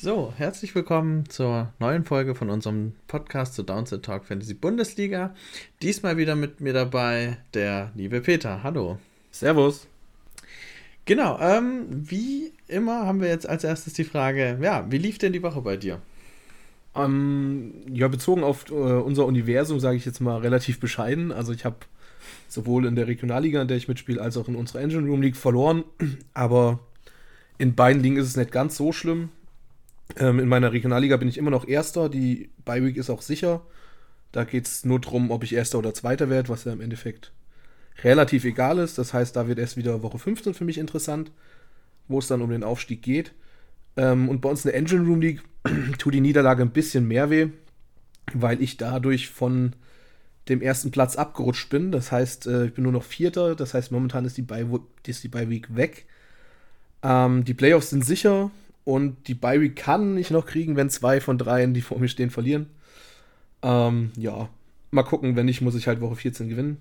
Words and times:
So, 0.00 0.32
herzlich 0.36 0.76
willkommen 0.76 1.28
zur 1.28 1.72
neuen 1.80 2.04
Folge 2.04 2.36
von 2.36 2.50
unserem 2.50 2.92
Podcast 3.08 3.54
zu 3.54 3.64
Downset 3.64 4.04
Talk 4.04 4.26
Fantasy 4.26 4.54
Bundesliga. 4.54 5.34
Diesmal 5.82 6.16
wieder 6.16 6.36
mit 6.36 6.60
mir 6.60 6.72
dabei 6.72 7.38
der 7.52 7.90
liebe 7.96 8.20
Peter. 8.20 8.62
Hallo. 8.62 8.98
Servus. 9.32 9.88
Genau, 11.04 11.36
ähm, 11.40 11.86
wie 11.90 12.52
immer 12.68 13.06
haben 13.06 13.20
wir 13.20 13.26
jetzt 13.26 13.48
als 13.48 13.64
erstes 13.64 13.94
die 13.94 14.04
Frage, 14.04 14.60
ja, 14.62 14.86
wie 14.88 14.98
lief 14.98 15.18
denn 15.18 15.32
die 15.32 15.42
Woche 15.42 15.62
bei 15.62 15.76
dir? 15.76 16.00
Ähm, 16.94 17.74
ja, 17.92 18.06
bezogen 18.06 18.44
auf 18.44 18.70
äh, 18.70 18.74
unser 18.74 19.26
Universum 19.26 19.80
sage 19.80 19.96
ich 19.96 20.04
jetzt 20.04 20.20
mal 20.20 20.38
relativ 20.38 20.78
bescheiden. 20.78 21.32
Also 21.32 21.52
ich 21.52 21.64
habe 21.64 21.78
sowohl 22.46 22.86
in 22.86 22.94
der 22.94 23.08
Regionalliga, 23.08 23.60
in 23.62 23.66
der 23.66 23.76
ich 23.76 23.88
mitspiele, 23.88 24.22
als 24.22 24.36
auch 24.36 24.46
in 24.46 24.54
unserer 24.54 24.80
Engine 24.80 25.08
Room 25.08 25.22
League 25.22 25.36
verloren. 25.36 25.82
Aber 26.34 26.78
in 27.58 27.74
beiden 27.74 28.00
Ligen 28.00 28.16
ist 28.16 28.28
es 28.28 28.36
nicht 28.36 28.52
ganz 28.52 28.76
so 28.76 28.92
schlimm. 28.92 29.30
Ähm, 30.16 30.38
in 30.38 30.48
meiner 30.48 30.72
Regionalliga 30.72 31.16
bin 31.16 31.28
ich 31.28 31.38
immer 31.38 31.50
noch 31.50 31.66
Erster. 31.66 32.08
Die 32.08 32.50
Bye-Week 32.64 32.96
ist 32.96 33.10
auch 33.10 33.22
sicher. 33.22 33.62
Da 34.32 34.44
geht 34.44 34.66
es 34.66 34.84
nur 34.84 35.00
darum, 35.00 35.30
ob 35.30 35.44
ich 35.44 35.54
Erster 35.54 35.78
oder 35.78 35.94
Zweiter 35.94 36.30
werde, 36.30 36.48
was 36.48 36.64
ja 36.64 36.72
im 36.72 36.80
Endeffekt 36.80 37.32
relativ 38.04 38.44
egal 38.44 38.78
ist. 38.78 38.98
Das 38.98 39.12
heißt, 39.12 39.36
da 39.36 39.48
wird 39.48 39.58
erst 39.58 39.76
wieder 39.76 40.02
Woche 40.02 40.18
15 40.18 40.54
für 40.54 40.64
mich 40.64 40.78
interessant, 40.78 41.30
wo 42.08 42.18
es 42.18 42.28
dann 42.28 42.42
um 42.42 42.50
den 42.50 42.64
Aufstieg 42.64 43.02
geht. 43.02 43.32
Ähm, 43.96 44.28
und 44.28 44.40
bei 44.40 44.48
uns 44.48 44.64
in 44.64 44.70
der 44.70 44.78
Engine 44.78 45.06
Room 45.06 45.20
League 45.20 45.42
tut 45.98 46.14
die 46.14 46.20
Niederlage 46.20 46.62
ein 46.62 46.70
bisschen 46.70 47.06
mehr 47.06 47.30
weh, 47.30 47.48
weil 48.32 48.62
ich 48.62 48.76
dadurch 48.76 49.28
von 49.28 49.74
dem 50.48 50.62
ersten 50.62 50.90
Platz 50.90 51.16
abgerutscht 51.16 51.68
bin. 51.68 51.92
Das 51.92 52.12
heißt, 52.12 52.46
äh, 52.46 52.66
ich 52.66 52.74
bin 52.74 52.84
nur 52.84 52.92
noch 52.92 53.04
Vierter. 53.04 53.54
Das 53.54 53.74
heißt, 53.74 53.92
momentan 53.92 54.24
ist 54.24 54.36
die 54.36 54.42
Bye-Week 54.42 55.74
weg. 55.74 56.06
Ähm, 57.02 57.44
die 57.44 57.54
Playoffs 57.54 57.90
sind 57.90 58.04
sicher. 58.04 58.50
Und 58.88 59.28
die 59.28 59.34
Bye 59.34 59.68
kann 59.68 60.16
ich 60.16 60.30
noch 60.30 60.46
kriegen, 60.46 60.74
wenn 60.74 60.88
zwei 60.88 61.20
von 61.20 61.36
dreien, 61.36 61.74
die 61.74 61.82
vor 61.82 61.98
mir 61.98 62.08
stehen, 62.08 62.30
verlieren. 62.30 62.70
Ähm, 63.60 64.12
ja, 64.16 64.48
mal 64.90 65.02
gucken. 65.02 65.36
Wenn 65.36 65.44
nicht, 65.44 65.60
muss 65.60 65.74
ich 65.74 65.86
halt 65.86 66.00
Woche 66.00 66.16
14 66.16 66.48
gewinnen. 66.48 66.80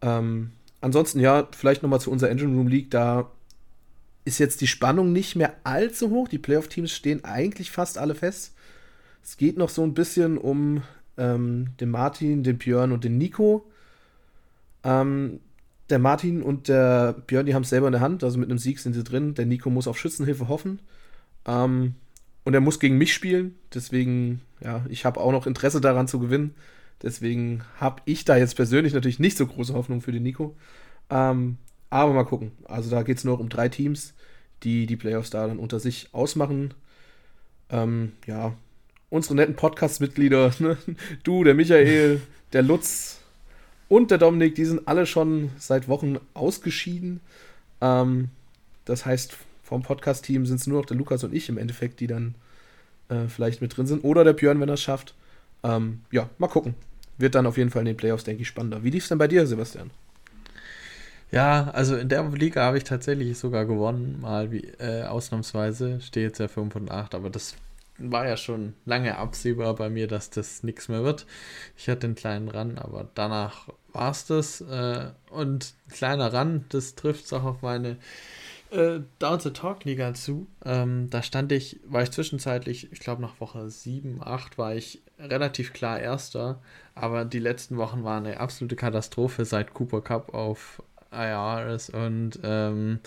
Ähm, 0.00 0.52
ansonsten, 0.80 1.20
ja, 1.20 1.46
vielleicht 1.54 1.82
nochmal 1.82 2.00
zu 2.00 2.10
unserer 2.10 2.30
Engine 2.30 2.56
Room 2.56 2.68
League. 2.68 2.90
Da 2.90 3.30
ist 4.24 4.38
jetzt 4.38 4.62
die 4.62 4.66
Spannung 4.66 5.12
nicht 5.12 5.36
mehr 5.36 5.52
allzu 5.64 6.08
hoch. 6.08 6.28
Die 6.28 6.38
Playoff-Teams 6.38 6.90
stehen 6.90 7.22
eigentlich 7.24 7.70
fast 7.70 7.98
alle 7.98 8.14
fest. 8.14 8.54
Es 9.22 9.36
geht 9.36 9.58
noch 9.58 9.68
so 9.68 9.82
ein 9.82 9.92
bisschen 9.92 10.38
um 10.38 10.82
ähm, 11.18 11.72
den 11.78 11.90
Martin, 11.90 12.42
den 12.42 12.56
Björn 12.56 12.90
und 12.90 13.04
den 13.04 13.18
Nico. 13.18 13.66
Ähm, 14.82 15.40
der 15.90 15.98
Martin 15.98 16.42
und 16.42 16.68
der 16.68 17.16
Björn, 17.26 17.44
die 17.44 17.54
haben 17.54 17.64
es 17.64 17.68
selber 17.68 17.88
in 17.88 17.92
der 17.92 18.00
Hand, 18.00 18.24
also 18.24 18.38
mit 18.38 18.48
einem 18.48 18.58
Sieg 18.58 18.78
sind 18.78 18.94
sie 18.94 19.04
drin. 19.04 19.34
Der 19.34 19.44
Nico 19.44 19.68
muss 19.68 19.86
auf 19.86 19.98
Schützenhilfe 19.98 20.48
hoffen. 20.48 20.78
Ähm, 21.48 21.94
und 22.44 22.54
er 22.54 22.60
muss 22.60 22.78
gegen 22.78 22.98
mich 22.98 23.12
spielen. 23.12 23.56
Deswegen, 23.74 24.42
ja, 24.60 24.84
ich 24.88 25.04
habe 25.04 25.20
auch 25.20 25.32
noch 25.32 25.46
Interesse 25.46 25.80
daran 25.80 26.06
zu 26.06 26.20
gewinnen. 26.20 26.54
Deswegen 27.02 27.62
habe 27.80 28.02
ich 28.04 28.24
da 28.24 28.36
jetzt 28.36 28.54
persönlich 28.54 28.92
natürlich 28.92 29.18
nicht 29.18 29.36
so 29.36 29.46
große 29.46 29.74
Hoffnung 29.74 30.00
für 30.00 30.12
den 30.12 30.22
Nico. 30.22 30.56
Ähm, 31.10 31.58
aber 31.90 32.12
mal 32.12 32.24
gucken. 32.24 32.52
Also 32.64 32.90
da 32.90 33.02
geht 33.02 33.18
es 33.18 33.24
nur 33.24 33.40
um 33.40 33.48
drei 33.48 33.68
Teams, 33.68 34.14
die 34.62 34.86
die 34.86 34.96
Playoffs 34.96 35.30
da 35.30 35.46
dann 35.46 35.58
unter 35.58 35.80
sich 35.80 36.08
ausmachen. 36.12 36.74
Ähm, 37.70 38.12
ja, 38.26 38.54
unsere 39.10 39.34
netten 39.34 39.56
Podcast-Mitglieder, 39.56 40.52
ne? 40.58 40.76
du, 41.22 41.44
der 41.44 41.54
Michael, 41.54 42.20
der 42.52 42.62
Lutz 42.62 43.20
und 43.88 44.10
der 44.10 44.18
Dominik, 44.18 44.54
die 44.54 44.64
sind 44.64 44.86
alle 44.86 45.06
schon 45.06 45.50
seit 45.58 45.88
Wochen 45.88 46.18
ausgeschieden. 46.34 47.20
Ähm, 47.80 48.30
das 48.84 49.06
heißt, 49.06 49.36
vom 49.68 49.82
Podcast-Team 49.82 50.46
sind 50.46 50.60
es 50.60 50.66
nur 50.66 50.80
noch 50.80 50.86
der 50.86 50.96
Lukas 50.96 51.22
und 51.24 51.34
ich 51.34 51.50
im 51.50 51.58
Endeffekt, 51.58 52.00
die 52.00 52.06
dann 52.06 52.34
äh, 53.10 53.28
vielleicht 53.28 53.60
mit 53.60 53.76
drin 53.76 53.86
sind. 53.86 54.02
Oder 54.02 54.24
der 54.24 54.32
Björn, 54.32 54.60
wenn 54.60 54.70
er 54.70 54.74
es 54.74 54.82
schafft. 54.82 55.14
Ähm, 55.62 56.00
ja, 56.10 56.30
mal 56.38 56.48
gucken. 56.48 56.74
Wird 57.18 57.34
dann 57.34 57.46
auf 57.46 57.58
jeden 57.58 57.68
Fall 57.68 57.80
in 57.80 57.86
den 57.86 57.96
Playoffs, 57.96 58.24
denke 58.24 58.42
ich, 58.42 58.48
spannender. 58.48 58.82
Wie 58.82 58.90
lief 58.90 59.02
es 59.02 59.10
denn 59.10 59.18
bei 59.18 59.28
dir, 59.28 59.46
Sebastian? 59.46 59.90
Ja, 61.30 61.70
also 61.72 61.96
in 61.96 62.08
der 62.08 62.26
Liga 62.30 62.62
habe 62.62 62.78
ich 62.78 62.84
tatsächlich 62.84 63.36
sogar 63.36 63.66
gewonnen, 63.66 64.18
mal 64.22 64.50
wie 64.50 64.64
äh, 64.78 65.02
ausnahmsweise. 65.02 66.00
Stehe 66.00 66.28
jetzt 66.28 66.38
ja 66.38 66.48
5 66.48 66.74
und 66.74 66.90
8, 66.90 67.14
aber 67.14 67.28
das 67.28 67.54
war 67.98 68.26
ja 68.26 68.38
schon 68.38 68.72
lange 68.86 69.18
absehbar 69.18 69.74
bei 69.74 69.90
mir, 69.90 70.06
dass 70.06 70.30
das 70.30 70.62
nichts 70.62 70.88
mehr 70.88 71.04
wird. 71.04 71.26
Ich 71.76 71.90
hatte 71.90 72.06
einen 72.06 72.14
kleinen 72.14 72.48
Run, 72.48 72.78
aber 72.78 73.06
danach 73.14 73.68
war 73.92 74.12
es 74.12 74.24
das. 74.24 74.62
Äh, 74.62 75.10
und 75.30 75.74
kleiner 75.90 76.32
Run, 76.32 76.64
das 76.70 76.94
trifft 76.94 77.26
es 77.26 77.32
auch 77.34 77.44
auf 77.44 77.60
meine 77.60 77.98
äh, 78.70 79.00
Down 79.18 79.40
the 79.40 79.50
Talk 79.50 79.84
Liga 79.84 80.14
zu. 80.14 80.46
Ähm, 80.64 81.08
da 81.10 81.22
stand 81.22 81.52
ich, 81.52 81.80
war 81.84 82.02
ich 82.02 82.10
zwischenzeitlich, 82.10 82.92
ich 82.92 83.00
glaube 83.00 83.22
nach 83.22 83.40
Woche 83.40 83.68
7, 83.68 84.20
8 84.22 84.58
war 84.58 84.74
ich 84.74 85.02
relativ 85.18 85.72
klar 85.72 85.98
Erster, 86.00 86.60
aber 86.94 87.24
die 87.24 87.38
letzten 87.38 87.76
Wochen 87.76 88.04
waren 88.04 88.26
eine 88.26 88.40
absolute 88.40 88.76
Katastrophe 88.76 89.44
seit 89.44 89.74
Cooper 89.74 90.00
Cup 90.00 90.34
auf 90.34 90.82
IR 91.10 91.74
ist 91.74 91.90
und 91.90 92.38
ähm, 92.42 93.00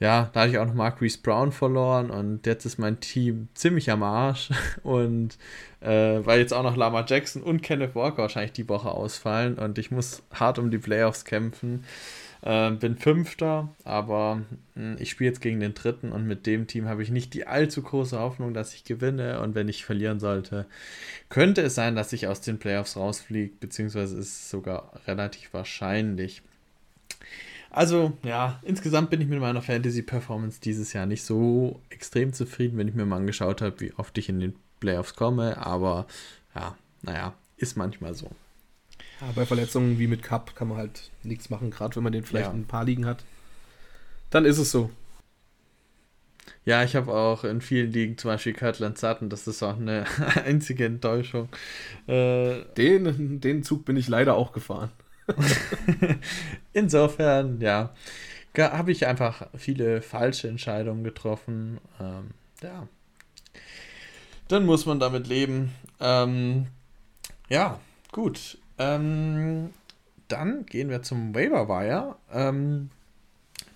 ja, 0.00 0.30
da 0.32 0.40
hatte 0.40 0.50
ich 0.50 0.58
auch 0.58 0.66
noch 0.66 0.74
Marquise 0.74 1.18
Brown 1.20 1.50
verloren. 1.50 2.10
Und 2.10 2.46
jetzt 2.46 2.64
ist 2.64 2.78
mein 2.78 3.00
Team 3.00 3.48
ziemlich 3.54 3.90
am 3.90 4.02
Arsch. 4.02 4.50
Und 4.84 5.36
äh, 5.80 6.20
weil 6.24 6.38
jetzt 6.38 6.54
auch 6.54 6.62
noch 6.62 6.76
Lama 6.76 7.04
Jackson 7.06 7.42
und 7.42 7.62
Kenneth 7.62 7.94
Walker 7.94 8.22
wahrscheinlich 8.22 8.52
die 8.52 8.68
Woche 8.68 8.90
ausfallen. 8.90 9.58
Und 9.58 9.78
ich 9.78 9.90
muss 9.90 10.22
hart 10.32 10.58
um 10.58 10.70
die 10.70 10.78
Playoffs 10.78 11.24
kämpfen. 11.24 11.84
Äh, 12.42 12.70
bin 12.72 12.96
Fünfter, 12.96 13.68
aber 13.84 14.36
mh, 14.36 14.44
hm, 14.74 14.96
ich 15.00 15.10
spiele 15.10 15.30
jetzt 15.30 15.40
gegen 15.40 15.60
den 15.60 15.74
Dritten 15.74 16.12
und 16.12 16.26
mit 16.26 16.46
dem 16.46 16.66
Team 16.66 16.86
habe 16.88 17.02
ich 17.02 17.10
nicht 17.10 17.34
die 17.34 17.46
allzu 17.46 17.82
große 17.82 18.18
Hoffnung, 18.18 18.54
dass 18.54 18.74
ich 18.74 18.84
gewinne. 18.84 19.40
Und 19.40 19.54
wenn 19.54 19.68
ich 19.68 19.84
verlieren 19.84 20.20
sollte, 20.20 20.66
könnte 21.28 21.62
es 21.62 21.74
sein, 21.74 21.96
dass 21.96 22.12
ich 22.12 22.26
aus 22.26 22.40
den 22.40 22.58
Playoffs 22.58 22.96
rausfliege, 22.96 23.54
beziehungsweise 23.58 24.16
ist 24.18 24.28
es 24.28 24.50
sogar 24.50 24.92
relativ 25.06 25.52
wahrscheinlich. 25.52 26.42
Also, 27.70 28.16
ja, 28.22 28.60
insgesamt 28.62 29.10
bin 29.10 29.20
ich 29.20 29.28
mit 29.28 29.40
meiner 29.40 29.60
Fantasy-Performance 29.60 30.60
dieses 30.60 30.92
Jahr 30.92 31.06
nicht 31.06 31.22
so 31.22 31.80
extrem 31.90 32.32
zufrieden, 32.32 32.78
wenn 32.78 32.88
ich 32.88 32.94
mir 32.94 33.04
mal 33.04 33.16
angeschaut 33.16 33.60
habe, 33.62 33.80
wie 33.80 33.92
oft 33.94 34.16
ich 34.16 34.28
in 34.28 34.40
den 34.40 34.54
Playoffs 34.80 35.14
komme. 35.14 35.58
Aber 35.58 36.06
ja, 36.54 36.76
naja, 37.02 37.34
ist 37.56 37.76
manchmal 37.76 38.14
so. 38.14 38.30
Ja, 39.20 39.32
bei 39.34 39.46
Verletzungen 39.46 39.98
wie 39.98 40.06
mit 40.06 40.22
Cup 40.22 40.54
kann 40.54 40.68
man 40.68 40.78
halt 40.78 41.10
nichts 41.22 41.50
machen, 41.50 41.70
gerade 41.70 41.96
wenn 41.96 42.04
man 42.04 42.12
den 42.12 42.24
vielleicht 42.24 42.46
ja. 42.46 42.52
ein 42.52 42.66
paar 42.66 42.84
liegen 42.84 43.06
hat. 43.06 43.24
Dann 44.30 44.44
ist 44.44 44.58
es 44.58 44.70
so. 44.70 44.90
Ja, 46.64 46.82
ich 46.84 46.96
habe 46.96 47.12
auch 47.12 47.44
in 47.44 47.60
vielen 47.60 47.92
Ligen 47.92 48.18
zum 48.18 48.30
Beispiel 48.30 48.52
Kirtland 48.52 48.98
Sutton, 48.98 49.30
das 49.30 49.46
ist 49.46 49.62
auch 49.62 49.76
eine 49.76 50.04
einzige 50.44 50.84
Enttäuschung. 50.84 51.48
Äh, 52.06 52.64
den, 52.76 53.40
den 53.40 53.62
Zug 53.62 53.84
bin 53.84 53.96
ich 53.96 54.08
leider 54.08 54.34
auch 54.34 54.52
gefahren. 54.52 54.90
Insofern, 56.72 57.60
ja, 57.60 57.94
habe 58.56 58.92
ich 58.92 59.06
einfach 59.06 59.46
viele 59.56 60.02
falsche 60.02 60.48
Entscheidungen 60.48 61.04
getroffen. 61.04 61.78
Ähm, 62.00 62.30
ja. 62.62 62.88
Dann 64.48 64.64
muss 64.64 64.86
man 64.86 64.98
damit 64.98 65.26
leben. 65.26 65.72
Ähm, 66.00 66.66
ja, 67.48 67.80
gut. 68.12 68.58
Ähm, 68.78 69.70
dann 70.28 70.66
gehen 70.66 70.90
wir 70.90 71.02
zum 71.02 71.34
Waiver 71.34 71.68
Wire. 71.68 72.16
Ähm, 72.32 72.90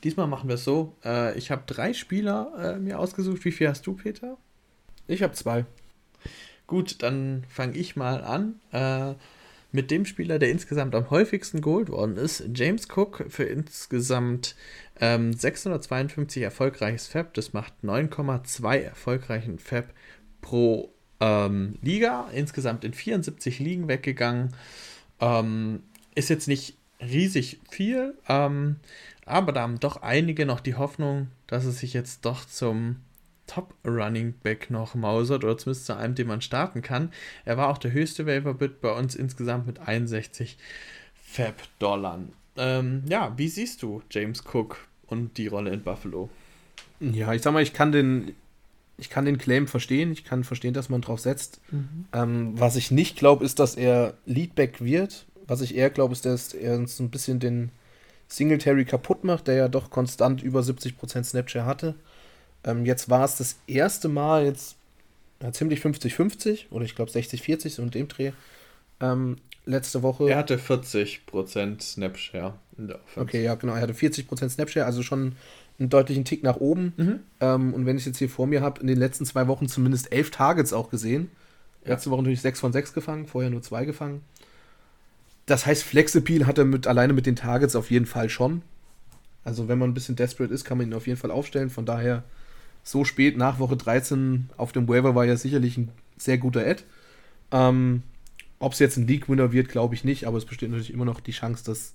diesmal 0.05 0.27
machen 0.27 0.49
wir 0.49 0.55
es 0.55 0.65
so. 0.65 0.95
Äh, 1.05 1.37
ich 1.39 1.51
habe 1.51 1.63
drei 1.67 1.93
Spieler 1.93 2.75
äh, 2.77 2.79
mir 2.79 2.99
ausgesucht. 2.99 3.45
Wie 3.45 3.53
viel 3.53 3.69
hast 3.69 3.87
du, 3.87 3.95
Peter? 3.95 4.37
Ich 5.07 5.23
habe 5.23 5.33
zwei. 5.33 5.65
Gut, 6.67 7.03
dann 7.03 7.45
fange 7.49 7.77
ich 7.77 7.97
mal 7.97 8.23
an. 8.23 8.61
Äh, 8.73 9.15
mit 9.73 9.91
dem 9.91 10.05
Spieler, 10.05 10.39
der 10.39 10.51
insgesamt 10.51 10.95
am 10.95 11.09
häufigsten 11.09 11.63
geholt 11.63 11.89
worden 11.89 12.17
ist, 12.17 12.45
James 12.55 12.89
Cook 12.95 13.25
für 13.29 13.45
insgesamt 13.45 14.55
ähm, 15.01 15.33
652 15.33 16.43
erfolgreiches 16.43 17.07
Fab. 17.07 17.33
Das 17.35 17.55
macht 17.55 17.73
9,2 17.83 18.77
erfolgreichen 18.81 19.59
Fab 19.59 19.87
pro 20.43 20.93
ähm, 21.21 21.79
Liga. 21.81 22.29
Insgesamt 22.35 22.85
in 22.85 22.93
74 22.93 23.59
Ligen 23.61 23.89
weggegangen. 23.89 24.55
Ähm, 25.23 25.83
ist 26.15 26.29
jetzt 26.29 26.49
nicht 26.49 26.77
riesig 27.01 27.61
viel, 27.71 28.15
ähm, 28.29 28.77
aber 29.25 29.53
da 29.53 29.63
haben 29.63 29.81
doch 29.81 30.03
einige 30.03 30.45
noch 30.45 30.61
die 30.61 30.75
Hoffnung, 30.75 31.29
dass 31.47 31.65
es 31.65 31.79
sich 31.79 31.95
jetzt 31.95 32.25
doch 32.25 32.45
zum 32.45 32.97
Top 33.47 33.75
Running 33.85 34.35
Back 34.43 34.71
noch 34.71 34.95
mausert 34.95 35.45
oder 35.45 35.59
zumindest 35.59 35.87
zu 35.87 35.97
einem, 35.97 36.15
den 36.15 36.27
man 36.27 36.41
starten 36.41 36.83
kann. 36.83 37.13
Er 37.45 37.57
war 37.57 37.69
auch 37.69 37.79
der 37.79 37.93
höchste 37.93 38.27
Waiver 38.27 38.55
Bit 38.55 38.81
bei 38.81 38.93
uns 38.93 39.15
insgesamt 39.15 39.67
mit 39.67 39.79
61 39.81 40.59
Fab-Dollar. 41.15 42.21
Ähm, 42.57 43.03
ja, 43.07 43.33
wie 43.37 43.49
siehst 43.49 43.83
du 43.83 44.03
James 44.11 44.45
Cook 44.53 44.87
und 45.07 45.39
die 45.39 45.47
Rolle 45.47 45.73
in 45.73 45.83
Buffalo? 45.83 46.31
Ja, 47.01 47.33
ich 47.33 47.43
sag 47.43 47.53
mal, 47.53 47.63
ich 47.63 47.73
kann 47.73 47.91
den, 47.91 48.35
ich 48.99 49.11
kann 49.11 49.25
den 49.25 49.39
Claim 49.39 49.67
verstehen. 49.67 50.13
Ich 50.13 50.25
kann 50.25 50.45
verstehen, 50.45 50.75
dass 50.75 50.89
man 50.89 51.01
drauf 51.01 51.21
setzt. 51.21 51.61
Mhm. 51.71 52.07
Ähm, 52.13 52.61
was 52.61 52.77
ich 52.77 52.91
nicht 52.91 53.17
glaube, 53.17 53.45
ist, 53.45 53.59
dass 53.59 53.75
er 53.75 54.15
Leadback 54.27 54.83
wird. 54.83 55.27
Was 55.47 55.61
ich 55.61 55.75
eher 55.75 55.91
glaube, 55.91 56.13
ist, 56.13 56.25
dass 56.25 56.55
er 56.55 56.77
uns 56.77 56.99
ein 57.01 57.11
bisschen 57.11 57.41
den 57.41 57.71
Singletary 58.29 58.85
kaputt 58.85 59.25
macht, 59.25 59.49
der 59.49 59.55
ja 59.57 59.69
doch 59.69 59.91
konstant 59.91 60.43
über 60.43 60.61
70% 60.61 61.25
Snapshare 61.25 61.67
hatte. 61.67 61.95
Ähm, 62.65 62.87
jetzt 62.87 63.11
war 63.11 63.25
es 63.25 63.37
das 63.37 63.57
erste 63.67 64.09
Mal, 64.09 64.45
jetzt 64.45 64.77
ja, 65.43 65.53
ziemlich 65.53 65.81
50-50 65.81 66.71
oder 66.71 66.85
ich 66.85 66.95
glaube 66.95 67.11
60-40 67.11 67.71
so 67.71 67.83
in 67.83 67.91
dem 67.91 68.09
Dreh. 68.09 68.33
Ähm, 69.01 69.37
letzte 69.67 70.03
Woche. 70.03 70.29
Er 70.29 70.37
hatte 70.37 70.57
40% 70.57 71.83
Snapshare 71.83 72.55
in 72.79 72.89
der 72.89 72.97
Offense. 72.97 73.21
Okay, 73.21 73.43
ja, 73.43 73.55
genau. 73.55 73.75
Er 73.75 73.83
hatte 73.83 73.95
40% 73.95 74.49
Snapshare, 74.49 74.87
also 74.87 75.03
schon 75.03 75.35
einen 75.83 75.91
deutlichen 75.91 76.25
Tick 76.25 76.43
nach 76.43 76.57
oben. 76.57 76.95
Mhm. 76.97 77.21
Ähm, 77.41 77.75
und 77.75 77.87
wenn 77.87 77.97
ich 77.97 78.07
jetzt 78.07 78.19
hier 78.19 78.31
vor 78.31 78.47
mir 78.47 78.63
habe, 78.63 78.81
in 78.81 78.87
den 78.87 78.99
letzten 78.99 79.27
zwei 79.27 79.47
Wochen 79.49 79.69
zumindest 79.69 80.13
elf 80.13 80.31
Targets 80.31 80.73
auch 80.73 80.91
gesehen. 80.91 81.31
Letzte 81.85 82.11
Woche 82.11 82.23
natürlich 82.23 82.41
6 82.41 82.61
von 82.61 82.73
6 82.73 82.95
gefangen, 82.95 83.27
vorher 83.27 83.51
nur 83.51 83.61
2 83.63 83.85
gefangen. 83.85 84.23
Das 85.47 85.67
heißt, 85.67 85.83
Flexappeal 85.83 86.47
hat 86.47 86.59
er 86.59 86.65
mit, 86.65 86.87
alleine 86.87 87.13
mit 87.13 87.27
den 87.27 87.35
Targets 87.35 87.75
auf 87.75 87.91
jeden 87.91 88.07
Fall 88.07 88.29
schon. 88.29 88.63
Also, 89.45 89.67
wenn 89.67 89.79
man 89.79 89.91
ein 89.91 89.95
bisschen 89.95 90.15
desperate 90.15 90.55
ist, 90.55 90.65
kann 90.65 90.79
man 90.79 90.87
ihn 90.87 90.95
auf 90.95 91.09
jeden 91.09 91.19
Fall 91.19 91.33
aufstellen. 91.33 91.71
Von 91.71 91.85
daher, 91.85 92.23
so 92.85 93.05
spät 93.05 93.37
nach 93.37 93.59
Woche 93.59 93.77
13 93.77 94.51
auf 94.57 94.71
dem 94.71 94.89
Waiver 94.89 95.17
war 95.17 95.25
ja 95.25 95.37
sicherlich 95.37 95.77
ein 95.77 95.91
sehr 96.17 96.39
guter 96.39 96.65
Ad. 96.65 96.85
Ähm, 97.51 98.03
Ob 98.61 98.75
es 98.75 98.79
jetzt 98.79 98.97
ein 98.97 99.09
League-Winner 99.09 99.51
wird, 99.51 99.69
glaube 99.69 99.97
ich 99.97 100.05
nicht, 100.05 100.27
aber 100.29 100.39
es 100.39 100.45
besteht 100.45 100.71
natürlich 100.71 100.93
immer 100.93 101.05
noch 101.05 101.19
die 101.21 101.33
Chance, 101.33 101.65
dass 101.65 101.95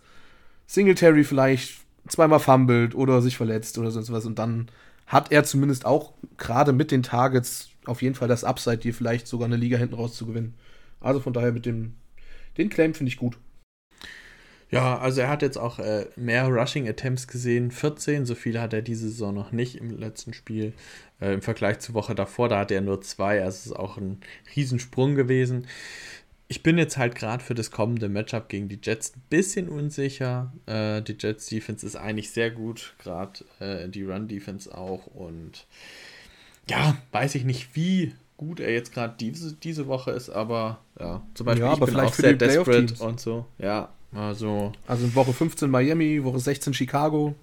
Singletary 0.66 1.24
vielleicht 1.24 1.80
zweimal 2.12 2.40
fummelt 2.40 2.96
oder 2.96 3.22
sich 3.22 3.38
verletzt 3.38 3.78
oder 3.78 3.92
sonst 3.92 4.12
was. 4.12 4.26
Und 4.26 4.40
dann 4.40 4.70
hat 5.06 5.32
er 5.32 5.44
zumindest 5.44 5.86
auch 5.86 6.14
gerade 6.38 6.74
mit 6.74 6.92
den 6.92 7.04
Targets 7.04 7.70
auf 7.86 8.02
jeden 8.02 8.16
Fall 8.16 8.28
das 8.28 8.44
Upside, 8.44 8.80
dir 8.80 8.94
vielleicht 8.94 9.28
sogar 9.28 9.46
eine 9.46 9.56
Liga 9.56 9.78
hinten 9.78 9.96
raus 9.96 10.16
zu 10.16 10.26
gewinnen. 10.26 10.56
Also 11.00 11.20
von 11.20 11.34
daher 11.34 11.52
mit 11.52 11.66
dem, 11.66 11.96
den 12.58 12.70
Claim 12.70 12.94
finde 12.94 13.10
ich 13.10 13.18
gut. 13.18 13.38
Ja, 14.70 14.98
also 14.98 15.22
er 15.22 15.30
hat 15.30 15.42
jetzt 15.42 15.58
auch 15.58 15.80
äh, 15.80 16.08
mehr 16.18 16.46
Rushing 16.48 16.90
Attempts 16.90 17.30
gesehen, 17.30 17.72
14, 17.72 18.26
so 18.26 18.36
viele 18.36 18.60
hat 18.60 18.74
er 18.74 18.82
diese 18.82 19.08
Saison 19.08 19.34
noch 19.34 19.54
nicht 19.54 19.78
im 19.78 19.98
letzten 19.98 20.34
Spiel. 20.34 20.74
Äh, 21.22 21.36
Im 21.36 21.42
Vergleich 21.42 21.80
zur 21.80 21.96
Woche 21.96 22.16
davor, 22.16 22.50
da 22.50 22.60
hatte 22.60 22.74
er 22.74 22.82
nur 22.82 23.00
zwei, 23.00 23.42
also 23.42 23.56
es 23.56 23.66
ist 23.68 23.72
auch 23.72 23.96
ein 23.96 24.20
Riesensprung 24.58 25.16
gewesen 25.16 25.68
ich 26.50 26.64
bin 26.64 26.78
jetzt 26.78 26.98
halt 26.98 27.16
gerade 27.16 27.44
für 27.44 27.56
das 27.56 27.72
kommende 27.72 28.08
Matchup 28.08 28.48
gegen 28.48 28.70
die 28.70 28.80
Jets 28.82 29.14
ein 29.16 29.22
bisschen 29.30 29.68
unsicher. 29.68 30.54
Äh, 30.66 31.02
die 31.02 31.18
Jets 31.20 31.48
Defense 31.48 31.86
ist 31.86 31.96
eigentlich 31.96 32.32
sehr 32.32 32.52
gut, 32.52 32.94
gerade 33.00 33.40
äh, 33.60 33.90
die 33.90 34.04
Run 34.04 34.28
Defense 34.28 34.76
auch. 34.76 35.08
Und 35.08 35.66
ja, 36.70 36.98
weiß 37.12 37.36
ich 37.36 37.44
nicht, 37.44 37.76
wie 37.76 38.14
gut 38.38 38.60
er 38.60 38.72
jetzt 38.72 38.94
gerade 38.94 39.16
diese, 39.20 39.54
diese 39.54 39.88
Woche 39.88 40.12
ist, 40.12 40.30
aber 40.30 40.80
ja, 41.00 41.22
zum 41.34 41.46
Beispiel 41.46 41.66
ja, 41.66 41.74
ich 41.74 41.80
bin 41.80 41.88
vielleicht 41.88 42.14
auch 42.14 42.14
sehr 42.14 42.34
desperate 42.34 43.04
und 43.04 43.20
so. 43.20 43.46
Ja, 43.58 43.90
also. 44.14 44.72
Also 44.88 45.14
Woche 45.16 45.34
15 45.34 45.70
Miami, 45.70 46.24
Woche 46.24 46.40
16 46.40 46.74
Chicago. 46.74 47.36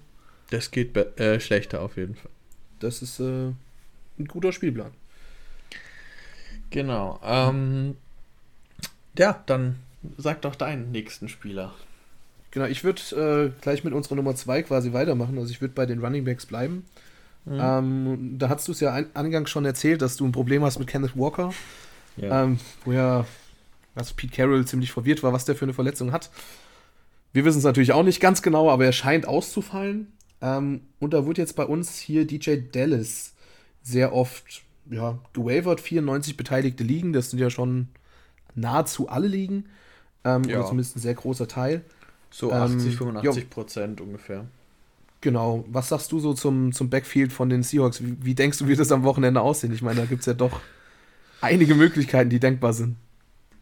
Das 0.49 0.71
geht 0.71 0.95
äh, 1.19 1.39
schlechter 1.39 1.81
auf 1.81 1.97
jeden 1.97 2.15
Fall. 2.15 2.31
Das 2.79 3.01
ist 3.01 3.19
äh, 3.19 3.51
ein 4.17 4.25
guter 4.27 4.51
Spielplan. 4.51 4.91
Genau. 6.71 7.19
Ähm, 7.23 7.97
ja, 9.17 9.43
dann 9.45 9.77
sag 10.17 10.41
doch 10.41 10.55
deinen 10.55 10.91
nächsten 10.91 11.29
Spieler. 11.29 11.73
Genau, 12.51 12.65
ich 12.65 12.83
würde 12.83 13.01
äh, 13.51 13.61
gleich 13.61 13.83
mit 13.83 13.93
unserer 13.93 14.15
Nummer 14.15 14.35
2 14.35 14.63
quasi 14.63 14.93
weitermachen. 14.93 15.37
Also 15.37 15.51
ich 15.51 15.61
würde 15.61 15.73
bei 15.73 15.85
den 15.85 15.99
Running 16.03 16.23
Backs 16.23 16.45
bleiben. 16.45 16.85
Mhm. 17.45 17.59
Ähm, 17.59 18.35
da 18.39 18.49
hast 18.49 18.67
du 18.67 18.71
es 18.71 18.79
ja 18.79 18.93
ein, 18.93 19.07
angangs 19.13 19.49
schon 19.49 19.65
erzählt, 19.65 20.01
dass 20.01 20.17
du 20.17 20.25
ein 20.25 20.31
Problem 20.31 20.63
hast 20.63 20.79
mit 20.79 20.87
Kenneth 20.87 21.17
Walker. 21.17 21.53
Ja. 22.17 22.43
Ähm, 22.43 22.59
wo 22.85 22.93
ja 22.93 23.25
also 23.95 24.13
Pete 24.15 24.35
Carroll 24.35 24.65
ziemlich 24.65 24.91
verwirrt 24.91 25.23
war, 25.23 25.33
was 25.33 25.45
der 25.45 25.55
für 25.55 25.65
eine 25.65 25.73
Verletzung 25.73 26.11
hat. 26.11 26.29
Wir 27.33 27.45
wissen 27.45 27.57
es 27.57 27.63
natürlich 27.63 27.93
auch 27.93 28.03
nicht 28.03 28.19
ganz 28.19 28.41
genau, 28.41 28.69
aber 28.69 28.85
er 28.85 28.91
scheint 28.91 29.27
auszufallen. 29.27 30.11
Ähm, 30.41 30.81
und 30.99 31.13
da 31.13 31.25
wird 31.25 31.37
jetzt 31.37 31.55
bei 31.55 31.65
uns 31.65 31.97
hier 31.97 32.25
DJ 32.27 32.57
Dallas 32.71 33.33
sehr 33.83 34.13
oft 34.13 34.63
ja, 34.89 35.17
gewavert, 35.33 35.81
94 35.81 36.37
beteiligte 36.37 36.83
Ligen. 36.83 37.13
Das 37.13 37.29
sind 37.29 37.39
ja 37.39 37.49
schon 37.49 37.87
nahezu 38.55 39.09
alle 39.09 39.27
liegen. 39.27 39.65
Ähm, 40.23 40.43
ja. 40.45 40.57
Oder 40.57 40.67
zumindest 40.67 40.95
ein 40.95 41.01
sehr 41.01 41.13
großer 41.13 41.47
Teil. 41.47 41.81
So 42.31 42.51
80, 42.51 42.91
ähm, 42.91 42.97
85 42.97 43.49
Prozent 43.49 44.01
ungefähr. 44.01 44.45
Genau. 45.21 45.65
Was 45.67 45.89
sagst 45.89 46.11
du 46.11 46.19
so 46.19 46.33
zum, 46.33 46.71
zum 46.71 46.89
Backfield 46.89 47.31
von 47.31 47.49
den 47.49 47.63
Seahawks? 47.63 48.03
Wie, 48.03 48.17
wie 48.21 48.35
denkst 48.35 48.57
du, 48.59 48.67
wird 48.67 48.79
es 48.79 48.91
am 48.91 49.03
Wochenende 49.03 49.41
aussehen? 49.41 49.73
Ich 49.73 49.81
meine, 49.81 50.01
da 50.01 50.05
gibt 50.05 50.21
es 50.21 50.25
ja 50.25 50.33
doch 50.33 50.59
einige 51.41 51.75
Möglichkeiten, 51.75 52.29
die 52.29 52.39
denkbar 52.39 52.73
sind. 52.73 52.97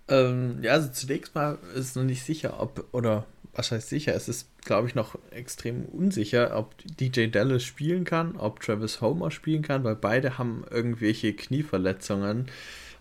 Ähm, 0.07 0.59
ja, 0.61 0.73
also 0.73 0.89
zunächst 0.89 1.35
mal 1.35 1.57
ist 1.75 1.79
es 1.79 1.95
noch 1.95 2.03
nicht 2.03 2.23
sicher, 2.23 2.59
ob, 2.59 2.85
oder 2.91 3.25
was 3.53 3.71
heißt 3.71 3.89
sicher, 3.89 4.13
es 4.15 4.27
ist, 4.27 4.47
glaube 4.65 4.87
ich, 4.87 4.95
noch 4.95 5.17
extrem 5.31 5.85
unsicher, 5.85 6.57
ob 6.57 6.75
DJ 6.99 7.27
Dallas 7.27 7.63
spielen 7.63 8.03
kann, 8.03 8.35
ob 8.35 8.59
Travis 8.59 8.99
Homer 8.99 9.31
spielen 9.31 9.61
kann, 9.61 9.83
weil 9.83 9.95
beide 9.95 10.37
haben 10.37 10.65
irgendwelche 10.69 11.33
Knieverletzungen 11.33 12.47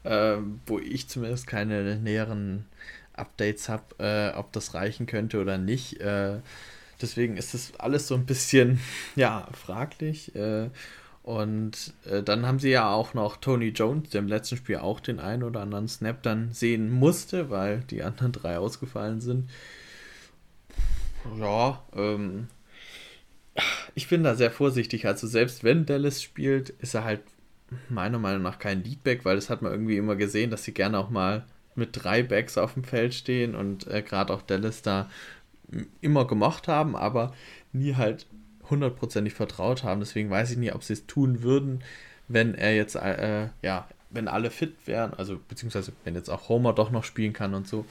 äh, 0.04 0.36
wo 0.66 0.78
ich 0.78 1.08
zumindest 1.08 1.46
keine 1.46 1.96
näheren 1.96 2.66
Updates 3.14 3.68
habe, 3.68 3.84
äh, 3.98 4.36
ob 4.36 4.52
das 4.52 4.74
reichen 4.74 5.06
könnte 5.06 5.40
oder 5.40 5.58
nicht. 5.58 6.00
Äh, 6.00 6.40
deswegen 7.00 7.36
ist 7.36 7.54
das 7.54 7.72
alles 7.78 8.08
so 8.08 8.14
ein 8.14 8.26
bisschen, 8.26 8.80
ja, 9.16 9.48
fraglich. 9.52 10.34
Äh, 10.34 10.70
und 11.22 11.94
äh, 12.10 12.22
dann 12.22 12.46
haben 12.46 12.58
sie 12.58 12.70
ja 12.70 12.90
auch 12.90 13.14
noch 13.14 13.36
Tony 13.36 13.68
Jones, 13.68 14.10
der 14.10 14.20
im 14.20 14.28
letzten 14.28 14.56
Spiel 14.56 14.78
auch 14.78 14.98
den 14.98 15.20
einen 15.20 15.44
oder 15.44 15.60
anderen 15.60 15.86
Snap 15.86 16.22
dann 16.22 16.52
sehen 16.52 16.90
musste, 16.90 17.48
weil 17.48 17.80
die 17.90 18.02
anderen 18.02 18.32
drei 18.32 18.58
ausgefallen 18.58 19.20
sind. 19.20 19.48
Ja, 21.38 21.80
ähm, 21.94 22.48
ich 23.94 24.08
bin 24.08 24.24
da 24.24 24.34
sehr 24.34 24.50
vorsichtig. 24.50 25.06
Also 25.06 25.28
selbst 25.28 25.62
wenn 25.62 25.86
Dallas 25.86 26.22
spielt, 26.22 26.70
ist 26.70 26.94
er 26.94 27.04
halt 27.04 27.20
meiner 27.88 28.18
Meinung 28.18 28.42
nach 28.42 28.58
kein 28.58 28.84
Leadback, 28.84 29.24
weil 29.24 29.36
das 29.36 29.50
hat 29.50 29.62
man 29.62 29.72
irgendwie 29.72 29.96
immer 29.96 30.16
gesehen, 30.16 30.50
dass 30.50 30.64
sie 30.64 30.72
gerne 30.72 30.98
auch 30.98 31.10
mal 31.10 31.44
mit 31.74 31.90
drei 31.92 32.22
Backs 32.22 32.58
auf 32.58 32.74
dem 32.74 32.84
Feld 32.84 33.14
stehen 33.14 33.54
und 33.54 33.86
äh, 33.86 34.02
gerade 34.02 34.32
auch 34.32 34.42
Dallas 34.42 34.82
da 34.82 35.08
immer 36.00 36.26
gemacht 36.26 36.68
haben, 36.68 36.96
aber 36.96 37.32
nie 37.72 37.94
halt 37.94 38.26
hundertprozentig 38.68 39.34
vertraut 39.34 39.84
haben. 39.84 40.00
Deswegen 40.00 40.30
weiß 40.30 40.50
ich 40.50 40.58
nicht, 40.58 40.74
ob 40.74 40.84
sie 40.84 40.92
es 40.92 41.06
tun 41.06 41.42
würden, 41.42 41.82
wenn 42.28 42.54
er 42.54 42.74
jetzt, 42.74 42.96
äh, 42.96 43.48
ja, 43.62 43.88
wenn 44.10 44.28
alle 44.28 44.50
fit 44.50 44.74
wären, 44.86 45.14
also 45.14 45.40
beziehungsweise 45.48 45.92
wenn 46.04 46.14
jetzt 46.14 46.28
auch 46.28 46.48
Homer 46.48 46.74
doch 46.74 46.90
noch 46.90 47.04
spielen 47.04 47.32
kann 47.32 47.54
und 47.54 47.66
so. 47.66 47.86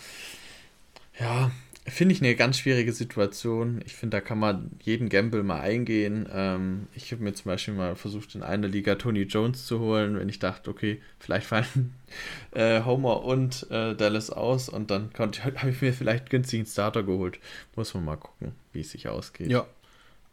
Ja, 1.20 1.52
Finde 1.88 2.14
ich 2.14 2.22
eine 2.22 2.36
ganz 2.36 2.60
schwierige 2.60 2.94
Situation. 2.94 3.82
Ich 3.86 3.96
finde, 3.96 4.18
da 4.18 4.22
kann 4.22 4.38
man 4.38 4.70
jeden 4.84 5.10
Gamble 5.10 5.42
mal 5.42 5.62
eingehen. 5.62 6.30
Ähm, 6.32 6.88
ich 6.94 7.12
habe 7.12 7.24
mir 7.24 7.34
zum 7.34 7.46
Beispiel 7.46 7.74
mal 7.74 7.96
versucht, 7.96 8.36
in 8.36 8.44
einer 8.44 8.68
Liga 8.68 8.96
Tony 8.96 9.24
Jones 9.24 9.66
zu 9.66 9.80
holen, 9.80 10.20
wenn 10.20 10.30
ich 10.30 10.38
dachte, 10.38 10.70
okay, 10.70 11.02
vielleicht 11.18 11.48
fallen 11.48 11.96
äh, 12.52 12.84
Homer 12.84 13.24
und 13.24 13.66
äh, 13.72 13.96
Dallas 13.96 14.30
aus 14.30 14.70
und 14.70 14.92
dann 14.92 15.10
habe 15.18 15.72
ich 15.72 15.82
mir 15.82 15.92
vielleicht 15.92 16.30
günstigen 16.30 16.68
Starter 16.68 17.02
geholt. 17.02 17.40
Muss 17.76 17.96
man 17.96 18.06
mal 18.06 18.18
gucken, 18.18 18.52
wie 18.74 18.82
es 18.82 18.92
sich 18.92 19.08
ausgeht. 19.08 19.50
Ja. 19.50 19.66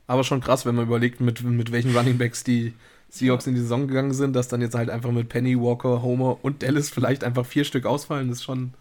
Aber 0.06 0.24
schon 0.24 0.42
krass, 0.42 0.66
wenn 0.66 0.74
man 0.74 0.86
überlegt, 0.86 1.20
mit, 1.20 1.42
mit 1.42 1.72
welchen 1.72 1.96
Running 1.96 2.18
Backs 2.18 2.44
die 2.44 2.74
Seahawks 3.08 3.46
in 3.46 3.54
die 3.54 3.60
Saison 3.60 3.88
gegangen 3.88 4.12
sind, 4.12 4.36
dass 4.36 4.48
dann 4.48 4.60
jetzt 4.60 4.74
halt 4.74 4.90
einfach 4.90 5.12
mit 5.12 5.30
Penny, 5.30 5.58
Walker, 5.58 6.02
Homer 6.02 6.38
und 6.42 6.62
Dallas 6.62 6.90
vielleicht 6.90 7.24
einfach 7.24 7.46
vier 7.46 7.64
Stück 7.64 7.86
ausfallen. 7.86 8.30
Ist 8.30 8.44
schon 8.44 8.74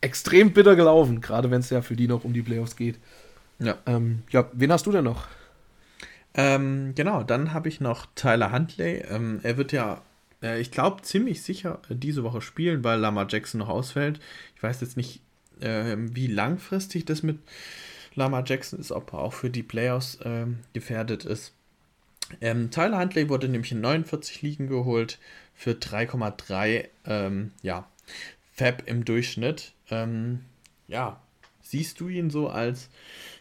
extrem 0.00 0.52
bitter 0.52 0.76
gelaufen, 0.76 1.20
gerade 1.20 1.50
wenn 1.50 1.60
es 1.60 1.70
ja 1.70 1.82
für 1.82 1.96
die 1.96 2.08
noch 2.08 2.24
um 2.24 2.32
die 2.32 2.42
Playoffs 2.42 2.76
geht. 2.76 2.98
Ja. 3.58 3.76
Ähm, 3.86 4.22
ja, 4.30 4.48
wen 4.52 4.72
hast 4.72 4.86
du 4.86 4.92
denn 4.92 5.04
noch? 5.04 5.26
Ähm, 6.34 6.92
genau, 6.94 7.22
dann 7.22 7.52
habe 7.52 7.68
ich 7.68 7.80
noch 7.80 8.06
Tyler 8.14 8.52
Huntley. 8.52 9.02
Ähm, 9.08 9.40
er 9.42 9.56
wird 9.56 9.72
ja, 9.72 10.02
äh, 10.42 10.60
ich 10.60 10.70
glaube, 10.70 11.02
ziemlich 11.02 11.42
sicher 11.42 11.80
äh, 11.88 11.94
diese 11.96 12.22
Woche 12.22 12.40
spielen, 12.40 12.84
weil 12.84 13.00
Lamar 13.00 13.26
Jackson 13.28 13.58
noch 13.58 13.68
ausfällt. 13.68 14.20
Ich 14.54 14.62
weiß 14.62 14.80
jetzt 14.80 14.96
nicht, 14.96 15.20
äh, 15.60 15.96
wie 15.98 16.28
langfristig 16.28 17.06
das 17.06 17.22
mit 17.22 17.38
Lamar 18.14 18.44
Jackson 18.46 18.78
ist, 18.78 18.92
ob 18.92 19.12
er 19.12 19.20
auch 19.20 19.32
für 19.32 19.50
die 19.50 19.62
Playoffs 19.62 20.18
ähm, 20.22 20.60
gefährdet 20.72 21.24
ist. 21.24 21.54
Ähm, 22.40 22.70
Tyler 22.70 22.98
Huntley 22.98 23.28
wurde 23.28 23.48
nämlich 23.48 23.72
in 23.72 23.80
49 23.80 24.42
Ligen 24.42 24.68
geholt 24.68 25.18
für 25.54 25.72
3,3 25.72 26.88
ähm, 27.06 27.52
ja, 27.62 27.88
Fab 28.58 28.82
im 28.86 29.04
Durchschnitt. 29.04 29.72
Ähm, 29.88 30.40
ja, 30.88 31.20
siehst 31.62 32.00
du 32.00 32.08
ihn 32.08 32.28
so 32.28 32.48
als 32.48 32.90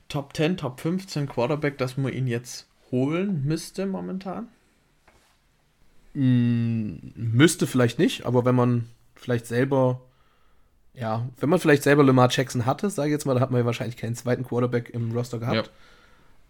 Top 0.10 0.36
10, 0.36 0.58
Top 0.58 0.80
15 0.80 1.28
Quarterback, 1.28 1.78
dass 1.78 1.98
man 1.98 2.14
ihn 2.14 2.28
jetzt 2.28 2.68
holen 2.92 3.44
müsste 3.44 3.86
momentan? 3.88 4.48
Mm, 6.14 6.98
müsste 7.16 7.68
vielleicht 7.68 8.00
nicht, 8.00 8.26
aber 8.26 8.46
wenn 8.46 8.56
man 8.56 8.90
vielleicht 9.16 9.48
selber, 9.48 10.02
ja, 10.94 11.28
wenn 11.40 11.50
man 11.50 11.60
vielleicht 11.60 11.84
selber 11.84 12.04
Lamar 12.04 12.30
Jackson 12.32 12.66
hatte, 12.66 12.90
sage 12.90 13.10
ich 13.10 13.14
jetzt 13.14 13.26
mal, 13.26 13.34
da 13.34 13.40
hat 13.40 13.52
man 13.52 13.62
ja 13.62 13.66
wahrscheinlich 13.66 13.98
keinen 13.98 14.16
zweiten 14.16 14.44
Quarterback 14.44 14.90
im 14.92 15.12
Roster 15.12 15.40
gehabt. 15.40 15.72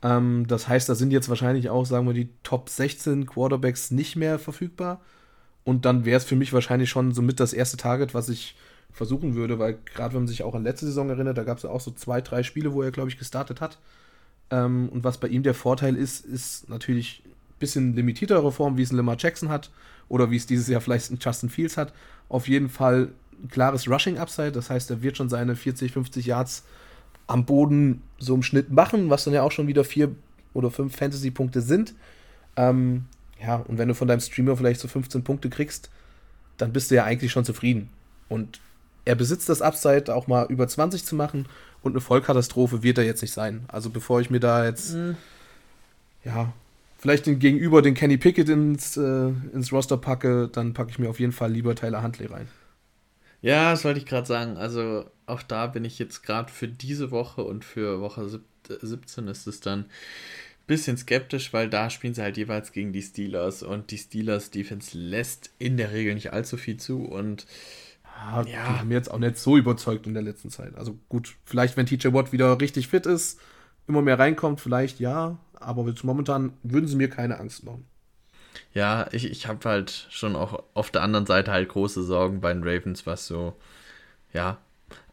Ja. 0.03 0.17
Ähm, 0.17 0.45
das 0.47 0.67
heißt, 0.67 0.89
da 0.89 0.95
sind 0.95 1.11
jetzt 1.11 1.29
wahrscheinlich 1.29 1.69
auch, 1.69 1.85
sagen 1.85 2.05
wir, 2.05 2.13
die 2.13 2.29
Top 2.43 2.69
16 2.69 3.25
Quarterbacks 3.25 3.91
nicht 3.91 4.15
mehr 4.15 4.39
verfügbar. 4.39 5.01
Und 5.67 5.83
dann 5.83 6.05
wäre 6.05 6.15
es 6.15 6.23
für 6.23 6.37
mich 6.37 6.53
wahrscheinlich 6.53 6.89
schon 6.89 7.13
so 7.13 7.21
mit 7.21 7.41
das 7.41 7.51
erste 7.51 7.75
Target, 7.75 8.13
was 8.13 8.29
ich 8.29 8.55
versuchen 8.93 9.35
würde, 9.35 9.59
weil 9.59 9.77
gerade 9.93 10.13
wenn 10.13 10.21
man 10.21 10.27
sich 10.29 10.43
auch 10.43 10.55
an 10.55 10.63
letzte 10.63 10.85
Saison 10.85 11.09
erinnert, 11.09 11.37
da 11.37 11.43
gab 11.43 11.57
es 11.57 11.63
ja 11.63 11.69
auch 11.69 11.81
so 11.81 11.91
zwei, 11.91 12.21
drei 12.21 12.41
Spiele, 12.43 12.71
wo 12.71 12.83
er, 12.83 12.91
glaube 12.91 13.09
ich, 13.09 13.17
gestartet 13.17 13.59
hat. 13.59 13.77
Ähm, 14.49 14.87
und 14.87 15.03
was 15.03 15.17
bei 15.17 15.27
ihm 15.27 15.43
der 15.43 15.53
Vorteil 15.53 15.97
ist, 15.97 16.25
ist 16.25 16.69
natürlich 16.69 17.21
bisschen 17.59 17.97
limitiertere 17.97 18.49
Form, 18.49 18.77
wie 18.77 18.81
es 18.81 18.93
ein 18.93 18.95
Lamar 18.95 19.17
Jackson 19.19 19.49
hat 19.49 19.69
oder 20.07 20.31
wie 20.31 20.37
es 20.37 20.47
dieses 20.47 20.69
Jahr 20.69 20.79
vielleicht 20.79 21.11
ein 21.11 21.19
Justin 21.19 21.49
Fields 21.49 21.75
hat. 21.75 21.91
Auf 22.29 22.47
jeden 22.47 22.69
Fall 22.69 23.09
ein 23.43 23.49
klares 23.49 23.89
Rushing-Upside, 23.89 24.53
das 24.53 24.69
heißt, 24.69 24.89
er 24.89 25.01
wird 25.01 25.17
schon 25.17 25.27
seine 25.27 25.57
40, 25.57 25.91
50 25.91 26.27
Yards 26.27 26.63
am 27.27 27.43
Boden 27.43 28.03
so 28.19 28.33
im 28.33 28.41
Schnitt 28.41 28.71
machen, 28.71 29.09
was 29.09 29.25
dann 29.25 29.33
ja 29.33 29.43
auch 29.43 29.51
schon 29.51 29.67
wieder 29.67 29.83
vier 29.83 30.15
oder 30.53 30.71
fünf 30.71 30.95
Fantasy-Punkte 30.95 31.59
sind. 31.59 31.93
Ähm, 32.55 33.03
ja, 33.41 33.57
und 33.57 33.77
wenn 33.77 33.87
du 33.87 33.95
von 33.95 34.07
deinem 34.07 34.19
Streamer 34.19 34.57
vielleicht 34.57 34.79
so 34.79 34.87
15 34.87 35.23
Punkte 35.23 35.49
kriegst, 35.49 35.89
dann 36.57 36.73
bist 36.73 36.91
du 36.91 36.95
ja 36.95 37.03
eigentlich 37.03 37.31
schon 37.31 37.45
zufrieden. 37.45 37.89
Und 38.29 38.59
er 39.05 39.15
besitzt 39.15 39.47
das 39.47 39.61
Upside, 39.61 40.13
auch 40.13 40.27
mal 40.27 40.47
über 40.49 40.67
20 40.67 41.05
zu 41.05 41.15
machen 41.15 41.47
und 41.81 41.93
eine 41.93 42.01
Vollkatastrophe 42.01 42.83
wird 42.83 42.97
er 42.97 43.05
jetzt 43.05 43.21
nicht 43.21 43.33
sein. 43.33 43.63
Also 43.67 43.89
bevor 43.89 44.19
ich 44.19 44.29
mir 44.29 44.39
da 44.39 44.65
jetzt, 44.65 44.95
mhm. 44.95 45.15
ja, 46.25 46.51
vielleicht 46.97 47.25
den 47.25 47.39
Gegenüber 47.39 47.81
den 47.81 47.93
Kenny 47.93 48.17
Pickett 48.17 48.49
ins, 48.49 48.97
äh, 48.97 49.31
ins 49.53 49.71
Roster 49.71 49.97
packe, 49.97 50.49
dann 50.51 50.73
packe 50.73 50.89
ich 50.89 50.99
mir 50.99 51.09
auf 51.09 51.19
jeden 51.19 51.31
Fall 51.31 51.51
lieber 51.51 51.75
Tyler 51.75 52.03
Huntley 52.03 52.25
rein. 52.25 52.47
Ja, 53.41 53.71
das 53.71 53.85
wollte 53.85 53.99
ich 53.99 54.05
gerade 54.05 54.27
sagen. 54.27 54.57
Also 54.57 55.05
auch 55.25 55.43
da 55.43 55.67
bin 55.67 55.85
ich 55.85 55.99
jetzt 55.99 56.23
gerade 56.23 56.51
für 56.51 56.67
diese 56.67 57.11
Woche 57.11 57.43
und 57.43 57.63
für 57.63 58.01
Woche 58.01 58.41
17 58.81 59.27
ist 59.27 59.47
es 59.47 59.59
dann 59.59 59.85
bisschen 60.67 60.97
skeptisch, 60.97 61.53
weil 61.53 61.69
da 61.69 61.89
spielen 61.89 62.13
sie 62.13 62.21
halt 62.21 62.37
jeweils 62.37 62.71
gegen 62.71 62.93
die 62.93 63.01
Steelers 63.01 63.63
und 63.63 63.89
die 63.91 63.97
Steelers 63.97 64.51
Defense 64.51 64.97
lässt 64.97 65.49
in 65.57 65.77
der 65.77 65.91
Regel 65.91 66.13
nicht 66.13 66.33
allzu 66.33 66.57
viel 66.57 66.77
zu 66.77 67.05
und 67.05 67.47
ja, 68.19 68.43
die 68.43 68.55
haben 68.55 68.91
jetzt 68.91 69.11
auch 69.11 69.19
nicht 69.19 69.37
so 69.37 69.57
überzeugt 69.57 70.07
in 70.07 70.13
der 70.13 70.23
letzten 70.23 70.49
Zeit. 70.49 70.75
Also 70.75 70.97
gut, 71.07 71.35
vielleicht 71.45 71.77
wenn 71.77 71.85
TJ 71.85 72.13
Watt 72.13 72.31
wieder 72.31 72.59
richtig 72.59 72.87
fit 72.87 73.05
ist, 73.05 73.39
immer 73.87 74.01
mehr 74.01 74.19
reinkommt, 74.19 74.59
vielleicht 74.59 74.99
ja, 74.99 75.37
aber 75.59 75.91
momentan 76.03 76.53
würden 76.63 76.87
sie 76.87 76.95
mir 76.95 77.09
keine 77.09 77.39
Angst 77.39 77.63
machen. 77.63 77.85
Ja, 78.73 79.07
ich, 79.11 79.29
ich 79.29 79.47
habe 79.47 79.69
halt 79.69 80.07
schon 80.09 80.35
auch 80.35 80.63
auf 80.73 80.91
der 80.91 81.03
anderen 81.03 81.25
Seite 81.25 81.51
halt 81.51 81.69
große 81.69 82.03
Sorgen 82.03 82.41
bei 82.41 82.51
den 82.53 82.63
Ravens, 82.63 83.05
was 83.05 83.27
so, 83.27 83.55
ja, 84.33 84.57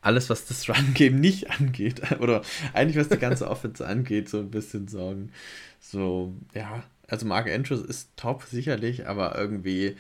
alles, 0.05 0.31
was 0.31 0.47
das 0.47 0.69
Run-Game 0.69 1.19
nicht 1.19 1.51
angeht, 1.59 2.19
oder 2.21 2.43
eigentlich 2.73 2.97
was 2.97 3.09
die 3.09 3.19
ganze 3.19 3.49
Offense 3.49 3.87
angeht, 3.87 4.29
so 4.29 4.39
ein 4.39 4.51
bisschen 4.51 4.89
Sorgen. 4.89 5.33
So, 5.81 6.35
ja, 6.55 6.85
also 7.09 7.27
Mark 7.27 7.51
Andrews 7.51 7.83
ist 7.83 8.11
top, 8.17 8.43
sicherlich, 8.45 9.07
aber 9.07 9.37
irgendwie 9.37 9.97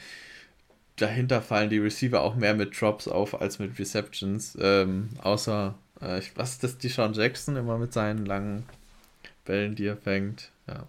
dahinter 0.96 1.42
fallen 1.42 1.70
die 1.70 1.78
Receiver 1.78 2.20
auch 2.22 2.36
mehr 2.36 2.54
mit 2.54 2.80
Drops 2.80 3.08
auf 3.08 3.40
als 3.40 3.58
mit 3.58 3.78
Receptions. 3.78 4.56
Ähm, 4.60 5.10
außer, 5.22 5.74
äh, 6.00 6.20
was 6.34 6.52
ist 6.52 6.64
das, 6.64 6.78
die 6.78 6.88
Sean 6.88 7.14
Jackson 7.14 7.56
immer 7.56 7.78
mit 7.78 7.92
seinen 7.92 8.26
langen 8.26 8.64
Bällen, 9.44 9.74
die 9.74 9.86
er 9.86 9.96
fängt. 9.96 10.50
Ja. 10.66 10.86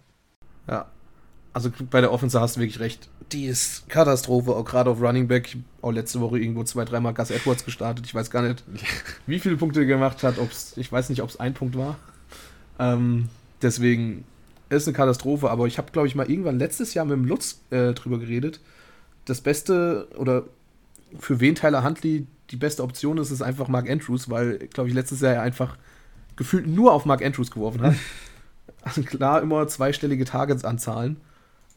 Ja. 0.67 0.91
Also 1.55 1.71
bei 1.89 2.01
der 2.01 2.11
Offense 2.11 2.39
hast 2.39 2.57
du 2.57 2.59
wirklich 2.59 2.81
recht. 2.81 3.07
Die 3.31 3.45
ist 3.45 3.87
Katastrophe, 3.89 4.55
auch 4.55 4.65
gerade 4.65 4.89
auf 4.89 5.01
Running 5.01 5.27
Back. 5.27 5.55
Auch 5.81 5.91
letzte 5.91 6.19
Woche 6.19 6.37
irgendwo 6.37 6.63
zwei, 6.63 6.83
dreimal 6.85 7.13
Gus 7.13 7.31
Edwards 7.31 7.63
gestartet. 7.63 8.05
Ich 8.05 8.13
weiß 8.13 8.29
gar 8.29 8.41
nicht, 8.41 8.63
wie 9.25 9.39
viele 9.39 9.55
Punkte 9.55 9.79
er 9.79 9.85
gemacht 9.85 10.21
hat. 10.21 10.37
Ob's, 10.37 10.73
ich 10.75 10.91
weiß 10.91 11.09
nicht, 11.09 11.21
ob 11.21 11.29
es 11.29 11.39
ein 11.39 11.53
Punkt 11.53 11.77
war. 11.77 11.95
Ähm, 12.77 13.29
deswegen 13.61 14.25
ist 14.69 14.87
eine 14.87 14.95
Katastrophe. 14.95 15.49
Aber 15.49 15.65
ich 15.65 15.77
habe, 15.77 15.91
glaube 15.91 16.07
ich, 16.07 16.15
mal 16.15 16.29
irgendwann 16.29 16.59
letztes 16.59 16.93
Jahr 16.93 17.05
mit 17.05 17.13
dem 17.13 17.25
Lutz 17.25 17.61
äh, 17.71 17.93
drüber 17.93 18.19
geredet 18.19 18.59
das 19.25 19.41
Beste 19.41 20.07
oder 20.15 20.43
für 21.19 21.39
wen 21.39 21.55
Tyler 21.55 21.83
Huntley 21.83 22.27
die 22.51 22.55
beste 22.55 22.83
Option 22.83 23.17
ist, 23.17 23.31
ist 23.31 23.41
einfach 23.41 23.67
Mark 23.67 23.89
Andrews, 23.89 24.29
weil, 24.29 24.59
glaube 24.67 24.89
ich, 24.89 24.95
letztes 24.95 25.21
Jahr 25.21 25.33
er 25.33 25.41
einfach 25.41 25.77
gefühlt 26.35 26.67
nur 26.67 26.93
auf 26.93 27.05
Mark 27.05 27.23
Andrews 27.23 27.51
geworfen 27.51 27.81
hat. 27.81 27.95
also 28.83 29.01
klar, 29.01 29.41
immer 29.41 29.67
zweistellige 29.67 30.25
Targets-Anzahlen. 30.25 31.17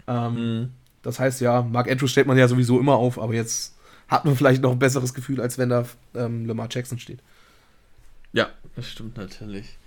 Ähm, 0.09 0.35
mhm. 0.35 0.69
Das 1.03 1.21
heißt 1.21 1.41
ja, 1.41 1.63
Mark 1.63 1.91
Andrews 1.91 2.11
stellt 2.11 2.27
man 2.27 2.39
ja 2.39 2.49
sowieso 2.49 2.81
immer 2.81 2.95
auf, 2.95 3.19
aber 3.19 3.35
jetzt 3.35 3.77
hat 4.09 4.25
man 4.25 4.37
vielleicht 4.37 4.63
noch 4.63 4.73
ein 4.73 4.79
besseres 4.79 5.15
Gefühl, 5.15 5.41
als 5.41 5.59
wenn 5.59 5.69
da 5.69 5.85
ähm, 6.15 6.47
Lamar 6.47 6.69
Jackson 6.71 6.99
steht. 6.99 7.21
Ja, 8.33 8.49
das 8.75 8.89
stimmt 8.89 9.17
natürlich. 9.17 9.79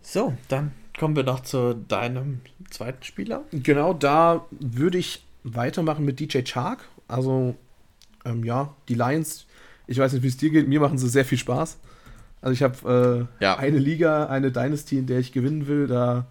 So, 0.00 0.34
dann 0.48 0.72
kommen 0.98 1.16
wir 1.16 1.24
noch 1.24 1.40
zu 1.40 1.74
deinem 1.74 2.40
zweiten 2.70 3.02
Spieler. 3.02 3.44
Genau, 3.50 3.92
da 3.92 4.46
würde 4.50 4.98
ich 4.98 5.24
weitermachen 5.42 6.04
mit 6.04 6.20
DJ 6.20 6.42
Chark. 6.42 6.88
Also, 7.08 7.56
ähm, 8.24 8.44
ja, 8.44 8.74
die 8.88 8.94
Lions, 8.94 9.46
ich 9.86 9.98
weiß 9.98 10.12
nicht, 10.12 10.22
wie 10.22 10.28
es 10.28 10.36
dir 10.36 10.50
geht, 10.50 10.68
mir 10.68 10.80
machen 10.80 10.98
sie 10.98 11.08
sehr 11.08 11.24
viel 11.24 11.38
Spaß. 11.38 11.78
Also 12.40 12.52
ich 12.52 12.62
habe 12.62 13.28
äh, 13.40 13.42
ja. 13.42 13.56
eine 13.56 13.78
Liga, 13.78 14.26
eine 14.26 14.52
Dynasty, 14.52 14.98
in 14.98 15.06
der 15.06 15.18
ich 15.18 15.32
gewinnen 15.32 15.66
will. 15.66 15.86
Da 15.86 16.26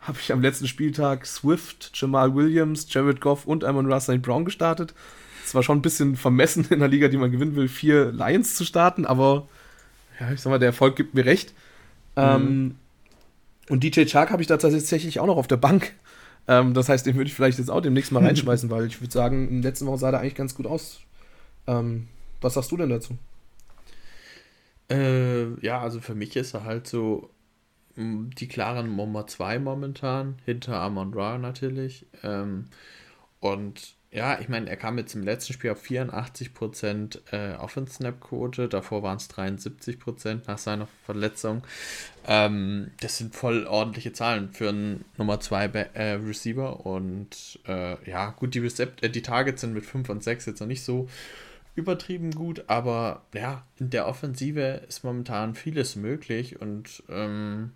habe 0.00 0.18
ich 0.20 0.32
am 0.32 0.40
letzten 0.40 0.68
Spieltag 0.68 1.26
Swift, 1.26 1.90
Jamal 1.94 2.34
Williams, 2.34 2.86
Jared 2.92 3.20
Goff 3.20 3.46
und 3.46 3.64
Amon 3.64 3.92
Russell 3.92 4.18
Brown 4.18 4.44
gestartet. 4.44 4.94
Es 5.44 5.54
war 5.54 5.62
schon 5.62 5.78
ein 5.78 5.82
bisschen 5.82 6.16
vermessen 6.16 6.66
in 6.70 6.76
einer 6.76 6.88
Liga, 6.88 7.08
die 7.08 7.16
man 7.16 7.30
gewinnen 7.30 7.56
will, 7.56 7.68
vier 7.68 8.12
Lions 8.12 8.54
zu 8.54 8.64
starten, 8.64 9.06
aber 9.06 9.48
ja, 10.20 10.32
ich 10.32 10.40
sag 10.40 10.50
mal, 10.50 10.58
der 10.58 10.68
Erfolg 10.68 10.96
gibt 10.96 11.14
mir 11.14 11.24
recht. 11.24 11.54
Mhm. 12.16 12.22
Ähm, 12.22 12.74
und 13.68 13.84
DJ 13.84 14.04
Chark 14.04 14.30
habe 14.30 14.42
ich 14.42 14.48
da 14.48 14.56
tatsächlich 14.56 15.20
auch 15.20 15.26
noch 15.26 15.36
auf 15.36 15.48
der 15.48 15.56
Bank. 15.56 15.92
Ähm, 16.48 16.74
das 16.74 16.88
heißt, 16.88 17.04
den 17.06 17.16
würde 17.16 17.28
ich 17.28 17.34
vielleicht 17.34 17.58
jetzt 17.58 17.70
auch 17.70 17.80
demnächst 17.80 18.12
mal 18.12 18.22
reinschmeißen, 18.24 18.70
weil 18.70 18.86
ich 18.86 19.00
würde 19.00 19.12
sagen, 19.12 19.48
in 19.48 19.54
den 19.56 19.62
letzten 19.62 19.86
Wochen 19.86 19.98
sah 19.98 20.10
der 20.10 20.20
eigentlich 20.20 20.34
ganz 20.34 20.54
gut 20.54 20.66
aus. 20.66 21.00
Ähm, 21.66 22.08
was 22.40 22.54
sagst 22.54 22.70
du 22.70 22.76
denn 22.76 22.90
dazu? 22.90 23.18
Äh, 24.88 25.60
ja, 25.64 25.80
also 25.80 26.00
für 26.00 26.14
mich 26.14 26.36
ist 26.36 26.54
er 26.54 26.64
halt 26.64 26.86
so 26.86 27.30
die 27.96 28.48
klaren 28.48 28.94
Nummer 28.94 29.26
2 29.26 29.58
momentan, 29.58 30.36
hinter 30.44 30.80
Amon 30.80 31.14
Ra 31.14 31.38
natürlich. 31.38 32.06
Ähm, 32.22 32.66
und 33.40 33.96
ja, 34.10 34.40
ich 34.40 34.48
meine, 34.48 34.70
er 34.70 34.76
kam 34.76 34.96
jetzt 34.98 35.14
im 35.14 35.22
letzten 35.22 35.52
Spiel 35.52 35.70
auf 35.70 35.82
84% 35.82 37.32
äh, 37.32 37.56
Offense-Snap-Quote, 37.56 38.68
davor 38.68 39.02
waren 39.02 39.18
es 39.18 39.28
73% 39.28 40.42
nach 40.46 40.58
seiner 40.58 40.88
Verletzung. 41.04 41.62
Ähm, 42.26 42.92
das 43.00 43.18
sind 43.18 43.34
voll 43.34 43.66
ordentliche 43.66 44.12
Zahlen 44.12 44.50
für 44.52 44.70
einen 44.70 45.04
Nummer 45.18 45.40
2 45.40 45.66
äh, 45.66 46.12
Receiver 46.12 46.86
und 46.86 47.60
äh, 47.66 48.10
ja, 48.10 48.30
gut, 48.30 48.54
die, 48.54 48.60
Recept 48.60 49.02
äh, 49.02 49.10
die 49.10 49.22
Targets 49.22 49.60
sind 49.60 49.74
mit 49.74 49.84
5 49.84 50.08
und 50.08 50.22
6 50.22 50.46
jetzt 50.46 50.60
noch 50.60 50.66
nicht 50.66 50.84
so 50.84 51.08
übertrieben 51.74 52.30
gut, 52.30 52.64
aber 52.68 53.26
ja, 53.34 53.66
in 53.78 53.90
der 53.90 54.08
Offensive 54.08 54.82
ist 54.88 55.04
momentan 55.04 55.54
vieles 55.54 55.94
möglich 55.94 56.58
und 56.58 57.02
ähm, 57.10 57.72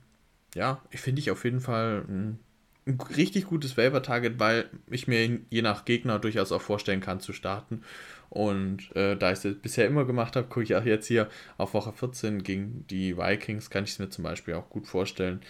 ja, 0.55 0.83
ich 0.91 1.01
finde 1.01 1.21
ich 1.21 1.31
auf 1.31 1.45
jeden 1.45 1.61
Fall 1.61 2.05
ein 2.09 2.39
ein 2.87 3.01
richtig 3.17 3.47
gutes 3.47 3.77
Waiver-Target, 3.77 4.39
weil 4.39 4.71
ich 4.91 5.07
mir 5.07 5.41
je 5.51 5.63
nach 5.63 5.85
Gegner 5.85 6.19
durchaus 6.19 6.53
auch 6.53 6.63
vorstellen 6.63 7.01
kann 7.01 7.21
zu 7.21 7.33
starten. 7.33 7.83
Und 8.29 8.95
äh, 8.95 9.17
da 9.17 9.33
ich 9.33 9.45
es 9.45 9.59
bisher 9.59 9.87
immer 9.87 10.05
gemacht 10.05 10.37
habe, 10.37 10.47
gucke 10.47 10.63
ich 10.63 10.75
auch 10.77 10.85
jetzt 10.85 11.07
hier 11.07 11.29
auf 11.59 11.75
Woche 11.75 11.93
14 11.93 12.43
gegen 12.43 12.87
die 12.89 13.17
Vikings, 13.17 13.71
kann 13.71 13.85
ich 13.85 13.91
es 13.91 13.99
mir 13.99 14.09
zum 14.09 14.25
Beispiel 14.25 14.55
auch 14.55 14.71
gut 14.71 14.87
vorstellen, 14.87 15.41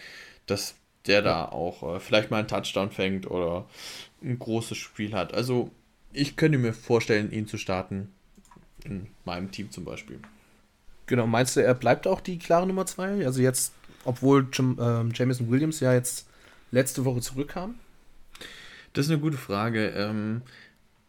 dass 0.46 0.76
der 1.06 1.22
da 1.22 1.44
auch 1.44 1.96
äh, 1.96 2.00
vielleicht 2.00 2.30
mal 2.30 2.38
einen 2.38 2.48
Touchdown 2.48 2.90
fängt 2.90 3.30
oder 3.30 3.66
ein 4.22 4.38
großes 4.38 4.78
Spiel 4.78 5.14
hat. 5.14 5.34
Also 5.34 5.70
ich 6.12 6.36
könnte 6.36 6.58
mir 6.58 6.72
vorstellen, 6.72 7.30
ihn 7.32 7.46
zu 7.46 7.58
starten 7.58 8.08
in 8.84 9.08
meinem 9.24 9.50
Team 9.50 9.70
zum 9.70 9.84
Beispiel. 9.84 10.18
Genau, 11.06 11.26
meinst 11.26 11.56
du, 11.56 11.60
er 11.60 11.74
bleibt 11.74 12.06
auch 12.06 12.20
die 12.20 12.38
klare 12.38 12.66
Nummer 12.66 12.86
2? 12.86 13.26
Also 13.26 13.42
jetzt, 13.42 13.74
obwohl 14.04 14.46
Jim, 14.52 14.78
äh, 14.78 15.04
Jameson 15.14 15.50
Williams 15.50 15.80
ja 15.80 15.92
jetzt 15.92 16.26
letzte 16.70 17.04
Woche 17.04 17.20
zurückkam? 17.20 17.74
Das 18.92 19.06
ist 19.06 19.12
eine 19.12 19.20
gute 19.20 19.36
Frage. 19.36 19.88
Ähm, 19.90 20.42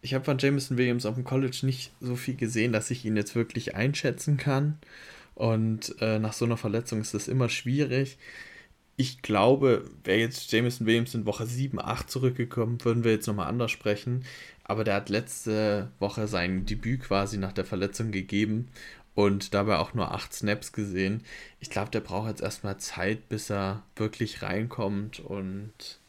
ich 0.01 0.13
habe 0.13 0.25
von 0.25 0.37
Jameson 0.37 0.77
Williams 0.77 1.05
auf 1.05 1.15
dem 1.15 1.23
College 1.23 1.59
nicht 1.63 1.91
so 1.99 2.15
viel 2.15 2.35
gesehen, 2.35 2.73
dass 2.73 2.91
ich 2.91 3.05
ihn 3.05 3.15
jetzt 3.15 3.35
wirklich 3.35 3.75
einschätzen 3.75 4.37
kann. 4.37 4.79
Und 5.35 5.95
äh, 6.01 6.19
nach 6.19 6.33
so 6.33 6.45
einer 6.45 6.57
Verletzung 6.57 7.01
ist 7.01 7.13
das 7.13 7.27
immer 7.27 7.49
schwierig. 7.49 8.17
Ich 8.97 9.21
glaube, 9.21 9.85
wäre 10.03 10.19
jetzt 10.19 10.51
Jameson 10.51 10.85
Williams 10.85 11.15
in 11.15 11.25
Woche 11.25 11.45
7, 11.45 11.79
8 11.81 12.09
zurückgekommen, 12.09 12.83
würden 12.83 13.03
wir 13.03 13.11
jetzt 13.11 13.25
nochmal 13.25 13.47
anders 13.47 13.71
sprechen. 13.71 14.25
Aber 14.63 14.83
der 14.83 14.95
hat 14.95 15.09
letzte 15.09 15.91
Woche 15.99 16.27
sein 16.27 16.65
Debüt 16.65 17.01
quasi 17.01 17.37
nach 17.37 17.53
der 17.53 17.65
Verletzung 17.65 18.11
gegeben 18.11 18.67
und 19.13 19.53
dabei 19.53 19.77
auch 19.77 19.93
nur 19.93 20.13
acht 20.13 20.33
Snaps 20.33 20.71
gesehen. 20.71 21.23
Ich 21.59 21.69
glaube, 21.69 21.91
der 21.91 21.99
braucht 21.99 22.29
jetzt 22.29 22.41
erstmal 22.41 22.77
Zeit, 22.77 23.27
bis 23.29 23.49
er 23.49 23.83
wirklich 23.95 24.41
reinkommt. 24.41 25.19
Und 25.19 25.99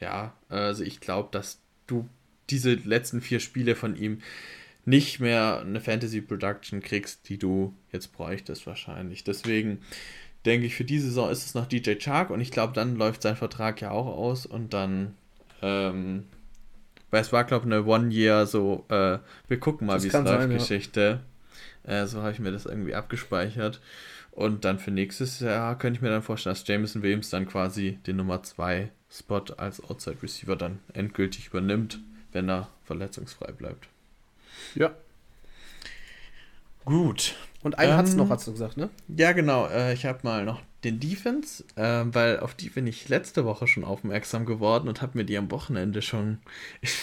ja, 0.00 0.34
also 0.48 0.82
ich 0.82 1.00
glaube, 1.00 1.28
dass 1.30 1.60
du 1.86 2.08
diese 2.50 2.74
letzten 2.74 3.20
vier 3.20 3.40
Spiele 3.40 3.74
von 3.74 3.96
ihm 3.96 4.20
nicht 4.84 5.20
mehr 5.20 5.60
eine 5.60 5.80
Fantasy 5.80 6.20
Production 6.20 6.80
kriegst, 6.80 7.28
die 7.28 7.38
du 7.38 7.74
jetzt 7.92 8.12
bräuchtest 8.12 8.66
wahrscheinlich. 8.66 9.22
Deswegen 9.22 9.82
denke 10.46 10.66
ich, 10.66 10.74
für 10.74 10.84
diese 10.84 11.08
Saison 11.08 11.30
ist 11.30 11.44
es 11.44 11.54
noch 11.54 11.66
DJ 11.66 11.94
Chark 11.96 12.30
und 12.30 12.40
ich 12.40 12.50
glaube, 12.50 12.72
dann 12.72 12.96
läuft 12.96 13.22
sein 13.22 13.36
Vertrag 13.36 13.80
ja 13.82 13.90
auch 13.90 14.06
aus 14.06 14.46
und 14.46 14.72
dann, 14.72 15.14
ähm, 15.60 16.24
weil 17.10 17.20
es 17.20 17.32
war, 17.32 17.44
glaube 17.44 17.66
ich, 17.66 17.72
eine 17.72 17.84
One-Year 17.84 18.46
so, 18.46 18.86
äh, 18.88 19.18
wir 19.46 19.60
gucken 19.60 19.86
mal, 19.86 20.02
wie 20.02 20.06
es 20.06 20.12
läuft, 20.14 20.26
sein, 20.26 20.50
Geschichte. 20.50 21.20
Äh, 21.88 22.06
so 22.06 22.20
habe 22.20 22.32
ich 22.32 22.38
mir 22.38 22.52
das 22.52 22.66
irgendwie 22.66 22.94
abgespeichert. 22.94 23.80
Und 24.30 24.64
dann 24.64 24.78
für 24.78 24.90
nächstes 24.90 25.40
Jahr 25.40 25.76
könnte 25.76 25.98
ich 25.98 26.02
mir 26.02 26.10
dann 26.10 26.22
vorstellen, 26.22 26.54
dass 26.54 26.66
Jameson 26.66 27.02
Williams 27.02 27.30
dann 27.30 27.48
quasi 27.48 27.98
den 28.06 28.16
Nummer 28.16 28.42
2 28.42 28.90
Spot 29.10 29.42
als 29.56 29.82
Outside 29.82 30.22
Receiver 30.22 30.54
dann 30.54 30.80
endgültig 30.92 31.48
übernimmt, 31.48 31.98
wenn 32.30 32.48
er 32.48 32.68
verletzungsfrei 32.84 33.52
bleibt. 33.52 33.88
Ja. 34.74 34.92
Gut. 36.84 37.34
Und 37.62 37.78
einen 37.78 37.92
ähm, 37.92 37.98
hat's 37.98 38.14
noch, 38.14 38.30
hast 38.30 38.46
du 38.46 38.52
gesagt, 38.52 38.76
ne? 38.76 38.90
Ja, 39.08 39.32
genau. 39.32 39.66
Äh, 39.66 39.94
ich 39.94 40.06
habe 40.06 40.20
mal 40.22 40.44
noch 40.44 40.62
den 40.84 41.00
Defense, 41.00 41.64
äh, 41.74 42.04
weil 42.06 42.38
auf 42.38 42.54
die 42.54 42.70
bin 42.70 42.86
ich 42.86 43.08
letzte 43.08 43.44
Woche 43.44 43.66
schon 43.66 43.84
aufmerksam 43.84 44.46
geworden 44.46 44.88
und 44.88 45.02
habe 45.02 45.18
mir 45.18 45.24
die 45.24 45.36
am 45.36 45.50
Wochenende 45.50 46.02
schon 46.02 46.38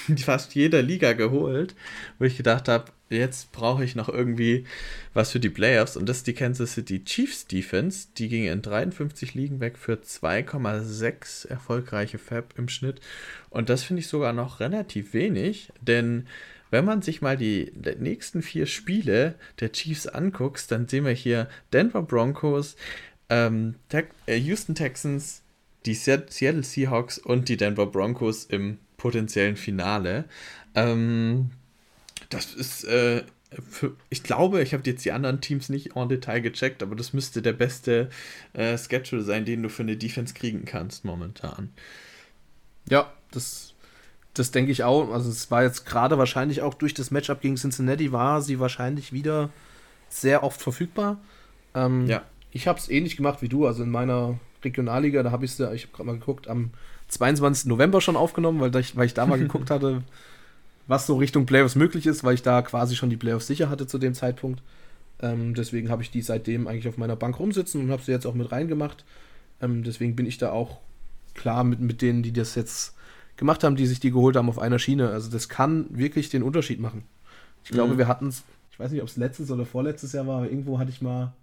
in 0.08 0.18
fast 0.18 0.56
jeder 0.56 0.82
Liga 0.82 1.14
geholt, 1.14 1.76
wo 2.18 2.26
ich 2.26 2.38
gedacht 2.38 2.70
habe, 2.70 2.92
jetzt 3.10 3.52
brauche 3.52 3.84
ich 3.84 3.96
noch 3.96 4.08
irgendwie 4.08 4.66
was 5.14 5.32
für 5.32 5.42
die 5.42 5.50
Playoffs 5.50 5.98
und 5.98 6.08
das 6.08 6.18
ist 6.18 6.28
die 6.28 6.34
Kansas 6.34 6.74
City 6.74 7.04
Chiefs 7.04 7.48
Defense. 7.48 8.08
Die 8.18 8.30
ging 8.30 8.46
in 8.46 8.62
53 8.62 9.34
Ligen 9.34 9.60
weg 9.60 9.78
für 9.78 9.96
2,6 9.96 11.48
erfolgreiche 11.48 12.18
Fab 12.18 12.58
im 12.58 12.70
Schnitt 12.70 13.02
und 13.50 13.70
das 13.70 13.84
finde 13.84 14.00
ich 14.00 14.08
sogar 14.08 14.32
noch 14.32 14.62
relativ 14.62 15.14
wenig, 15.14 15.72
denn 15.82 16.28
wenn 16.72 16.84
man 16.84 17.02
sich 17.02 17.22
mal 17.22 17.38
die 17.38 17.72
nächsten 18.00 18.42
vier 18.42 18.66
Spiele 18.66 19.36
der 19.60 19.72
Chiefs 19.72 20.08
anguckt, 20.08 20.72
dann 20.72 20.88
sehen 20.88 21.06
wir 21.06 21.12
hier 21.12 21.48
Denver 21.72 22.02
Broncos, 22.02 22.76
ähm, 23.30 23.76
äh, 24.26 24.36
Houston 24.36 24.76
Texans, 24.76 25.42
die 25.86 25.94
Seattle 25.94 26.64
Seahawks 26.64 27.18
und 27.18 27.50
die 27.50 27.58
Denver 27.58 27.86
Broncos 27.86 28.46
im 28.46 28.80
potenziellen 28.98 29.56
Finale. 29.56 30.26
Ähm, 30.74 31.52
das 32.30 32.54
ist, 32.54 32.84
äh, 32.86 33.24
für, 33.70 33.96
ich 34.10 34.24
glaube, 34.24 34.62
ich 34.62 34.74
habe 34.74 34.84
jetzt 34.86 35.06
die 35.06 35.12
anderen 35.12 35.42
Teams 35.42 35.70
nicht 35.70 35.96
en 35.96 36.10
Detail 36.10 36.42
gecheckt, 36.42 36.84
aber 36.84 36.96
das 36.96 37.14
müsste 37.14 37.42
der 37.42 37.54
beste 37.54 38.10
äh, 38.54 38.78
Schedule 38.78 39.22
sein, 39.22 39.46
den 39.46 39.64
du 39.64 39.70
für 39.70 39.84
eine 39.84 39.98
Defense 39.98 40.34
kriegen 40.34 40.66
kannst 40.66 41.06
momentan. 41.06 41.70
Ja, 42.90 43.12
das, 43.32 43.74
das 44.34 44.52
denke 44.52 44.72
ich 44.72 44.84
auch. 44.84 45.12
Also 45.12 45.30
es 45.30 45.50
war 45.52 45.64
jetzt 45.64 45.86
gerade 45.86 46.18
wahrscheinlich 46.18 46.62
auch 46.62 46.74
durch 46.74 46.94
das 46.94 47.12
Matchup 47.12 47.42
gegen 47.42 47.56
Cincinnati 47.56 48.12
war 48.12 48.42
sie 48.42 48.60
wahrscheinlich 48.60 49.14
wieder 49.14 49.50
sehr 50.10 50.44
oft 50.44 50.62
verfügbar. 50.62 51.20
Ähm, 51.74 52.08
ja. 52.08 52.24
Ich 52.56 52.70
habe 52.70 52.80
es 52.80 52.88
ähnlich 52.88 53.18
gemacht 53.18 53.42
wie 53.42 53.50
du, 53.50 53.68
also 53.68 53.84
in 53.84 53.90
meiner 53.90 54.40
Regionalliga, 54.64 55.24
da 55.24 55.32
habe 55.32 55.44
ich 55.44 55.52
es, 55.52 55.60
ich 55.60 55.84
habe 55.84 55.94
gerade 55.94 56.06
mal 56.06 56.18
geguckt, 56.18 56.48
am 56.48 56.72
22. 57.10 57.66
November 57.66 58.00
schon 58.00 58.16
aufgenommen, 58.16 58.62
weil 58.62 58.74
ich, 58.78 58.96
weil 58.96 59.08
ich 59.08 59.14
da 59.14 59.26
mal 59.26 59.38
geguckt 59.38 59.70
hatte, 59.70 60.04
was 60.88 61.06
so 61.06 61.18
Richtung 61.18 61.46
Playoffs 61.46 61.76
möglich 61.76 62.06
ist, 62.06 62.24
weil 62.24 62.34
ich 62.34 62.44
da 62.44 62.62
quasi 62.62 62.96
schon 62.96 63.10
die 63.10 63.18
Playoffs 63.18 63.48
sicher 63.48 63.70
hatte 63.70 63.88
zu 63.88 63.98
dem 63.98 64.14
Zeitpunkt. 64.14 64.64
Ähm, 65.22 65.54
deswegen 65.54 65.90
habe 65.90 66.02
ich 66.02 66.12
die 66.12 66.22
seitdem 66.22 66.66
eigentlich 66.70 66.88
auf 66.88 66.98
meiner 66.98 67.18
Bank 67.18 67.38
rumsitzen 67.40 67.82
und 67.82 67.92
habe 67.92 68.02
sie 68.02 68.14
jetzt 68.14 68.26
auch 68.26 68.34
mit 68.34 68.50
reingemacht. 68.54 69.04
Ähm, 69.62 69.84
deswegen 69.84 70.16
bin 70.16 70.26
ich 70.26 70.38
da 70.38 70.54
auch 70.54 70.78
klar 71.34 71.66
mit, 71.66 71.82
mit 71.82 72.02
denen, 72.02 72.24
die 72.24 72.32
das 72.32 72.56
jetzt 72.56 72.96
gemacht 73.36 73.66
haben, 73.66 73.76
die 73.76 73.86
sich 73.86 74.00
die 74.00 74.12
geholt 74.12 74.38
haben 74.38 74.48
auf 74.48 74.60
einer 74.60 74.80
Schiene. 74.80 75.10
Also 75.10 75.30
das 75.30 75.50
kann 75.50 75.88
wirklich 75.90 76.30
den 76.30 76.42
Unterschied 76.42 76.80
machen. 76.80 77.04
Ich 77.66 77.72
glaube, 77.72 77.96
mhm. 77.96 77.98
wir 77.98 78.08
hatten 78.08 78.28
es, 78.28 78.44
ich 78.72 78.80
weiß 78.80 78.92
nicht, 78.92 79.02
ob 79.02 79.10
es 79.10 79.18
letztes 79.18 79.52
oder 79.52 79.66
vorletztes 79.66 80.14
Jahr 80.14 80.26
war, 80.26 80.38
aber 80.38 80.50
irgendwo 80.50 80.80
hatte 80.80 80.92
ich 80.92 81.02
mal 81.02 81.34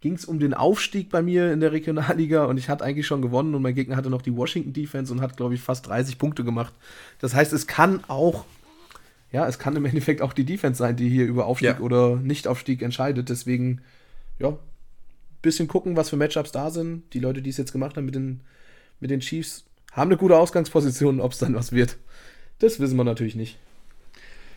ging 0.00 0.14
es 0.14 0.24
um 0.24 0.38
den 0.38 0.54
Aufstieg 0.54 1.10
bei 1.10 1.22
mir 1.22 1.52
in 1.52 1.60
der 1.60 1.72
Regionalliga 1.72 2.44
und 2.44 2.56
ich 2.56 2.68
hatte 2.68 2.84
eigentlich 2.84 3.06
schon 3.06 3.22
gewonnen 3.22 3.54
und 3.54 3.62
mein 3.62 3.74
Gegner 3.74 3.96
hatte 3.96 4.10
noch 4.10 4.22
die 4.22 4.36
Washington 4.36 4.72
Defense 4.72 5.12
und 5.12 5.20
hat, 5.20 5.36
glaube 5.36 5.54
ich, 5.54 5.60
fast 5.60 5.86
30 5.86 6.18
Punkte 6.18 6.44
gemacht. 6.44 6.72
Das 7.20 7.34
heißt, 7.34 7.52
es 7.52 7.66
kann 7.66 8.04
auch, 8.06 8.44
ja, 9.32 9.46
es 9.48 9.58
kann 9.58 9.74
im 9.74 9.84
Endeffekt 9.84 10.22
auch 10.22 10.32
die 10.32 10.44
Defense 10.44 10.78
sein, 10.78 10.96
die 10.96 11.08
hier 11.08 11.26
über 11.26 11.46
Aufstieg 11.46 11.78
ja. 11.78 11.80
oder 11.80 12.16
Nicht-Aufstieg 12.16 12.82
entscheidet. 12.82 13.28
Deswegen, 13.28 13.80
ja, 14.38 14.56
bisschen 15.42 15.68
gucken, 15.68 15.96
was 15.96 16.10
für 16.10 16.16
Matchups 16.16 16.52
da 16.52 16.70
sind. 16.70 17.02
Die 17.12 17.20
Leute, 17.20 17.42
die 17.42 17.50
es 17.50 17.56
jetzt 17.56 17.72
gemacht 17.72 17.96
haben 17.96 18.06
mit 18.06 18.14
den, 18.14 18.40
mit 19.00 19.10
den 19.10 19.20
Chiefs, 19.20 19.64
haben 19.92 20.10
eine 20.10 20.18
gute 20.18 20.36
Ausgangsposition, 20.36 21.20
ob 21.20 21.32
es 21.32 21.38
dann 21.38 21.54
was 21.54 21.72
wird. 21.72 21.96
Das 22.60 22.78
wissen 22.78 22.96
wir 22.96 23.04
natürlich 23.04 23.34
nicht. 23.34 23.58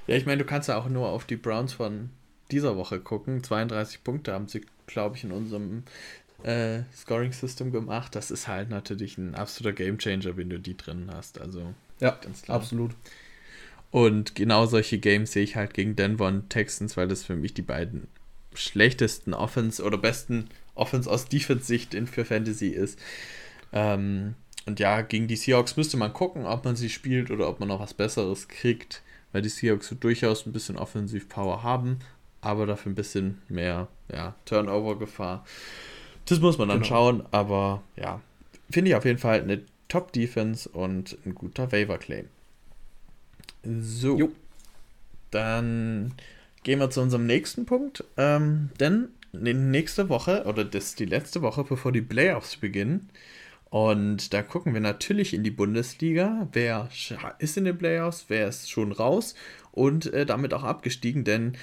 Ja, 0.07 0.15
ich 0.15 0.25
meine, 0.25 0.39
du 0.39 0.45
kannst 0.45 0.69
ja 0.69 0.77
auch 0.77 0.89
nur 0.89 1.09
auf 1.09 1.25
die 1.25 1.35
Browns 1.35 1.73
von 1.73 2.09
dieser 2.51 2.75
Woche 2.75 2.99
gucken. 2.99 3.43
32 3.43 4.03
Punkte 4.03 4.33
haben 4.33 4.47
sie 4.47 4.65
glaube 4.91 5.15
ich, 5.15 5.23
in 5.23 5.31
unserem 5.31 5.83
äh, 6.43 6.81
Scoring 6.95 7.31
System 7.31 7.71
gemacht. 7.71 8.15
Das 8.15 8.31
ist 8.31 8.47
halt 8.47 8.69
natürlich 8.69 9.17
ein 9.17 9.35
absoluter 9.35 9.75
Game 9.75 9.97
Changer, 9.97 10.37
wenn 10.37 10.49
du 10.49 10.59
die 10.59 10.77
drin 10.77 11.09
hast. 11.13 11.39
Also 11.39 11.73
ja, 11.99 12.17
ganz 12.21 12.43
klar. 12.43 12.57
Absolut. 12.57 12.91
Und 13.91 14.35
genau 14.35 14.65
solche 14.65 14.99
Games 14.99 15.33
sehe 15.33 15.43
ich 15.43 15.55
halt 15.55 15.73
gegen 15.73 15.95
Denver 15.95 16.27
und 16.27 16.49
Texans, 16.49 16.95
weil 16.95 17.07
das 17.07 17.23
für 17.23 17.35
mich 17.35 17.53
die 17.53 17.61
beiden 17.61 18.07
schlechtesten 18.53 19.33
Offense 19.33 19.83
oder 19.83 19.97
besten 19.97 20.47
Offense 20.75 21.09
aus 21.09 21.25
Defense-Sicht 21.25 21.95
für 22.09 22.25
Fantasy 22.25 22.69
ist. 22.69 22.97
Ähm, 23.73 24.35
und 24.65 24.79
ja, 24.79 25.01
gegen 25.01 25.27
die 25.27 25.35
Seahawks 25.35 25.75
müsste 25.75 25.97
man 25.97 26.13
gucken, 26.13 26.45
ob 26.45 26.63
man 26.63 26.75
sie 26.75 26.89
spielt 26.89 27.31
oder 27.31 27.49
ob 27.49 27.59
man 27.59 27.69
noch 27.69 27.79
was 27.79 27.93
Besseres 27.93 28.47
kriegt, 28.47 29.01
weil 29.31 29.41
die 29.41 29.49
Seahawks 29.49 29.87
so 29.87 29.95
durchaus 29.95 30.45
ein 30.45 30.53
bisschen 30.53 30.77
Offensiv-Power 30.77 31.63
haben 31.63 31.99
aber 32.41 32.65
dafür 32.65 32.91
ein 32.91 32.95
bisschen 32.95 33.41
mehr 33.47 33.87
ja, 34.13 34.35
Turnover-Gefahr. 34.45 35.45
Das 36.25 36.39
muss 36.39 36.57
man 36.57 36.67
dann 36.69 36.81
genau. 36.81 36.87
schauen, 36.87 37.23
aber 37.31 37.81
ja, 37.95 38.21
finde 38.69 38.91
ich 38.91 38.95
auf 38.95 39.05
jeden 39.05 39.19
Fall 39.19 39.41
eine 39.41 39.61
Top-Defense 39.87 40.69
und 40.69 41.17
ein 41.25 41.35
guter 41.35 41.71
Waiver-Claim. 41.71 42.27
So, 43.81 44.17
jo. 44.17 44.31
dann 45.31 46.13
gehen 46.63 46.79
wir 46.79 46.89
zu 46.89 47.01
unserem 47.01 47.25
nächsten 47.25 47.65
Punkt, 47.65 48.03
ähm, 48.17 48.69
denn 48.79 49.09
nächste 49.33 50.09
Woche, 50.09 50.45
oder 50.45 50.65
das 50.65 50.85
ist 50.85 50.99
die 50.99 51.05
letzte 51.05 51.41
Woche, 51.41 51.63
bevor 51.63 51.91
die 51.91 52.01
Playoffs 52.01 52.57
beginnen, 52.57 53.09
und 53.71 54.33
da 54.33 54.43
gucken 54.43 54.73
wir 54.73 54.81
natürlich 54.81 55.33
in 55.33 55.43
die 55.43 55.51
Bundesliga, 55.51 56.49
wer 56.51 56.89
ist 57.39 57.55
in 57.55 57.63
den 57.63 57.77
Playoffs, 57.77 58.25
wer 58.27 58.49
ist 58.49 58.69
schon 58.69 58.91
raus 58.91 59.33
und 59.71 60.11
äh, 60.13 60.25
damit 60.25 60.53
auch 60.53 60.63
abgestiegen, 60.63 61.23
denn 61.23 61.57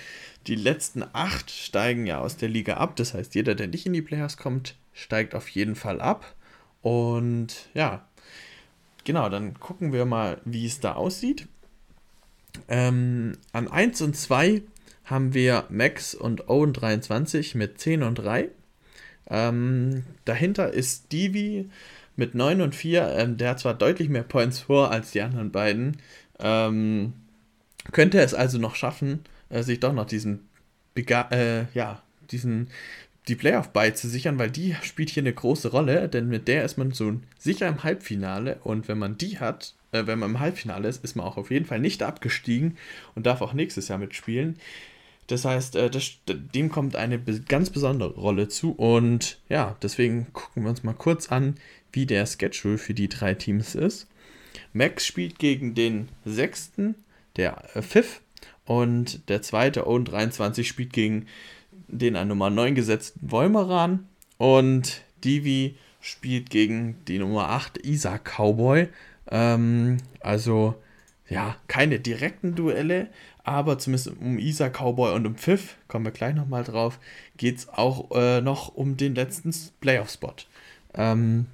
die 0.47 0.55
letzten 0.55 1.05
acht 1.13 1.51
steigen 1.51 2.07
ja 2.07 2.21
aus 2.21 2.37
der 2.37 2.49
Liga 2.49 2.75
ab. 2.75 2.97
Das 2.97 3.15
heißt, 3.15 3.35
jeder, 3.35 3.55
der 3.55 3.69
nicht 3.69 3.87
in 3.87 3.93
die 3.93 4.03
Playoffs 4.03 4.37
kommt, 4.37 4.77
steigt 4.93 5.35
auf 5.35 5.49
jeden 5.49 5.75
Fall 5.75 6.01
ab. 6.01 6.35
Und 6.81 7.69
ja, 7.75 8.07
genau, 9.05 9.29
dann 9.29 9.59
gucken 9.61 9.93
wir 9.93 10.05
mal, 10.05 10.41
wie 10.45 10.67
es 10.67 10.81
da 10.81 10.95
aussieht. 10.95 11.49
Ähm, 12.69 13.37
an 13.53 13.69
1 13.69 14.01
und 14.03 14.17
2 14.17 14.63
haben 15.05 15.35
wir 15.35 15.65
Max 15.71 16.15
und 16.15 16.49
Owen 16.49 16.73
23 16.73 17.55
mit 17.55 17.79
10 17.81 18.03
und 18.03 18.17
3. 18.17 18.49
Ähm, 19.31 20.05
dahinter 20.25 20.73
ist 20.73 21.07
Stevie 21.07 21.71
mit 22.17 22.35
9 22.35 22.61
und 22.61 22.75
4. 22.75 23.15
Ähm, 23.17 23.37
der 23.37 23.51
hat 23.51 23.61
zwar 23.61 23.75
deutlich 23.75 24.09
mehr 24.09 24.23
Points 24.23 24.61
vor 24.61 24.91
als 24.91 25.13
die 25.13 25.23
anderen 25.23 25.51
beiden. 25.51 25.99
Ähm, 26.39 27.13
könnte 27.93 28.21
es 28.21 28.35
also 28.35 28.59
noch 28.59 28.75
schaffen, 28.75 29.21
äh, 29.49 29.63
sich 29.63 29.81
doch 29.81 29.93
noch 29.93 30.07
diesen, 30.07 30.49
Bega 30.95 31.29
äh, 31.31 31.67
ja, 31.75 32.03
diesen, 32.31 32.69
die 33.29 33.37
Playoff-Bye 33.37 33.95
zu 33.95 34.09
sichern, 34.09 34.39
weil 34.39 34.51
die 34.51 34.75
spielt 34.83 35.11
hier 35.11 35.23
eine 35.23 35.33
große 35.33 35.71
Rolle, 35.71 36.09
denn 36.09 36.29
mit 36.29 36.49
der 36.49 36.65
ist 36.65 36.79
man 36.79 36.93
so 36.93 37.21
sicher 37.39 37.69
im 37.69 37.85
Halbfinale 37.85 38.59
und 38.65 38.89
wenn 38.89 38.99
man 38.99 39.19
die 39.19 39.39
hat, 39.39 39.75
äh, 39.93 40.07
wenn 40.07 40.19
man 40.19 40.31
im 40.31 40.41
Halbfinale 40.41 40.89
ist, 40.89 41.05
ist 41.05 41.15
man 41.15 41.27
auch 41.27 41.37
auf 41.37 41.51
jeden 41.51 41.67
Fall 41.67 41.81
nicht 41.81 42.03
abgestiegen 42.03 42.77
und 43.15 43.27
darf 43.27 43.43
auch 43.43 43.53
nächstes 43.53 43.89
Jahr 43.89 43.99
mitspielen. 43.99 44.57
Das 45.27 45.45
heißt, 45.45 45.77
äh, 45.77 45.91
das, 45.91 46.19
dem 46.27 46.71
kommt 46.71 46.97
eine 46.97 47.21
ganz 47.21 47.71
besondere 47.71 48.15
Rolle 48.15 48.49
zu 48.49 48.73
und 48.73 49.39
ja, 49.49 49.77
deswegen 49.83 50.33
gucken 50.33 50.65
wir 50.65 50.71
uns 50.71 50.83
mal 50.83 50.95
kurz 50.95 51.31
an, 51.31 51.57
wie 51.93 52.07
der 52.07 52.27
Schedule 52.27 52.79
für 52.79 52.95
die 52.95 53.09
drei 53.09 53.35
Teams 53.35 53.75
ist. 53.75 54.09
Max 54.73 55.07
spielt 55.07 55.39
gegen 55.39 55.75
den 55.75 56.09
sechsten, 56.25 56.95
der 57.39 57.65
äh, 57.75 57.83
Fifth 57.83 58.21
und 58.67 59.29
der 59.31 59.41
zweite 59.41 59.87
Owen 59.87 60.05
23 60.05 60.69
spielt 60.69 60.93
gegen 60.93 61.27
den 61.87 62.17
an 62.17 62.29
Nummer 62.29 62.51
9 62.51 62.75
gesetzten 62.75 63.31
Wolmeran 63.31 64.07
und 64.37 65.03
Divi 65.25 65.77
spielt 66.01 66.51
gegen 66.51 67.03
die 67.07 67.19
Nummer 67.19 67.49
8 67.49 67.79
Isaac 67.87 68.25
Cowboy. 68.37 68.89
Ähm, 69.31 69.99
also 70.21 70.75
ja, 71.29 71.57
keine 71.67 72.01
direkten 72.01 72.55
Duelle, 72.55 73.09
aber 73.45 73.79
zumindest 73.79 74.09
um 74.21 74.39
Isa 74.39 74.69
Cowboy 74.69 75.15
und 75.15 75.27
um 75.27 75.37
Pfiff, 75.37 75.77
kommen 75.89 76.05
wir 76.05 76.13
gleich 76.13 76.35
nochmal 76.35 76.65
drauf, 76.65 76.99
geht 77.37 77.59
es 77.59 77.69
auch 77.69 78.11
äh, 78.15 78.41
noch 78.41 78.75
um 78.75 78.97
den 78.97 79.15
letzten 79.15 79.55
Playoff-Spot. 79.81 80.35
Ähm, 80.95 81.47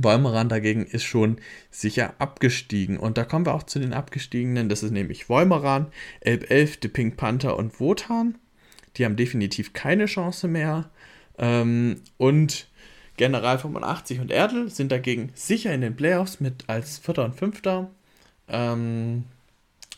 Wolmeran 0.00 0.48
dagegen 0.48 0.84
ist 0.84 1.04
schon 1.04 1.38
sicher 1.70 2.14
abgestiegen. 2.18 2.98
Und 2.98 3.18
da 3.18 3.24
kommen 3.24 3.46
wir 3.46 3.54
auch 3.54 3.62
zu 3.62 3.78
den 3.78 3.92
Abgestiegenen. 3.92 4.68
Das 4.68 4.82
ist 4.82 4.92
nämlich 4.92 5.28
Wolmeran, 5.28 5.86
Elb 6.20 6.50
11, 6.50 6.78
The 6.82 6.88
Pink 6.88 7.16
Panther 7.16 7.56
und 7.56 7.80
Wotan. 7.80 8.38
Die 8.96 9.04
haben 9.04 9.16
definitiv 9.16 9.72
keine 9.72 10.06
Chance 10.06 10.48
mehr. 10.48 10.90
Ähm, 11.38 12.02
und 12.16 12.68
General 13.16 13.58
85 13.58 14.20
und 14.20 14.30
Erdl 14.30 14.70
sind 14.70 14.90
dagegen 14.90 15.30
sicher 15.34 15.74
in 15.74 15.82
den 15.82 15.96
Playoffs 15.96 16.40
mit 16.40 16.64
als 16.68 16.98
Vierter 16.98 17.24
und 17.24 17.34
Fünfter. 17.34 17.90
Ähm, 18.48 19.24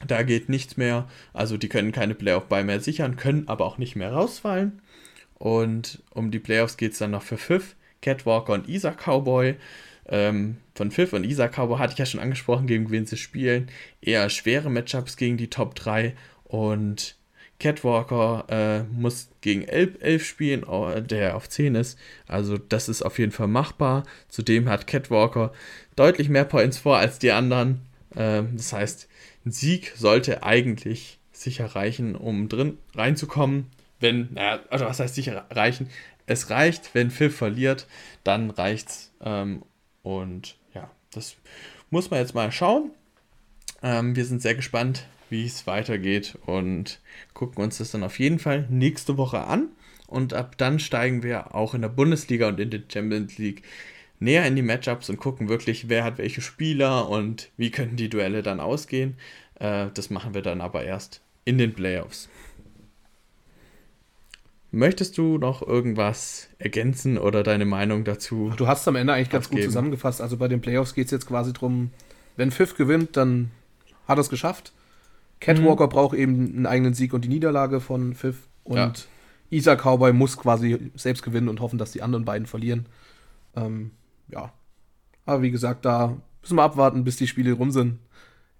da 0.07 0.23
geht 0.23 0.49
nichts 0.49 0.77
mehr. 0.77 1.09
Also 1.33 1.57
die 1.57 1.69
können 1.69 1.93
keine 1.93 2.15
Playoff 2.15 2.47
bei 2.47 2.65
mehr 2.65 2.81
sichern, 2.81 3.17
können 3.17 3.49
aber 3.49 3.65
auch 3.65 3.79
nicht 3.79 3.97
mehr 3.97 4.13
rausfallen. 4.13 4.83
Und 5.35 6.03
um 6.11 6.31
die 6.31 6.39
Playoffs 6.39 6.77
geht 6.77 6.93
es 6.93 6.99
dann 6.99 7.13
noch 7.13 7.23
für 7.23 7.39
Pfiff, 7.39 7.75
Catwalker 8.03 8.53
und 8.53 8.69
Isaac 8.69 8.99
Cowboy. 8.99 9.55
ähm, 10.09 10.59
von 10.75 10.91
Pfiff 10.91 11.13
und 11.13 11.25
Isakawa 11.25 11.79
hatte 11.79 11.93
ich 11.93 11.99
ja 11.99 12.07
schon 12.07 12.21
angesprochen, 12.21 12.67
gegen 12.67 12.91
wen 12.91 13.07
sie 13.07 13.17
spielen. 13.17 13.71
Eher 14.01 14.29
schwere 14.31 14.69
Matchups 14.71 15.17
gegen 15.17 15.37
die 15.37 15.49
Top 15.49 15.75
3 15.75 16.15
und 16.45 17.17
Catwalker 17.63 18.45
äh, 18.49 18.83
muss 18.93 19.29
gegen 19.41 19.63
Elb 19.63 20.03
11 20.03 20.25
spielen, 20.25 20.67
der 21.07 21.37
auf 21.37 21.49
10 21.49 21.77
ist. 21.77 21.99
Also 22.27 22.59
das 22.59 22.89
ist 22.89 23.03
auf 23.03 23.19
jeden 23.19 23.31
Fall 23.31 23.47
machbar. 23.47 24.03
Zudem 24.29 24.69
hat 24.69 24.89
Catwalker 24.89 25.53
deutlich 25.95 26.29
mehr 26.29 26.45
Points 26.45 26.79
vor 26.79 26.97
als 26.99 27.21
die 27.21 27.31
anderen. 27.31 27.83
Ähm, 28.17 28.57
das 28.57 28.73
heißt, 28.73 29.09
ein 29.47 29.53
Sieg 29.53 29.93
sollte 29.97 30.43
eigentlich 30.43 31.21
sicher 31.31 31.67
reichen, 31.67 32.17
um 32.17 32.49
drin 32.49 32.79
reinzukommen. 32.95 33.67
Wenn, 34.01 34.31
naja, 34.33 34.61
also 34.69 34.87
was 34.87 34.99
heißt 34.99 35.15
sicher 35.15 35.47
reichen? 35.51 35.89
Es 36.33 36.49
reicht, 36.49 36.95
wenn 36.95 37.11
Phil 37.11 37.29
verliert, 37.29 37.87
dann 38.25 38.49
reicht's. 38.49 39.13
Ähm, 39.23 39.63
und 40.03 40.57
ja, 40.75 40.91
das 41.13 41.37
muss 41.91 42.11
man 42.11 42.21
jetzt 42.21 42.35
mal 42.35 42.51
schauen. 42.51 42.91
Ähm, 43.83 44.17
wir 44.17 44.25
sind 44.25 44.41
sehr 44.41 44.55
gespannt, 44.55 45.07
wie 45.29 45.45
es 45.45 45.67
weitergeht 45.67 46.39
und 46.47 47.01
gucken 47.35 47.63
uns 47.63 47.77
das 47.77 47.91
dann 47.91 48.03
auf 48.03 48.19
jeden 48.19 48.39
Fall 48.39 48.67
nächste 48.71 49.19
Woche 49.19 49.45
an. 49.45 49.69
Und 50.07 50.33
ab 50.33 50.57
dann 50.57 50.79
steigen 50.79 51.23
wir 51.23 51.55
auch 51.55 51.75
in 51.75 51.83
der 51.83 51.91
Bundesliga 51.91 52.49
und 52.49 52.59
in 52.59 52.71
der 52.71 52.83
Champions 52.91 53.37
League 53.37 53.63
näher 54.19 54.47
in 54.47 54.57
die 54.57 54.63
Matchups 54.63 55.11
und 55.11 55.19
gucken 55.19 55.51
wirklich, 55.51 55.91
wer 55.91 56.03
hat 56.03 56.17
welche 56.17 56.41
Spieler 56.41 57.11
und 57.11 57.51
wie 57.59 57.71
könnten 57.71 57.97
die 57.97 58.09
Duelle 58.09 58.43
dann 58.43 58.61
ausgehen. 58.61 59.19
Äh, 59.59 59.89
das 59.93 60.09
machen 60.09 60.33
wir 60.33 60.43
dann 60.43 60.63
aber 60.63 60.83
erst 60.83 61.21
in 61.45 61.59
den 61.59 61.75
Playoffs. 61.75 62.31
Möchtest 64.75 65.19
du 65.19 65.37
noch 65.37 65.61
irgendwas 65.61 66.49
ergänzen 66.59 67.19
oder 67.19 67.43
deine 67.43 67.67
Meinung 67.67 68.05
dazu? 68.05 68.55
Du 68.57 68.67
hast 68.67 68.89
am 68.89 68.97
Ende 68.97 69.13
eigentlich 69.13 69.29
ganz 69.29 69.45
abgeben. 69.45 69.61
gut 69.61 69.67
zusammengefasst. 69.67 70.23
Also 70.23 70.39
bei 70.39 70.49
den 70.49 70.63
Playoffs 70.63 70.95
geht 70.95 71.05
es 71.05 71.11
jetzt 71.11 71.27
quasi 71.27 71.53
darum, 71.53 71.91
wenn 72.37 72.51
Pfiff 72.51 72.75
gewinnt, 72.75 73.19
dann 73.19 73.51
hat 74.09 74.17
er 74.17 74.23
es 74.23 74.31
geschafft. 74.31 74.73
Catwalker 75.41 75.87
mhm. 75.87 75.91
braucht 75.91 76.17
eben 76.17 76.55
einen 76.57 76.67
eigenen 76.67 76.95
Sieg 76.95 77.13
und 77.13 77.23
die 77.23 77.29
Niederlage 77.29 77.81
von 77.81 78.15
Pfiff. 78.15 78.49
Und 78.65 78.77
ja. 78.77 78.93
Isa 79.51 79.77
Cowboy 79.77 80.15
muss 80.15 80.39
quasi 80.39 80.91
selbst 80.95 81.23
gewinnen 81.23 81.51
und 81.51 81.61
hoffen, 81.61 81.79
dass 81.79 81.93
die 81.93 82.01
anderen 82.01 82.25
beiden 82.25 82.47
verlieren. 82.47 82.87
Ähm, 83.55 83.91
ja. 84.29 84.55
Aber 85.27 85.43
wie 85.43 85.51
gesagt, 85.51 85.85
da 85.85 86.17
müssen 86.41 86.57
wir 86.57 86.63
abwarten, 86.63 87.05
bis 87.05 87.17
die 87.17 87.27
Spiele 87.27 87.53
rum 87.53 87.73
sind. 87.73 87.99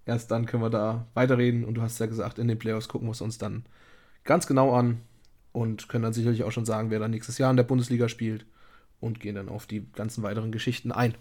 Erst 0.05 0.29
dann 0.29 0.45
können 0.45 0.61
wir 0.61 0.69
da 0.69 1.07
weiterreden. 1.15 1.65
Und 1.65 1.73
du 1.73 1.81
hast 1.81 1.99
ja 1.99 2.05
gesagt, 2.05 2.37
in 2.37 2.47
den 2.47 2.59
Playoffs 2.59 2.87
gucken 2.87 3.07
wir 3.07 3.13
es 3.13 3.21
uns 3.21 3.39
dann 3.39 3.65
ganz 4.23 4.45
genau 4.45 4.75
an 4.75 5.01
und 5.53 5.87
können 5.87 6.03
dann 6.03 6.13
sicherlich 6.13 6.43
auch 6.43 6.51
schon 6.51 6.65
sagen, 6.65 6.91
wer 6.91 6.99
dann 6.99 7.11
nächstes 7.11 7.37
Jahr 7.37 7.49
in 7.49 7.57
der 7.57 7.63
Bundesliga 7.63 8.09
spielt 8.09 8.45
und 8.99 9.21
gehen 9.21 9.35
dann 9.35 9.47
auf 9.47 9.65
die 9.65 9.85
ganzen 9.93 10.23
weiteren 10.23 10.51
Geschichten 10.51 10.91
ein. 10.91 11.15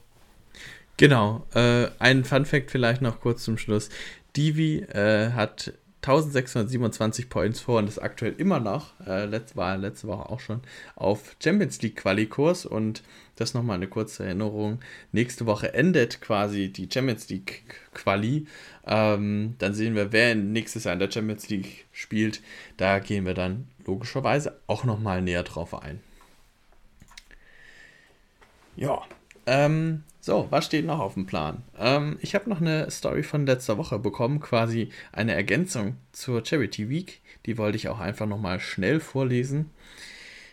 Genau. 0.96 1.46
Äh, 1.54 1.88
ein 1.98 2.24
Fun 2.24 2.44
Fact 2.44 2.70
vielleicht 2.70 3.02
noch 3.02 3.20
kurz 3.20 3.44
zum 3.44 3.58
Schluss. 3.58 3.88
Divi 4.36 4.78
äh, 4.78 5.30
hat 5.32 5.72
1627 6.02 7.28
Points 7.28 7.60
vor 7.60 7.78
und 7.78 7.88
ist 7.88 8.00
aktuell 8.00 8.34
immer 8.36 8.58
noch, 8.58 8.98
äh, 9.06 9.24
letzt, 9.24 9.54
war 9.56 9.76
letzte 9.76 10.08
Woche 10.08 10.28
auch 10.28 10.40
schon, 10.40 10.60
auf 10.96 11.36
Champions 11.42 11.80
League 11.80 11.96
Quali-Kurs 11.96 12.66
und 12.66 13.04
das 13.36 13.54
nochmal 13.54 13.76
eine 13.76 13.86
kurze 13.86 14.24
Erinnerung. 14.24 14.80
Nächste 15.12 15.46
Woche 15.46 15.74
endet 15.74 16.20
quasi 16.20 16.72
die 16.72 16.88
Champions 16.92 17.28
League 17.28 17.62
Quali. 17.94 18.48
Ähm, 18.84 19.54
dann 19.58 19.74
sehen 19.74 19.94
wir, 19.94 20.12
wer 20.12 20.34
nächstes 20.34 20.84
Jahr 20.84 20.94
in 20.94 20.98
der 20.98 21.10
Champions 21.10 21.48
League 21.48 21.86
spielt. 21.92 22.42
Da 22.76 22.98
gehen 22.98 23.24
wir 23.24 23.34
dann 23.34 23.68
logischerweise 23.86 24.58
auch 24.66 24.82
nochmal 24.82 25.22
näher 25.22 25.44
drauf 25.44 25.80
ein. 25.80 26.00
Ja, 28.74 29.02
ähm, 29.46 30.02
so, 30.24 30.46
was 30.50 30.66
steht 30.66 30.86
noch 30.86 31.00
auf 31.00 31.14
dem 31.14 31.26
Plan? 31.26 31.64
Ähm, 31.76 32.16
ich 32.20 32.36
habe 32.36 32.48
noch 32.48 32.60
eine 32.60 32.88
Story 32.92 33.24
von 33.24 33.44
letzter 33.44 33.76
Woche 33.76 33.98
bekommen, 33.98 34.38
quasi 34.38 34.90
eine 35.10 35.34
Ergänzung 35.34 35.96
zur 36.12 36.46
Charity 36.46 36.88
Week. 36.88 37.22
Die 37.44 37.58
wollte 37.58 37.74
ich 37.74 37.88
auch 37.88 37.98
einfach 37.98 38.26
nochmal 38.26 38.60
schnell 38.60 39.00
vorlesen. 39.00 39.70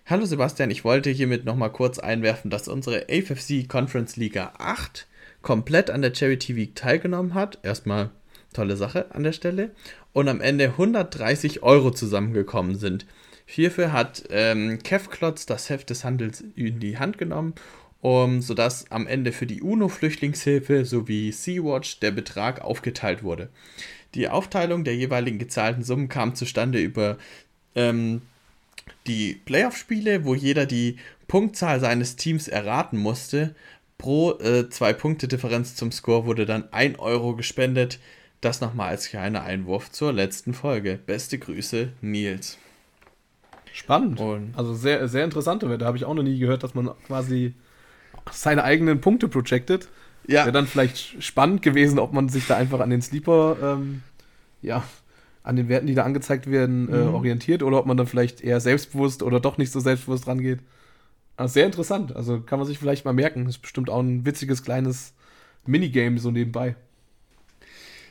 Hallo 0.08 0.26
Sebastian, 0.26 0.72
ich 0.72 0.84
wollte 0.86 1.12
hiermit 1.12 1.46
nochmal 1.46 1.72
kurz 1.72 2.00
einwerfen, 2.00 2.50
dass 2.50 2.68
unsere 2.68 3.06
AFFC 3.12 3.70
Conference 3.70 4.16
Liga 4.16 4.54
8 4.58 5.06
komplett 5.44 5.92
an 5.92 6.02
der 6.02 6.16
Charity 6.16 6.56
Week 6.56 6.76
teilgenommen 6.76 7.36
hat. 7.36 7.60
Erstmal 7.62 8.10
tolle 8.54 8.76
Sache 8.76 9.14
an 9.14 9.22
der 9.22 9.34
Stelle. 9.34 9.70
Und 10.14 10.30
am 10.30 10.42
Ende 10.42 10.70
130 10.70 11.62
Euro 11.62 11.92
zusammengekommen 11.92 12.76
sind. 12.76 13.06
Hierfür 13.46 13.94
hat 13.94 14.24
ähm, 14.32 14.80
Kev 14.82 15.10
Klotz 15.12 15.46
das 15.46 15.70
Heft 15.70 15.92
des 15.92 16.04
Handels 16.04 16.44
in 16.56 16.80
die 16.80 16.98
Hand 16.98 17.20
genommen 17.20 17.54
um, 18.02 18.42
sodass 18.42 18.90
am 18.92 19.08
Ende 19.08 19.32
für 19.32 19.46
die 19.46 19.62
UNO-Flüchtlingshilfe 19.62 20.86
sowie 20.86 21.32
Sea-Watch 21.32 22.00
der 22.00 22.12
Betrag 22.12 22.62
aufgeteilt 22.62 23.24
wurde. 23.24 23.50
Die 24.16 24.30
Aufteilung 24.30 24.84
der 24.84 24.96
jeweiligen 24.96 25.40
gezahlten 25.40 25.84
Summen 25.84 26.10
kam 26.10 26.36
zustande 26.36 26.80
über 26.80 27.18
ähm, 27.76 28.22
die 29.08 29.36
Playoff-Spiele, 29.46 30.26
wo 30.26 30.34
jeder 30.34 30.66
die 30.66 30.98
Punktzahl 31.28 31.80
seines 31.80 32.16
Teams 32.16 32.48
erraten 32.48 32.98
musste. 32.98 33.56
Pro 33.98 34.40
äh, 34.40 34.70
zwei 34.70 34.94
Punkte 34.94 35.28
Differenz 35.28 35.76
zum 35.76 35.92
Score 35.92 36.26
wurde 36.26 36.46
dann 36.46 36.72
1 36.72 37.00
Euro 37.00 37.36
gespendet. 37.36 38.00
Das 38.42 38.62
nochmal 38.62 38.90
als 38.90 39.10
kleiner 39.10 39.44
Einwurf 39.44 39.92
zur 39.92 40.14
letzten 40.14 40.54
Folge. 40.54 40.98
Beste 41.06 41.38
Grüße, 41.38 41.90
Nils. 42.02 42.58
Spannend. 43.74 44.20
Und 44.20 44.54
also 44.56 44.74
sehr, 44.74 45.08
sehr 45.10 45.26
interessante 45.26 45.70
Wette. 45.70 45.86
Habe 45.86 45.98
ich 45.98 46.06
auch 46.06 46.14
noch 46.14 46.24
nie 46.24 46.40
gehört, 46.40 46.64
dass 46.64 46.74
man 46.74 46.92
quasi 47.06 47.54
seine 48.32 48.64
eigenen 48.64 49.02
Punkte 49.02 49.28
projected. 49.28 49.88
Ja. 50.28 50.44
Wäre 50.44 50.52
dann 50.52 50.68
vielleicht 50.68 51.24
spannend 51.24 51.62
gewesen, 51.62 51.98
ob 51.98 52.14
man 52.14 52.30
sich 52.30 52.46
da 52.46 52.56
einfach 52.56 52.80
an 52.80 52.90
den 52.90 53.02
Sleeper, 53.02 53.58
ähm, 53.62 54.04
ja, 54.62 54.84
an 55.44 55.56
den 55.56 55.70
Werten, 55.70 55.88
die 55.88 55.96
da 55.96 56.04
angezeigt 56.04 56.52
werden, 56.52 56.88
äh, 56.90 57.06
mhm. 57.06 57.16
orientiert 57.16 57.64
oder 57.64 57.80
ob 57.80 57.86
man 57.86 57.98
dann 57.98 58.08
vielleicht 58.08 58.42
eher 58.42 58.60
selbstbewusst 58.60 59.24
oder 59.24 59.40
doch 59.40 59.58
nicht 59.58 59.72
so 59.72 59.80
selbstbewusst 59.80 60.28
rangeht. 60.28 60.60
Also 61.38 61.54
sehr 61.54 61.66
interessant. 61.66 62.16
Also 62.16 62.42
kann 62.42 62.60
man 62.60 62.68
sich 62.68 62.78
vielleicht 62.78 63.06
mal 63.06 63.14
merken. 63.14 63.48
Ist 63.48 63.60
bestimmt 63.60 63.90
auch 63.90 64.02
ein 64.02 64.26
witziges 64.26 64.64
kleines 64.64 65.14
Minigame 65.66 66.20
so 66.20 66.32
nebenbei. 66.32 66.76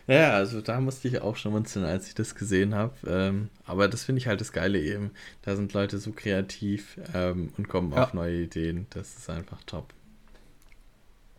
Ja, 0.09 0.31
also 0.31 0.63
da 0.63 0.81
musste 0.81 1.07
ich 1.07 1.21
auch 1.21 1.37
schon 1.37 1.53
munzeln, 1.53 1.85
als 1.85 2.09
ich 2.09 2.15
das 2.15 2.35
gesehen 2.35 2.75
habe. 2.75 2.95
Ähm, 3.07 3.51
aber 3.67 3.89
das 3.89 4.05
finde 4.05 4.21
ich 4.21 4.27
halt 4.27 4.41
das 4.41 4.53
Geile 4.53 4.81
eben. 4.81 5.11
Da 5.43 5.55
sind 5.55 5.75
Leute 5.75 5.99
so 5.99 6.13
kreativ 6.13 6.99
ähm, 7.15 7.51
und 7.59 7.69
kommen 7.69 7.93
ja. 7.93 8.05
auf 8.05 8.15
neue 8.15 8.45
Ideen. 8.45 8.87
Das 8.91 9.15
ist 9.19 9.29
einfach 9.29 9.63
top. 9.67 9.93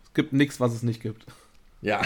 Es 0.10 0.16
gibt 0.16 0.34
nichts, 0.34 0.60
was 0.60 0.74
es 0.74 0.84
nicht 0.84 1.02
gibt. 1.02 1.26
Ja. 1.82 2.02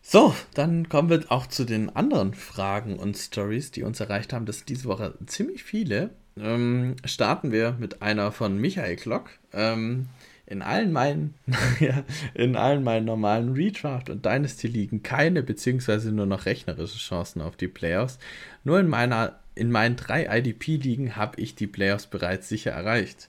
So, 0.00 0.34
dann 0.54 0.88
kommen 0.88 1.10
wir 1.10 1.24
auch 1.28 1.46
zu 1.46 1.64
den 1.64 1.94
anderen 1.94 2.34
Fragen 2.34 2.98
und 2.98 3.16
Stories, 3.16 3.70
die 3.70 3.82
uns 3.82 4.00
erreicht 4.00 4.32
haben. 4.32 4.46
Das 4.46 4.58
sind 4.58 4.70
diese 4.70 4.84
Woche 4.86 5.14
ziemlich 5.26 5.62
viele. 5.62 6.10
Ähm, 6.38 6.96
starten 7.04 7.52
wir 7.52 7.76
mit 7.78 8.00
einer 8.00 8.32
von 8.32 8.58
Michael 8.58 8.96
Klock. 8.96 9.30
Ähm, 9.52 10.08
in 10.46 10.62
allen 10.62 10.92
meinen, 10.92 11.34
in 12.34 12.56
allen 12.56 12.82
meinen 12.82 13.04
normalen 13.04 13.52
Redraft 13.52 14.08
und 14.08 14.24
Dynasty 14.24 14.68
liegen 14.68 15.02
keine 15.02 15.42
beziehungsweise 15.42 16.12
nur 16.12 16.26
noch 16.26 16.46
rechnerische 16.46 16.98
Chancen 16.98 17.42
auf 17.42 17.56
die 17.56 17.68
Playoffs. 17.68 18.18
Nur 18.62 18.80
in 18.80 18.88
meiner, 18.88 19.40
in 19.54 19.70
meinen 19.70 19.96
drei 19.96 20.26
IDP-Ligen 20.38 21.16
habe 21.16 21.40
ich 21.40 21.54
die 21.54 21.66
Playoffs 21.66 22.06
bereits 22.06 22.48
sicher 22.48 22.70
erreicht 22.70 23.28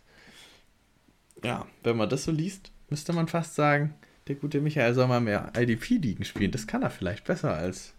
ja, 1.45 1.65
wenn 1.83 1.97
man 1.97 2.09
das 2.09 2.23
so 2.23 2.31
liest, 2.31 2.71
müsste 2.89 3.13
man 3.13 3.27
fast 3.27 3.55
sagen, 3.55 3.93
der 4.27 4.35
gute 4.35 4.59
Michael 4.61 4.93
soll 4.93 5.07
mal 5.07 5.21
mehr 5.21 5.51
IDP-Ligen 5.55 6.25
spielen. 6.25 6.51
Das 6.51 6.65
kann 6.65 6.81
er 6.81 6.89
vielleicht 6.89 7.25
besser 7.25 7.53
als 7.53 7.93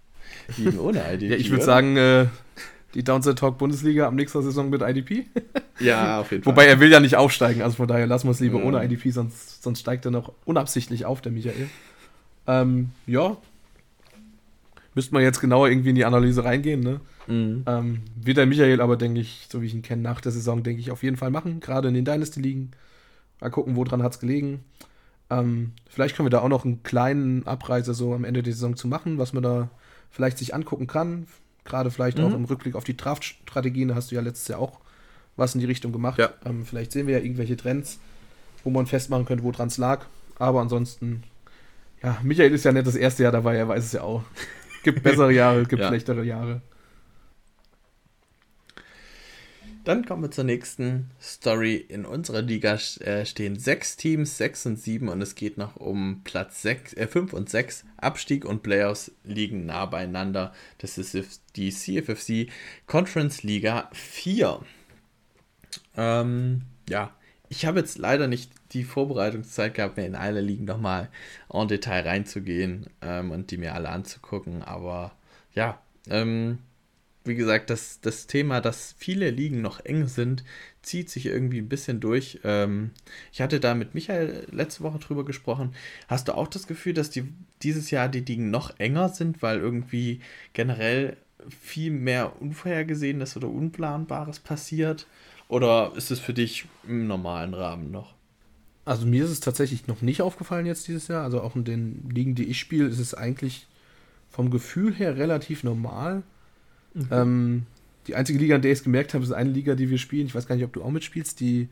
Ligen 0.56 0.80
ohne 0.80 1.00
IDP. 1.14 1.30
ja, 1.30 1.36
ich 1.36 1.50
würde 1.50 1.64
sagen, 1.64 1.96
äh, 1.96 2.26
die 2.94 3.04
Downside 3.04 3.36
Talk 3.36 3.58
Bundesliga 3.58 4.08
am 4.08 4.16
nächsten 4.16 4.42
Saison 4.42 4.68
mit 4.68 4.82
IDP. 4.82 5.26
ja, 5.78 6.20
auf 6.20 6.32
jeden 6.32 6.42
Fall. 6.42 6.52
Wobei 6.52 6.66
er 6.66 6.80
will 6.80 6.90
ja 6.90 6.98
nicht 6.98 7.14
aufsteigen, 7.14 7.62
also 7.62 7.76
von 7.76 7.86
daher 7.86 8.08
lassen 8.08 8.26
wir 8.26 8.32
es 8.32 8.40
lieber 8.40 8.58
mhm. 8.58 8.66
ohne 8.66 8.84
IDP, 8.84 9.10
sonst, 9.10 9.62
sonst 9.62 9.80
steigt 9.80 10.04
er 10.04 10.10
noch 10.10 10.32
unabsichtlich 10.44 11.04
auf, 11.04 11.20
der 11.20 11.30
Michael. 11.30 11.68
Ähm, 12.48 12.90
ja. 13.06 13.36
Müsste 14.94 15.14
man 15.14 15.22
jetzt 15.22 15.40
genauer 15.40 15.68
irgendwie 15.68 15.90
in 15.90 15.94
die 15.94 16.06
Analyse 16.06 16.42
reingehen, 16.42 16.80
ne? 16.80 17.00
Mhm. 17.28 17.64
Ähm, 17.66 18.00
wird 18.16 18.38
der 18.38 18.46
Michael 18.46 18.80
aber, 18.80 18.96
denke 18.96 19.20
ich, 19.20 19.46
so 19.50 19.62
wie 19.62 19.66
ich 19.66 19.74
ihn 19.74 19.82
kenne, 19.82 20.02
nach 20.02 20.20
der 20.20 20.32
Saison, 20.32 20.62
denke 20.62 20.80
ich, 20.80 20.90
auf 20.90 21.02
jeden 21.02 21.16
Fall 21.16 21.30
machen, 21.30 21.60
gerade 21.60 21.88
in 21.88 21.94
den 21.94 22.04
Dynasty-Ligen. 22.04 22.72
Mal 23.40 23.50
gucken, 23.50 23.76
woran 23.76 24.02
hat 24.02 24.12
es 24.12 24.20
gelegen. 24.20 24.64
Ähm, 25.28 25.72
vielleicht 25.88 26.16
können 26.16 26.26
wir 26.26 26.30
da 26.30 26.40
auch 26.40 26.48
noch 26.48 26.64
einen 26.64 26.82
kleinen 26.82 27.46
Abreise 27.46 27.94
so 27.94 28.14
am 28.14 28.24
Ende 28.24 28.42
der 28.42 28.52
Saison 28.52 28.76
zu 28.76 28.88
machen, 28.88 29.18
was 29.18 29.32
man 29.32 29.42
da 29.42 29.70
vielleicht 30.10 30.38
sich 30.38 30.54
angucken 30.54 30.86
kann. 30.86 31.26
Gerade 31.64 31.90
vielleicht 31.90 32.18
mhm. 32.18 32.24
auch 32.24 32.34
im 32.34 32.44
Rückblick 32.44 32.74
auf 32.76 32.84
die 32.84 32.96
Draft-Strategien. 32.96 33.88
Da 33.88 33.94
hast 33.96 34.10
du 34.10 34.14
ja 34.14 34.20
letztes 34.20 34.48
Jahr 34.48 34.60
auch 34.60 34.80
was 35.36 35.54
in 35.54 35.60
die 35.60 35.66
Richtung 35.66 35.92
gemacht. 35.92 36.18
Ja. 36.18 36.30
Ähm, 36.44 36.64
vielleicht 36.64 36.92
sehen 36.92 37.06
wir 37.06 37.18
ja 37.18 37.24
irgendwelche 37.24 37.56
Trends, 37.56 37.98
wo 38.64 38.70
man 38.70 38.86
festmachen 38.86 39.26
könnte, 39.26 39.44
woran 39.44 39.68
es 39.68 39.76
lag. 39.76 40.06
Aber 40.38 40.60
ansonsten, 40.60 41.24
ja, 42.02 42.18
Michael 42.22 42.52
ist 42.52 42.64
ja 42.64 42.72
nicht 42.72 42.86
das 42.86 42.94
erste 42.94 43.22
Jahr 43.22 43.32
dabei, 43.32 43.56
er 43.56 43.68
weiß 43.68 43.84
es 43.84 43.92
ja 43.92 44.02
auch. 44.02 44.22
Gibt 44.82 45.02
bessere 45.02 45.32
Jahre, 45.32 45.64
gibt 45.64 45.82
ja. 45.82 45.88
schlechtere 45.88 46.24
Jahre. 46.24 46.62
Dann 49.86 50.04
kommen 50.04 50.24
wir 50.24 50.32
zur 50.32 50.42
nächsten 50.42 51.12
Story. 51.22 51.76
In 51.76 52.06
unserer 52.06 52.42
Liga 52.42 52.76
äh, 52.98 53.24
stehen 53.24 53.56
sechs 53.56 53.96
Teams, 53.96 54.36
sechs 54.36 54.66
und 54.66 54.80
sieben, 54.80 55.08
und 55.08 55.22
es 55.22 55.36
geht 55.36 55.58
noch 55.58 55.76
um 55.76 56.22
Platz 56.24 56.60
sechs, 56.60 56.92
äh, 56.94 57.06
fünf 57.06 57.32
und 57.32 57.48
sechs. 57.48 57.84
Abstieg 57.96 58.44
und 58.44 58.64
Playoffs 58.64 59.12
liegen 59.22 59.64
nah 59.66 59.86
beieinander. 59.86 60.52
Das 60.78 60.98
ist 60.98 61.40
die 61.54 61.70
CFFC 61.70 62.50
Conference 62.88 63.44
Liga 63.44 63.88
4. 63.92 64.58
Ähm, 65.96 66.62
ja, 66.88 67.14
ich 67.48 67.64
habe 67.64 67.78
jetzt 67.78 67.96
leider 67.96 68.26
nicht 68.26 68.50
die 68.72 68.82
Vorbereitungszeit 68.82 69.74
gehabt, 69.74 69.98
mir 69.98 70.06
in 70.06 70.16
alle 70.16 70.40
Ligen 70.40 70.64
nochmal 70.64 71.10
en 71.48 71.68
Detail 71.68 72.02
reinzugehen 72.02 72.88
ähm, 73.02 73.30
und 73.30 73.52
die 73.52 73.56
mir 73.56 73.76
alle 73.76 73.90
anzugucken. 73.90 74.64
Aber 74.64 75.12
ja, 75.54 75.80
ähm, 76.10 76.58
wie 77.26 77.34
gesagt, 77.34 77.70
das, 77.70 78.00
das 78.00 78.26
Thema, 78.26 78.60
dass 78.60 78.94
viele 78.98 79.30
Ligen 79.30 79.62
noch 79.62 79.84
eng 79.84 80.06
sind, 80.06 80.44
zieht 80.82 81.10
sich 81.10 81.26
irgendwie 81.26 81.58
ein 81.58 81.68
bisschen 81.68 82.00
durch. 82.00 82.40
Ähm, 82.44 82.92
ich 83.32 83.40
hatte 83.40 83.60
da 83.60 83.74
mit 83.74 83.94
Michael 83.94 84.46
letzte 84.50 84.82
Woche 84.82 84.98
drüber 84.98 85.24
gesprochen. 85.24 85.74
Hast 86.08 86.28
du 86.28 86.36
auch 86.36 86.48
das 86.48 86.66
Gefühl, 86.66 86.94
dass 86.94 87.10
die, 87.10 87.32
dieses 87.62 87.90
Jahr 87.90 88.08
die 88.08 88.20
Ligen 88.20 88.50
noch 88.50 88.78
enger 88.78 89.08
sind, 89.08 89.42
weil 89.42 89.58
irgendwie 89.58 90.20
generell 90.52 91.16
viel 91.48 91.90
mehr 91.90 92.40
Unvorhergesehenes 92.40 93.36
oder 93.36 93.48
Unplanbares 93.48 94.40
passiert? 94.40 95.06
Oder 95.48 95.92
ist 95.96 96.10
es 96.10 96.20
für 96.20 96.34
dich 96.34 96.66
im 96.86 97.06
normalen 97.06 97.54
Rahmen 97.54 97.90
noch? 97.90 98.14
Also 98.84 99.04
mir 99.04 99.24
ist 99.24 99.30
es 99.30 99.40
tatsächlich 99.40 99.88
noch 99.88 100.00
nicht 100.00 100.22
aufgefallen 100.22 100.66
jetzt 100.66 100.86
dieses 100.86 101.08
Jahr. 101.08 101.24
Also 101.24 101.40
auch 101.40 101.56
in 101.56 101.64
den 101.64 102.08
Ligen, 102.08 102.34
die 102.34 102.44
ich 102.44 102.58
spiele, 102.58 102.86
ist 102.86 103.00
es 103.00 103.14
eigentlich 103.14 103.66
vom 104.30 104.50
Gefühl 104.50 104.94
her 104.94 105.16
relativ 105.16 105.64
normal. 105.64 106.22
Mhm. 106.96 107.08
Ähm, 107.10 107.62
die 108.06 108.14
einzige 108.14 108.38
Liga, 108.38 108.56
in 108.56 108.62
der 108.62 108.72
ich 108.72 108.78
es 108.78 108.84
gemerkt 108.84 109.14
habe, 109.14 109.24
ist 109.24 109.32
eine 109.32 109.50
Liga, 109.50 109.74
die 109.74 109.90
wir 109.90 109.98
spielen. 109.98 110.26
Ich 110.26 110.34
weiß 110.34 110.46
gar 110.46 110.54
nicht, 110.54 110.64
ob 110.64 110.72
du 110.72 110.82
auch 110.82 110.90
mitspielst, 110.90 111.40
die, 111.40 111.68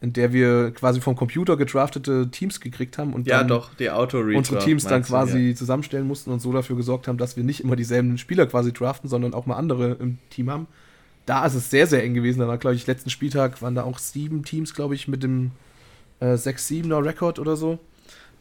in 0.00 0.12
der 0.12 0.32
wir 0.32 0.70
quasi 0.72 1.00
vom 1.00 1.16
Computer 1.16 1.56
gedraftete 1.56 2.30
Teams 2.30 2.60
gekriegt 2.60 2.98
haben 2.98 3.12
und 3.12 3.26
ja, 3.26 3.44
doch, 3.44 3.74
die 3.74 3.90
auto 3.90 4.18
unsere 4.18 4.58
Teams 4.58 4.84
dann 4.84 5.02
quasi 5.02 5.38
du, 5.38 5.48
ja. 5.50 5.54
zusammenstellen 5.54 6.06
mussten 6.06 6.30
und 6.30 6.40
so 6.40 6.52
dafür 6.52 6.76
gesorgt 6.76 7.08
haben, 7.08 7.18
dass 7.18 7.36
wir 7.36 7.44
nicht 7.44 7.60
immer 7.60 7.76
dieselben 7.76 8.16
Spieler 8.18 8.46
quasi 8.46 8.72
draften, 8.72 9.08
sondern 9.08 9.34
auch 9.34 9.46
mal 9.46 9.56
andere 9.56 9.96
im 10.00 10.18
Team 10.30 10.50
haben. 10.50 10.66
Da 11.26 11.46
ist 11.46 11.54
es 11.54 11.70
sehr, 11.70 11.86
sehr 11.86 12.02
eng 12.02 12.14
gewesen. 12.14 12.40
Da 12.40 12.48
war, 12.48 12.58
glaube 12.58 12.74
ich, 12.74 12.86
letzten 12.86 13.10
Spieltag 13.10 13.62
waren 13.62 13.74
da 13.74 13.84
auch 13.84 13.98
sieben 13.98 14.44
Teams, 14.44 14.74
glaube 14.74 14.94
ich, 14.96 15.06
mit 15.06 15.22
dem 15.22 15.52
äh, 16.18 16.34
6-7er 16.34 17.04
Rekord 17.04 17.38
oder 17.38 17.56
so. 17.56 17.78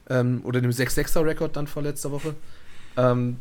Ähm, 0.09 0.41
oder 0.43 0.61
dem 0.61 0.71
6-6er 0.71 1.25
Rekord 1.25 1.55
dann 1.55 1.67
vor 1.67 1.83
letzter 1.83 2.11
Woche. 2.11 2.33
Ähm, 2.97 3.37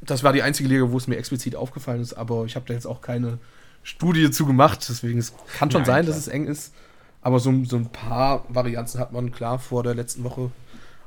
das 0.00 0.22
war 0.22 0.32
die 0.32 0.42
einzige 0.42 0.68
Liga, 0.68 0.90
wo 0.90 0.96
es 0.96 1.06
mir 1.06 1.16
explizit 1.16 1.56
aufgefallen 1.56 2.00
ist, 2.00 2.14
aber 2.14 2.44
ich 2.44 2.56
habe 2.56 2.66
da 2.66 2.74
jetzt 2.74 2.86
auch 2.86 3.00
keine 3.00 3.38
Studie 3.82 4.30
zu 4.30 4.46
gemacht, 4.46 4.86
deswegen 4.88 5.18
es 5.18 5.32
kann 5.56 5.70
schon 5.70 5.82
Nein, 5.82 5.86
sein, 5.86 6.04
klar. 6.04 6.14
dass 6.14 6.26
es 6.26 6.28
eng 6.28 6.46
ist. 6.46 6.74
Aber 7.20 7.40
so, 7.40 7.52
so 7.64 7.76
ein 7.76 7.90
paar 7.90 8.44
Varianten 8.48 8.98
hat 8.98 9.12
man 9.12 9.32
klar 9.32 9.58
vor 9.58 9.82
der 9.82 9.94
letzten 9.94 10.24
Woche 10.24 10.50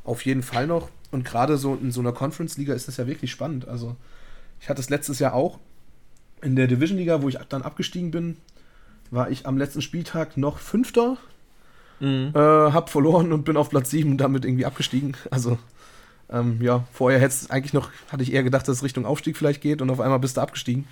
auf 0.03 0.25
jeden 0.25 0.43
Fall 0.43 0.67
noch. 0.67 0.89
Und 1.11 1.25
gerade 1.25 1.57
so 1.57 1.75
in 1.75 1.91
so 1.91 2.01
einer 2.01 2.11
Conference-Liga 2.11 2.73
ist 2.73 2.87
das 2.87 2.97
ja 2.97 3.07
wirklich 3.07 3.31
spannend. 3.31 3.67
Also, 3.67 3.95
ich 4.59 4.69
hatte 4.69 4.81
es 4.81 4.89
letztes 4.89 5.19
Jahr 5.19 5.33
auch 5.33 5.59
in 6.41 6.55
der 6.55 6.67
Division-Liga, 6.67 7.21
wo 7.21 7.29
ich 7.29 7.37
dann 7.49 7.61
abgestiegen 7.61 8.11
bin, 8.11 8.37
war 9.09 9.29
ich 9.29 9.45
am 9.45 9.57
letzten 9.57 9.81
Spieltag 9.81 10.37
noch 10.37 10.57
Fünfter, 10.57 11.17
mhm. 11.99 12.31
äh, 12.33 12.39
hab 12.39 12.89
verloren 12.89 13.33
und 13.33 13.43
bin 13.43 13.57
auf 13.57 13.69
Platz 13.69 13.89
7 13.91 14.11
und 14.11 14.17
damit 14.17 14.45
irgendwie 14.45 14.65
abgestiegen. 14.65 15.15
Also, 15.29 15.57
ähm, 16.31 16.61
ja, 16.61 16.85
vorher 16.93 17.19
hätte 17.19 17.35
eigentlich 17.49 17.73
noch, 17.73 17.91
hatte 18.09 18.23
ich 18.23 18.33
eher 18.33 18.43
gedacht, 18.43 18.67
dass 18.67 18.77
es 18.77 18.83
Richtung 18.83 19.05
Aufstieg 19.05 19.37
vielleicht 19.37 19.61
geht 19.61 19.81
und 19.81 19.89
auf 19.89 19.99
einmal 19.99 20.19
bist 20.19 20.37
du 20.37 20.41
abgestiegen. 20.41 20.87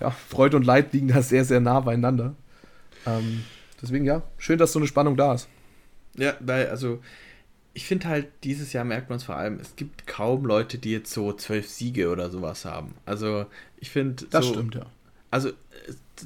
Ja, 0.00 0.10
Freude 0.10 0.56
und 0.56 0.64
Leid 0.64 0.92
liegen 0.92 1.08
da 1.08 1.22
sehr, 1.22 1.44
sehr 1.44 1.60
nah 1.60 1.80
beieinander. 1.80 2.34
Ähm, 3.06 3.44
deswegen 3.80 4.04
ja, 4.04 4.22
schön, 4.38 4.58
dass 4.58 4.72
so 4.72 4.78
eine 4.78 4.88
Spannung 4.88 5.16
da 5.16 5.34
ist. 5.34 5.48
Ja, 6.16 6.34
weil, 6.40 6.68
also, 6.68 7.00
ich 7.74 7.86
finde 7.86 8.08
halt, 8.08 8.28
dieses 8.42 8.72
Jahr 8.72 8.84
merkt 8.84 9.10
man 9.10 9.18
es 9.18 9.24
vor 9.24 9.36
allem, 9.36 9.60
es 9.60 9.76
gibt 9.76 10.06
kaum 10.06 10.46
Leute, 10.46 10.78
die 10.78 10.92
jetzt 10.92 11.12
so 11.12 11.32
zwölf 11.32 11.68
Siege 11.68 12.10
oder 12.10 12.30
sowas 12.30 12.64
haben. 12.64 12.94
Also, 13.04 13.46
ich 13.78 13.90
finde. 13.90 14.24
Das 14.30 14.46
so, 14.46 14.54
stimmt, 14.54 14.74
ja. 14.74 14.86
Also, 15.30 15.50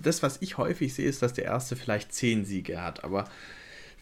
das, 0.02 0.22
was 0.22 0.40
ich 0.40 0.58
häufig 0.58 0.94
sehe, 0.94 1.08
ist, 1.08 1.22
dass 1.22 1.32
der 1.32 1.44
erste 1.44 1.74
vielleicht 1.76 2.12
zehn 2.12 2.44
Siege 2.44 2.80
hat, 2.80 3.02
aber 3.02 3.28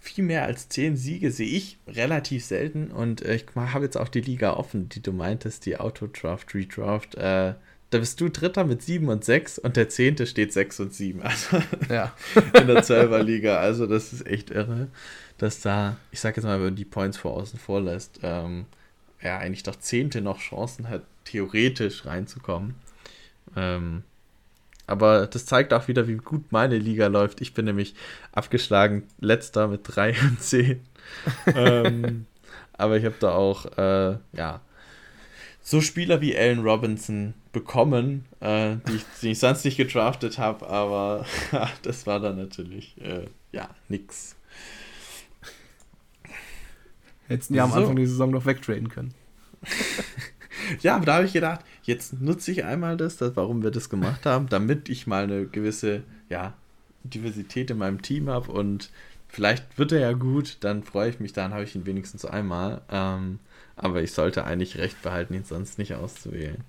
viel 0.01 0.25
mehr 0.25 0.45
als 0.45 0.69
zehn 0.69 0.97
Siege 0.97 1.31
sehe 1.31 1.49
ich 1.49 1.79
relativ 1.87 2.45
selten 2.45 2.91
und 2.91 3.23
äh, 3.23 3.37
ich 3.37 3.47
habe 3.55 3.85
jetzt 3.85 3.97
auch 3.97 4.09
die 4.09 4.21
Liga 4.21 4.55
offen, 4.55 4.89
die 4.89 5.03
du 5.03 5.13
meintest, 5.13 5.67
die 5.67 5.77
Autodraft, 5.77 6.55
Redraft. 6.55 7.15
Äh, 7.17 7.55
da 7.91 7.99
bist 7.99 8.21
du 8.21 8.29
Dritter 8.29 8.65
mit 8.65 8.83
7 8.83 9.09
und 9.09 9.25
6 9.25 9.59
und 9.59 9.77
der 9.77 9.89
Zehnte 9.89 10.27
steht 10.27 10.53
6 10.53 10.81
und 10.81 10.95
7. 10.95 11.23
Also 11.23 11.63
ja. 11.89 12.13
in 12.61 12.67
der 12.67 12.83
12er 12.83 13.23
Liga. 13.23 13.59
Also 13.59 13.87
das 13.87 14.13
ist 14.13 14.27
echt 14.27 14.51
irre, 14.51 14.89
dass 15.39 15.61
da, 15.61 15.97
ich 16.11 16.21
sag 16.21 16.37
jetzt 16.37 16.45
mal, 16.45 16.59
wenn 16.59 16.67
man 16.67 16.77
die 16.77 16.85
Points 16.85 17.17
vor 17.17 17.33
außen 17.35 17.59
vorlässt, 17.59 18.21
ähm, 18.23 18.67
ja, 19.23 19.39
eigentlich 19.39 19.63
doch 19.63 19.77
Zehnte 19.77 20.21
noch 20.21 20.39
Chancen 20.39 20.89
hat, 20.89 21.03
theoretisch 21.25 22.05
reinzukommen. 22.05 22.75
Ähm, 23.57 24.05
aber 24.89 25.27
das 25.27 25.47
zeigt 25.47 25.73
auch 25.73 25.87
wieder, 25.87 26.09
wie 26.09 26.17
gut 26.17 26.51
meine 26.51 26.79
Liga 26.79 27.07
läuft. 27.07 27.41
Ich 27.41 27.55
bin 27.55 27.67
nämlich 27.67 27.95
abgeschlagen, 28.33 29.05
letzter 29.21 29.69
mit 29.69 29.83
3 29.85 30.15
und 30.23 30.43
10. 30.43 30.81
ähm, 31.55 32.27
aber 32.73 32.97
ich 32.97 33.05
habe 33.05 33.17
da 33.21 33.33
auch, 33.33 33.67
äh, 33.77 34.19
ja, 34.33 34.61
so 35.61 35.83
Spieler 35.83 36.23
wie 36.23 36.37
Allen 36.37 36.61
Robinson 36.61 37.35
bekommen, 37.53 38.25
äh, 38.41 38.77
die, 38.89 38.97
ich, 38.97 39.05
die, 39.21 39.31
ich, 39.33 39.39
sonst 39.39 39.67
nicht 39.67 39.77
gedraftet 39.77 40.39
habe, 40.39 40.67
aber 40.67 41.27
das 41.83 42.07
war 42.07 42.21
dann 42.21 42.39
natürlich, 42.39 42.99
äh, 43.03 43.27
ja, 43.53 43.69
nix. 43.89 44.35
Hätten 47.27 47.55
ja 47.55 47.65
am 47.65 47.73
so. 47.73 47.77
Anfang 47.77 47.97
der 47.97 48.07
Saison 48.07 48.31
noch 48.31 48.47
wegtraden 48.47 48.89
können. 48.89 49.13
ja, 50.81 50.97
aber 50.97 51.05
da 51.05 51.15
habe 51.17 51.27
ich 51.27 51.35
gedacht, 51.35 51.61
jetzt 51.89 52.21
nutze 52.21 52.53
ich 52.53 52.65
einmal 52.65 52.97
das, 52.97 53.17
das, 53.17 53.35
warum 53.35 53.63
wir 53.63 53.71
das 53.71 53.89
gemacht 53.89 54.27
haben, 54.27 54.49
damit 54.49 54.89
ich 54.89 55.07
mal 55.07 55.25
eine 55.25 55.47
gewisse 55.47 56.03
ja, 56.29 56.53
Diversität 57.03 57.71
in 57.71 57.79
meinem 57.79 58.03
Team 58.03 58.29
habe 58.29 58.53
und 58.53 58.91
vielleicht 59.27 59.79
wird 59.79 59.93
er 59.93 60.01
ja 60.01 60.13
gut, 60.13 60.59
dann 60.61 60.83
freue 60.83 61.09
ich 61.09 61.19
mich, 61.19 61.33
dann 61.33 61.53
habe 61.53 61.65
ich 61.65 61.75
ihn 61.75 61.87
wenigstens 61.87 62.25
einmal. 62.25 62.83
Ähm, 62.91 63.39
aber 63.77 64.03
ich 64.03 64.13
sollte 64.13 64.45
eigentlich 64.45 64.77
recht 64.77 65.01
behalten, 65.03 65.35
ihn 65.35 65.45
sonst 65.45 65.79
nicht 65.79 65.95
auszuwählen. 65.95 66.65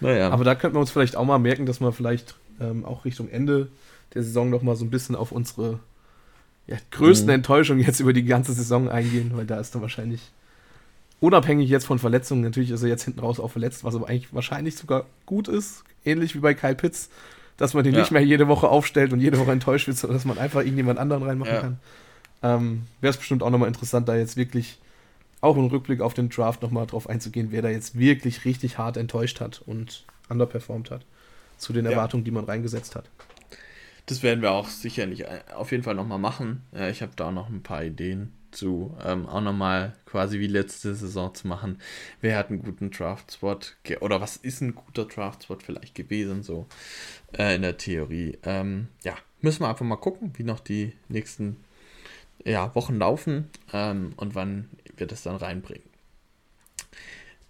Naja. 0.00 0.30
Aber 0.30 0.44
da 0.44 0.54
könnten 0.54 0.76
wir 0.76 0.80
uns 0.80 0.90
vielleicht 0.90 1.16
auch 1.16 1.24
mal 1.24 1.38
merken, 1.38 1.66
dass 1.66 1.80
wir 1.80 1.92
vielleicht 1.92 2.34
ähm, 2.60 2.84
auch 2.84 3.04
Richtung 3.04 3.28
Ende 3.28 3.68
der 4.14 4.22
Saison 4.22 4.50
noch 4.50 4.62
mal 4.62 4.74
so 4.74 4.84
ein 4.84 4.90
bisschen 4.90 5.14
auf 5.14 5.30
unsere 5.30 5.78
ja, 6.66 6.76
größten 6.90 7.28
mhm. 7.28 7.34
Enttäuschungen 7.34 7.84
jetzt 7.84 8.00
über 8.00 8.12
die 8.12 8.24
ganze 8.24 8.52
Saison 8.52 8.88
eingehen, 8.88 9.32
weil 9.34 9.46
da 9.46 9.60
ist 9.60 9.74
dann 9.74 9.82
wahrscheinlich 9.82 10.32
unabhängig 11.22 11.70
jetzt 11.70 11.86
von 11.86 12.00
Verletzungen, 12.00 12.42
natürlich 12.42 12.72
ist 12.72 12.82
er 12.82 12.88
jetzt 12.88 13.04
hinten 13.04 13.20
raus 13.20 13.38
auch 13.38 13.50
verletzt, 13.50 13.84
was 13.84 13.94
aber 13.94 14.08
eigentlich 14.08 14.34
wahrscheinlich 14.34 14.76
sogar 14.76 15.06
gut 15.24 15.46
ist, 15.46 15.84
ähnlich 16.04 16.34
wie 16.34 16.40
bei 16.40 16.52
Kyle 16.52 16.74
Pitts, 16.74 17.10
dass 17.56 17.74
man 17.74 17.84
den 17.84 17.94
ja. 17.94 18.00
nicht 18.00 18.10
mehr 18.10 18.24
jede 18.24 18.48
Woche 18.48 18.68
aufstellt 18.68 19.12
und 19.12 19.20
jede 19.20 19.38
Woche 19.38 19.52
enttäuscht 19.52 19.86
wird, 19.86 19.96
sondern 19.96 20.16
dass 20.16 20.24
man 20.24 20.36
einfach 20.38 20.60
irgendjemand 20.60 20.98
anderen 20.98 21.22
reinmachen 21.22 21.54
ja. 21.54 21.60
kann. 21.60 21.78
Ähm, 22.42 22.82
Wäre 23.00 23.12
es 23.12 23.16
bestimmt 23.16 23.44
auch 23.44 23.50
nochmal 23.50 23.68
interessant, 23.68 24.08
da 24.08 24.16
jetzt 24.16 24.36
wirklich 24.36 24.80
auch 25.40 25.56
im 25.56 25.66
Rückblick 25.66 26.00
auf 26.00 26.12
den 26.12 26.28
Draft 26.28 26.60
nochmal 26.60 26.86
drauf 26.86 27.08
einzugehen, 27.08 27.52
wer 27.52 27.62
da 27.62 27.68
jetzt 27.68 27.96
wirklich 27.96 28.44
richtig 28.44 28.78
hart 28.78 28.96
enttäuscht 28.96 29.40
hat 29.40 29.62
und 29.64 30.04
underperformed 30.28 30.90
hat 30.90 31.06
zu 31.56 31.72
den 31.72 31.84
ja. 31.84 31.92
Erwartungen, 31.92 32.24
die 32.24 32.32
man 32.32 32.44
reingesetzt 32.44 32.96
hat. 32.96 33.08
Das 34.06 34.24
werden 34.24 34.42
wir 34.42 34.50
auch 34.50 34.68
sicherlich 34.68 35.20
äh, 35.20 35.40
auf 35.54 35.70
jeden 35.70 35.84
Fall 35.84 35.94
nochmal 35.94 36.18
machen. 36.18 36.62
Ich 36.90 37.00
habe 37.00 37.12
da 37.14 37.30
noch 37.30 37.48
ein 37.48 37.62
paar 37.62 37.84
Ideen 37.84 38.32
zu 38.52 38.96
ähm, 39.04 39.26
auch 39.26 39.40
nochmal 39.40 39.94
quasi 40.06 40.38
wie 40.38 40.46
letzte 40.46 40.94
Saison 40.94 41.34
zu 41.34 41.48
machen. 41.48 41.78
Wer 42.20 42.36
hat 42.36 42.50
einen 42.50 42.62
guten 42.62 42.90
Draft-Spot 42.90 43.58
oder 44.00 44.20
was 44.20 44.36
ist 44.36 44.60
ein 44.60 44.74
guter 44.74 45.06
Draft-Spot 45.06 45.58
vielleicht 45.58 45.94
gewesen, 45.94 46.42
so 46.42 46.66
äh, 47.36 47.56
in 47.56 47.62
der 47.62 47.76
Theorie. 47.76 48.38
Ähm, 48.44 48.88
ja, 49.02 49.14
müssen 49.40 49.62
wir 49.62 49.68
einfach 49.68 49.84
mal 49.84 49.96
gucken, 49.96 50.32
wie 50.36 50.44
noch 50.44 50.60
die 50.60 50.92
nächsten 51.08 51.56
ja, 52.44 52.74
Wochen 52.74 52.96
laufen 52.96 53.50
ähm, 53.72 54.12
und 54.16 54.34
wann 54.34 54.68
wir 54.96 55.06
das 55.06 55.22
dann 55.22 55.36
reinbringen. 55.36 55.91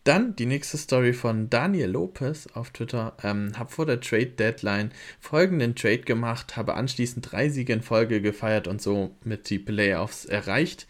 Dann 0.05 0.35
die 0.35 0.47
nächste 0.47 0.79
Story 0.79 1.13
von 1.13 1.49
Daniel 1.49 1.91
Lopez 1.91 2.49
auf 2.55 2.71
Twitter. 2.71 3.17
Ähm, 3.23 3.53
habe 3.57 3.71
vor 3.71 3.87
der 3.87 4.01
Trade 4.01 4.27
Deadline 4.27 4.91
folgenden 5.21 5.77
Trade 5.77 6.01
gemacht, 6.01 6.57
habe 6.57 6.75
anschließend 6.75 7.31
drei 7.31 7.49
Siege 7.49 7.73
in 7.73 7.83
Folge 7.83 8.21
gefeiert 8.21 8.67
und 8.67 8.83
so 8.83 9.15
mit 9.23 9.49
die 9.49 9.61
Playoffs 9.61 10.25
erreicht. 10.25 10.89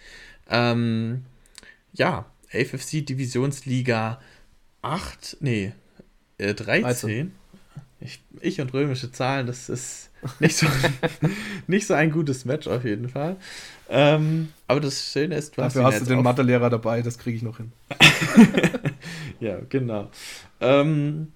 Ähm, 0.48 1.24
ja, 1.92 2.24
AFC 2.54 3.04
Divisionsliga 3.04 4.20
8, 4.80 5.38
nee, 5.40 5.72
äh, 6.38 6.54
13. 6.54 6.84
Also. 6.84 7.08
Ich, 8.00 8.20
ich 8.40 8.60
und 8.60 8.72
römische 8.72 9.12
Zahlen, 9.12 9.46
das 9.46 9.68
ist 9.68 10.10
nicht 10.40 10.56
so, 10.56 10.66
nicht 11.66 11.86
so 11.86 11.94
ein 11.94 12.10
gutes 12.10 12.44
Match 12.44 12.66
auf 12.66 12.84
jeden 12.84 13.08
Fall. 13.08 13.36
Ähm, 13.88 14.48
aber 14.66 14.80
das 14.80 15.12
Schöne 15.12 15.36
ist, 15.36 15.56
du 15.56 15.60
Dafür 15.60 15.84
hast, 15.84 15.94
hast 15.94 16.02
du 16.02 16.14
den 16.14 16.22
Mathelehrer 16.22 16.70
dabei, 16.70 17.02
das 17.02 17.18
kriege 17.18 17.36
ich 17.36 17.42
noch 17.42 17.58
hin. 17.58 17.72
ja, 19.42 19.58
genau. 19.68 20.08
Ähm, 20.60 21.32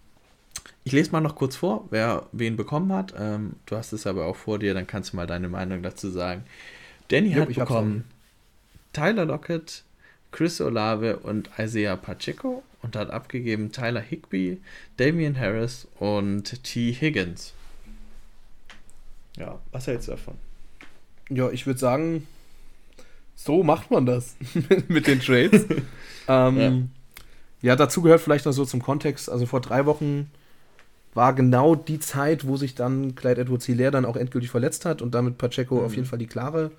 ich 0.84 0.92
lese 0.92 1.10
mal 1.10 1.20
noch 1.20 1.34
kurz 1.34 1.56
vor, 1.56 1.86
wer 1.90 2.26
wen 2.30 2.56
bekommen 2.56 2.92
hat. 2.92 3.12
Ähm, 3.18 3.54
du 3.66 3.76
hast 3.76 3.92
es 3.92 4.06
aber 4.06 4.26
auch 4.26 4.36
vor 4.36 4.60
dir, 4.60 4.72
dann 4.74 4.86
kannst 4.86 5.12
du 5.12 5.16
mal 5.16 5.26
deine 5.26 5.48
Meinung 5.48 5.82
dazu 5.82 6.08
sagen. 6.08 6.44
Danny 7.08 7.30
Jo, 7.30 7.40
hat 7.40 7.48
bekommen 7.48 8.04
Tyler 8.92 9.24
Lockett, 9.24 9.82
Chris 10.30 10.60
Olave 10.60 11.18
und 11.18 11.50
Isaiah 11.58 11.96
Pacheco 11.96 12.62
und 12.82 12.94
hat 12.94 13.10
abgegeben 13.10 13.72
Tyler 13.72 14.00
Higby, 14.00 14.60
Damian 14.96 15.38
Harris 15.38 15.88
und 15.98 16.62
T. 16.62 16.92
Higgins. 16.92 17.52
Ja, 19.36 19.58
was 19.72 19.88
hältst 19.88 20.06
du 20.06 20.12
davon? 20.12 20.36
Ja, 21.28 21.50
ich 21.50 21.66
würde 21.66 21.80
sagen, 21.80 22.28
so 23.34 23.64
macht 23.64 23.90
man 23.90 24.06
das 24.06 24.36
mit 24.88 25.08
den 25.08 25.20
Trades. 25.20 25.66
ähm, 26.28 26.58
ja. 26.58 26.72
Dazu 27.76 28.02
gehört 28.02 28.20
vielleicht 28.20 28.46
noch 28.46 28.52
so 28.52 28.64
zum 28.64 28.82
Kontext. 28.82 29.30
Also 29.30 29.46
vor 29.46 29.60
drei 29.60 29.86
Wochen 29.86 30.30
war 31.14 31.32
genau 31.34 31.74
die 31.74 31.98
Zeit, 31.98 32.46
wo 32.46 32.56
sich 32.56 32.74
dann 32.74 33.14
Clyde 33.14 33.40
Edwards 33.40 33.64
Hilaire 33.66 33.90
dann 33.90 34.04
auch 34.04 34.16
endgültig 34.16 34.50
verletzt 34.50 34.84
hat 34.84 35.00
und 35.00 35.14
damit 35.14 35.38
Pacheco 35.38 35.82
auf 35.82 35.94
jeden 35.94 36.06
Fall 36.06 36.18
die 36.18 36.26
klare 36.26 36.70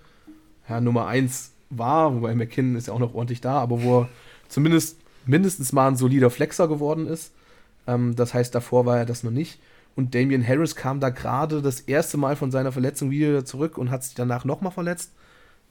ja, 0.70 0.80
Nummer 0.80 1.08
1 1.08 1.52
war, 1.70 2.14
wobei 2.14 2.36
McKinnon 2.36 2.76
ist 2.76 2.88
ja 2.88 2.94
auch 2.94 3.00
noch 3.00 3.16
ordentlich 3.16 3.42
da, 3.42 3.60
aber 3.60 3.82
wo 3.82 4.02
er 4.02 4.10
zumindest 4.48 4.98
mindestens 5.26 5.74
mal 5.74 5.88
ein 5.88 5.96
solider 5.96 6.30
Flexer 6.30 6.68
geworden 6.68 7.08
ist. 7.08 7.32
Ähm, 7.88 8.16
das 8.16 8.34
heißt, 8.34 8.54
davor 8.54 8.86
war 8.86 8.98
er 8.98 9.06
das 9.06 9.24
noch 9.24 9.32
nicht. 9.32 9.60
Und 9.96 10.14
Damian 10.14 10.48
Harris 10.48 10.76
kam 10.76 11.00
da 11.00 11.10
gerade 11.10 11.62
das 11.62 11.82
erste 11.82 12.18
Mal 12.18 12.36
von 12.36 12.52
seiner 12.52 12.72
Verletzung 12.72 13.10
wieder 13.10 13.44
zurück 13.44 13.78
und 13.78 13.90
hat 13.90 14.04
sich 14.04 14.14
danach 14.14 14.46
nochmal 14.46 14.72
verletzt. 14.72 15.12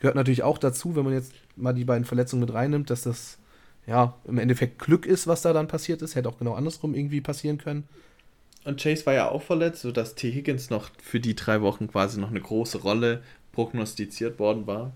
Gehört 0.00 0.16
natürlich 0.16 0.42
auch 0.42 0.58
dazu, 0.58 0.96
wenn 0.96 1.04
man 1.04 1.12
jetzt 1.12 1.32
mal 1.54 1.72
die 1.72 1.84
beiden 1.84 2.04
Verletzungen 2.04 2.40
mit 2.40 2.52
reinnimmt, 2.52 2.90
dass 2.90 3.02
das 3.02 3.38
ja 3.86 4.14
im 4.26 4.38
Endeffekt 4.38 4.78
Glück 4.78 5.06
ist, 5.06 5.26
was 5.26 5.42
da 5.42 5.52
dann 5.52 5.68
passiert 5.68 6.02
ist. 6.02 6.14
Hätte 6.14 6.28
auch 6.28 6.38
genau 6.38 6.54
andersrum 6.54 6.94
irgendwie 6.94 7.20
passieren 7.20 7.58
können. 7.58 7.84
Und 8.64 8.82
Chase 8.82 9.06
war 9.06 9.14
ja 9.14 9.28
auch 9.28 9.42
verletzt, 9.42 9.82
sodass 9.82 10.16
T. 10.16 10.32
Higgins 10.32 10.70
noch 10.70 10.90
für 11.00 11.20
die 11.20 11.36
drei 11.36 11.62
Wochen 11.62 11.86
quasi 11.86 12.18
noch 12.18 12.30
eine 12.30 12.40
große 12.40 12.78
Rolle 12.78 13.22
prognostiziert 13.52 14.40
worden 14.40 14.66
war. 14.66 14.92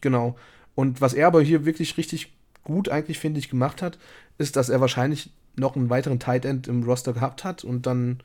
Genau. 0.00 0.36
Und 0.76 1.00
was 1.00 1.12
er 1.12 1.26
aber 1.26 1.42
hier 1.42 1.64
wirklich 1.64 1.96
richtig 1.96 2.32
gut 2.62 2.88
eigentlich, 2.88 3.18
finde 3.18 3.40
ich, 3.40 3.50
gemacht 3.50 3.82
hat, 3.82 3.98
ist, 4.38 4.54
dass 4.54 4.68
er 4.68 4.80
wahrscheinlich 4.80 5.30
noch 5.56 5.74
einen 5.74 5.90
weiteren 5.90 6.20
Tight 6.20 6.44
End 6.44 6.68
im 6.68 6.84
Roster 6.84 7.12
gehabt 7.12 7.42
hat 7.42 7.64
und 7.64 7.86
dann 7.86 8.20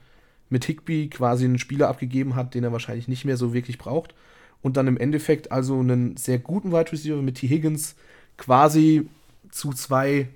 mit 0.49 0.65
Higby 0.65 1.09
quasi 1.09 1.45
einen 1.45 1.57
Spieler 1.57 1.89
abgegeben 1.89 2.35
hat, 2.35 2.53
den 2.53 2.63
er 2.63 2.71
wahrscheinlich 2.71 3.07
nicht 3.07 3.25
mehr 3.25 3.37
so 3.37 3.53
wirklich 3.53 3.79
braucht. 3.79 4.13
Und 4.61 4.77
dann 4.77 4.87
im 4.87 4.97
Endeffekt 4.97 5.51
also 5.51 5.79
einen 5.79 6.17
sehr 6.17 6.39
guten 6.39 6.71
Wide 6.71 6.91
Receiver 6.91 7.21
mit 7.21 7.35
T. 7.35 7.47
Higgins 7.47 7.95
quasi 8.37 9.07
zu 9.55 9.71
zwei 9.71 10.27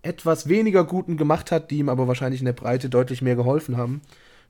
etwas 0.00 0.48
weniger 0.48 0.84
guten 0.84 1.16
gemacht 1.18 1.52
hat, 1.52 1.70
die 1.70 1.78
ihm 1.78 1.90
aber 1.90 2.08
wahrscheinlich 2.08 2.40
in 2.40 2.46
der 2.46 2.54
Breite 2.54 2.88
deutlich 2.88 3.20
mehr 3.20 3.36
geholfen 3.36 3.76
haben. 3.76 4.00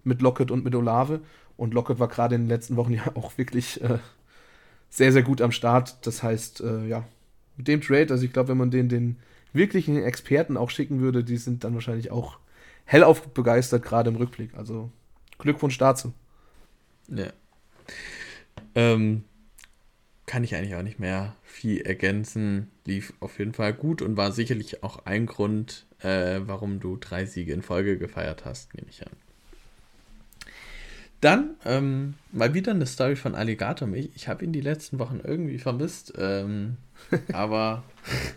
Mit 0.04 0.22
Lockett 0.22 0.50
und 0.50 0.64
mit 0.64 0.74
Olave. 0.74 1.20
Und 1.56 1.74
Lockett 1.74 1.98
war 1.98 2.08
gerade 2.08 2.36
in 2.36 2.42
den 2.42 2.48
letzten 2.48 2.76
Wochen 2.76 2.92
ja 2.94 3.02
auch 3.14 3.36
wirklich 3.36 3.82
äh, 3.82 3.98
sehr, 4.90 5.12
sehr 5.12 5.22
gut 5.22 5.42
am 5.42 5.50
Start. 5.50 6.06
Das 6.06 6.22
heißt, 6.22 6.60
äh, 6.60 6.86
ja, 6.86 7.04
mit 7.56 7.66
dem 7.66 7.80
Trade, 7.80 8.08
also 8.10 8.24
ich 8.24 8.32
glaube, 8.32 8.50
wenn 8.50 8.58
man 8.58 8.70
den, 8.70 8.88
den 8.88 9.16
wirklichen 9.52 10.00
Experten 10.02 10.56
auch 10.56 10.70
schicken 10.70 11.00
würde, 11.00 11.24
die 11.24 11.36
sind 11.36 11.64
dann 11.64 11.74
wahrscheinlich 11.74 12.10
auch 12.12 12.38
hellauf 12.84 13.26
begeistert, 13.28 13.82
gerade 13.82 14.08
im 14.08 14.16
Rückblick. 14.16 14.54
Also 14.54 14.90
Glückwunsch 15.38 15.78
dazu. 15.78 16.14
Ja. 17.08 17.26
Ähm, 18.76 19.24
kann 20.26 20.44
ich 20.44 20.54
eigentlich 20.54 20.74
auch 20.74 20.82
nicht 20.82 21.00
mehr 21.00 21.34
viel 21.42 21.80
ergänzen. 21.80 22.70
Lief 22.84 23.12
auf 23.20 23.38
jeden 23.38 23.52
Fall 23.52 23.72
gut 23.72 24.02
und 24.02 24.16
war 24.16 24.32
sicherlich 24.32 24.82
auch 24.82 25.04
ein 25.04 25.26
Grund, 25.26 25.86
äh, 26.00 26.40
warum 26.44 26.80
du 26.80 26.96
drei 26.96 27.26
Siege 27.26 27.52
in 27.52 27.62
Folge 27.62 27.98
gefeiert 27.98 28.44
hast, 28.44 28.74
nehme 28.74 28.88
ich 28.88 29.04
an. 29.04 29.12
Dann 31.22 31.54
ähm, 31.64 32.14
mal 32.32 32.52
wieder 32.52 32.72
eine 32.72 32.86
Story 32.86 33.14
von 33.14 33.36
Alligator 33.36 33.86
mich. 33.86 34.10
Ich 34.16 34.26
habe 34.26 34.44
ihn 34.44 34.52
die 34.52 34.60
letzten 34.60 34.98
Wochen 34.98 35.20
irgendwie 35.22 35.58
vermisst. 35.58 36.12
Ähm, 36.18 36.78
aber 37.32 37.84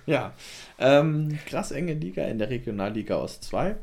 ja, 0.05 0.33
ähm, 0.77 1.39
krass 1.47 1.71
enge 1.71 1.95
Liga 1.95 2.23
in 2.25 2.37
der 2.37 2.51
Regionalliga 2.51 3.17
Ost 3.17 3.43
2. 3.45 3.75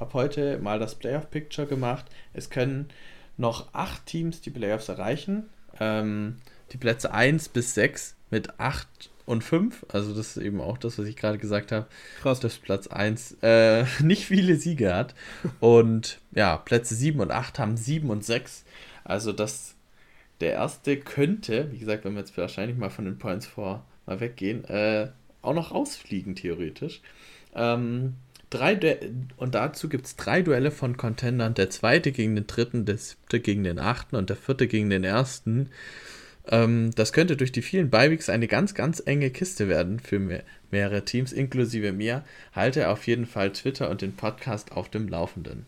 Habe 0.00 0.12
heute 0.12 0.58
mal 0.58 0.80
das 0.80 0.96
Playoff-Picture 0.96 1.68
gemacht. 1.68 2.06
Es 2.32 2.50
können 2.50 2.88
noch 3.36 3.72
acht 3.74 4.06
Teams 4.06 4.40
die 4.40 4.50
Playoffs 4.50 4.88
erreichen. 4.88 5.44
Ähm, 5.78 6.38
die 6.72 6.76
Plätze 6.76 7.12
1 7.12 7.48
bis 7.50 7.74
6 7.74 8.16
mit 8.30 8.58
8 8.60 9.10
und 9.26 9.44
5. 9.44 9.86
Also 9.88 10.14
das 10.14 10.36
ist 10.36 10.42
eben 10.42 10.60
auch 10.60 10.78
das, 10.78 10.98
was 10.98 11.06
ich 11.06 11.16
gerade 11.16 11.38
gesagt 11.38 11.70
habe. 11.70 11.86
Krass. 12.22 12.40
Dass 12.40 12.56
Platz 12.56 12.86
1 12.86 13.36
äh, 13.42 13.84
nicht 14.02 14.24
viele 14.24 14.56
Siege 14.56 14.94
hat. 14.94 15.14
Und 15.60 16.20
ja, 16.32 16.56
Plätze 16.56 16.94
7 16.94 17.20
und 17.20 17.30
8 17.30 17.58
haben 17.58 17.76
7 17.76 18.08
und 18.10 18.24
6. 18.24 18.64
Also 19.04 19.32
das, 19.32 19.74
der 20.40 20.52
erste 20.52 20.96
könnte, 20.98 21.70
wie 21.72 21.78
gesagt, 21.78 22.04
wenn 22.04 22.14
wir 22.14 22.20
jetzt 22.20 22.36
wahrscheinlich 22.36 22.76
mal 22.76 22.90
von 22.90 23.04
den 23.04 23.18
Points 23.18 23.46
vor 23.46 23.84
mal 24.06 24.20
weggehen, 24.20 24.64
äh, 24.64 25.10
auch 25.42 25.54
noch 25.54 25.72
rausfliegen, 25.72 26.34
theoretisch. 26.34 27.02
Ähm, 27.54 28.14
drei 28.50 28.74
Du 28.74 28.96
und 29.36 29.54
dazu 29.54 29.88
gibt 29.88 30.06
es 30.06 30.16
drei 30.16 30.42
Duelle 30.42 30.70
von 30.70 30.96
Contendern. 30.96 31.54
Der 31.54 31.70
zweite 31.70 32.12
gegen 32.12 32.34
den 32.34 32.46
dritten, 32.46 32.86
der 32.86 32.98
siebte 32.98 33.40
gegen 33.40 33.64
den 33.64 33.78
achten 33.78 34.16
und 34.16 34.30
der 34.30 34.36
vierte 34.36 34.66
gegen 34.66 34.90
den 34.90 35.04
ersten. 35.04 35.70
Ähm, 36.50 36.90
das 36.94 37.12
könnte 37.12 37.36
durch 37.36 37.52
die 37.52 37.62
vielen 37.62 37.90
Beiweeks 37.90 38.28
eine 38.28 38.48
ganz, 38.48 38.74
ganz 38.74 39.02
enge 39.04 39.30
Kiste 39.30 39.68
werden 39.68 40.00
für 40.00 40.18
mehr, 40.18 40.42
mehrere 40.70 41.04
Teams, 41.04 41.32
inklusive 41.32 41.92
mir. 41.92 42.24
Halte 42.54 42.88
auf 42.88 43.06
jeden 43.06 43.26
Fall 43.26 43.52
Twitter 43.52 43.90
und 43.90 44.02
den 44.02 44.14
Podcast 44.14 44.72
auf 44.72 44.88
dem 44.88 45.08
Laufenden. 45.08 45.66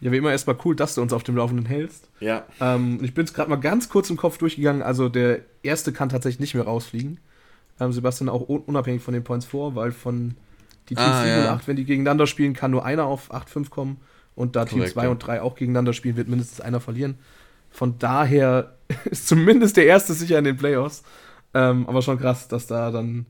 Ja, 0.00 0.12
wie 0.12 0.18
immer 0.18 0.32
erstmal 0.32 0.58
cool, 0.64 0.76
dass 0.76 0.94
du 0.94 1.02
uns 1.02 1.12
auf 1.12 1.22
dem 1.22 1.36
Laufenden 1.36 1.66
hältst. 1.66 2.08
Ja. 2.20 2.44
Ähm, 2.60 2.98
ich 3.02 3.14
bin 3.14 3.24
es 3.24 3.32
gerade 3.32 3.48
mal 3.48 3.56
ganz 3.56 3.88
kurz 3.88 4.10
im 4.10 4.16
Kopf 4.16 4.38
durchgegangen. 4.38 4.82
Also 4.82 5.08
der 5.08 5.40
erste 5.62 5.92
kann 5.92 6.08
tatsächlich 6.08 6.40
nicht 6.40 6.54
mehr 6.54 6.64
rausfliegen. 6.64 7.18
Ähm, 7.80 7.92
Sebastian 7.92 8.28
auch 8.28 8.48
un 8.48 8.60
unabhängig 8.60 9.02
von 9.02 9.14
den 9.14 9.24
Points 9.24 9.46
vor, 9.46 9.74
weil 9.74 9.92
von 9.92 10.36
die 10.88 10.94
Teams 10.94 11.08
Ah, 11.08 11.22
7 11.24 11.28
ja. 11.30 11.42
und 11.44 11.58
8, 11.58 11.68
wenn 11.68 11.76
die 11.76 11.84
gegeneinander 11.84 12.26
spielen, 12.26 12.52
kann 12.52 12.70
nur 12.70 12.84
einer 12.84 13.04
auf 13.04 13.32
8-5 13.32 13.70
kommen. 13.70 14.00
Und 14.34 14.56
da 14.56 14.64
Team 14.64 14.78
Korrekt, 14.78 14.94
2 14.94 15.04
ja. 15.04 15.08
und 15.10 15.18
3 15.20 15.42
auch 15.42 15.54
gegeneinander 15.54 15.92
spielen, 15.92 16.16
wird 16.16 16.28
mindestens 16.28 16.60
einer 16.60 16.80
verlieren. 16.80 17.18
Von 17.70 17.98
daher 17.98 18.73
ist 19.10 19.28
zumindest 19.28 19.76
der 19.76 19.86
erste 19.86 20.12
sicher 20.14 20.38
in 20.38 20.44
den 20.44 20.56
Playoffs. 20.56 21.02
Ähm, 21.54 21.86
aber 21.88 22.02
schon 22.02 22.18
krass, 22.18 22.48
dass 22.48 22.66
da 22.66 22.90
dann, 22.90 23.26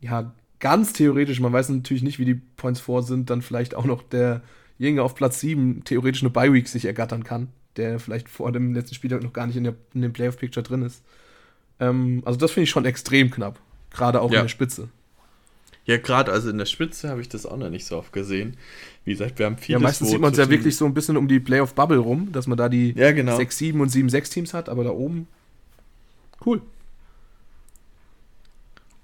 ja, 0.00 0.32
ganz 0.60 0.92
theoretisch, 0.92 1.40
man 1.40 1.52
weiß 1.52 1.68
natürlich 1.70 2.02
nicht, 2.02 2.18
wie 2.18 2.24
die 2.24 2.34
Points 2.34 2.80
vor 2.80 3.02
sind, 3.02 3.30
dann 3.30 3.42
vielleicht 3.42 3.74
auch 3.74 3.84
noch 3.84 4.02
derjenige 4.02 5.02
auf 5.02 5.14
Platz 5.14 5.40
7 5.40 5.84
theoretisch 5.84 6.22
eine 6.22 6.30
Bye-Week 6.30 6.68
sich 6.68 6.84
ergattern 6.84 7.24
kann, 7.24 7.48
der 7.76 7.98
vielleicht 8.00 8.28
vor 8.28 8.52
dem 8.52 8.74
letzten 8.74 8.94
Spieltag 8.94 9.22
noch 9.22 9.32
gar 9.32 9.46
nicht 9.46 9.56
in, 9.56 9.64
der, 9.64 9.74
in 9.94 10.02
dem 10.02 10.12
Playoff-Picture 10.12 10.62
drin 10.64 10.82
ist. 10.82 11.02
Ähm, 11.80 12.22
also 12.24 12.38
das 12.38 12.50
finde 12.50 12.64
ich 12.64 12.70
schon 12.70 12.84
extrem 12.84 13.30
knapp. 13.30 13.60
Gerade 13.90 14.20
auch 14.20 14.30
Ja. 14.30 14.40
in 14.40 14.44
der 14.44 14.48
Spitze. 14.48 14.88
Ja, 15.88 15.96
gerade 15.96 16.30
also 16.30 16.50
in 16.50 16.58
der 16.58 16.66
Spitze 16.66 17.08
habe 17.08 17.22
ich 17.22 17.30
das 17.30 17.46
auch 17.46 17.56
noch 17.56 17.70
nicht 17.70 17.86
so 17.86 17.96
oft 17.96 18.12
gesehen. 18.12 18.58
Wie 19.06 19.12
gesagt, 19.12 19.38
wir 19.38 19.46
haben 19.46 19.54
Ja, 19.54 19.60
viele. 19.62 19.78
meistens 19.78 20.10
sieht 20.10 20.20
man 20.20 20.32
es 20.32 20.38
ja 20.38 20.50
wirklich 20.50 20.76
so 20.76 20.84
ein 20.84 20.92
bisschen 20.92 21.16
um 21.16 21.28
die 21.28 21.40
Playoff-Bubble 21.40 21.96
rum, 21.96 22.30
dass 22.30 22.46
man 22.46 22.58
da 22.58 22.68
die 22.68 22.92
Ja, 22.92 23.10
genau. 23.12 23.36
6, 23.36 23.56
7 23.56 23.80
und 23.80 23.88
7, 23.88 24.10
6 24.10 24.28
Teams 24.28 24.52
hat, 24.52 24.68
aber 24.68 24.84
da 24.84 24.90
oben. 24.90 25.26
Cool. 26.44 26.60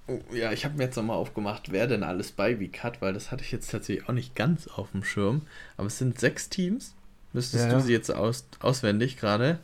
Oh, 0.09 0.21
ja, 0.35 0.53
ich 0.53 0.67
habe 0.67 0.77
mir 0.77 0.85
jetzt 0.85 0.97
nochmal 0.97 1.17
aufgemacht, 1.17 1.73
wer 1.73 1.87
denn 1.87 2.03
alles 2.03 2.33
bei 2.33 2.61
Week 2.61 2.83
hat, 2.83 3.01
weil 3.01 3.15
das 3.15 3.31
hatte 3.33 3.43
ich 3.43 3.51
jetzt 3.51 3.71
tatsächlich 3.71 4.07
auch 4.07 4.13
nicht 4.13 4.35
ganz 4.37 4.69
auf 4.69 4.91
dem 4.91 5.03
Schirm. 5.05 5.41
Aber 5.79 5.87
es 5.87 5.97
sind 5.97 6.21
sechs 6.21 6.51
Teams. 6.51 6.95
Müsstest 7.33 7.65
Ja, 7.65 7.71
du 7.71 7.77
ja. 7.77 7.81
sie 7.81 7.93
jetzt 7.93 8.11
aus, 8.15 8.47
auswendig 8.61 9.17
gerade? 9.17 9.59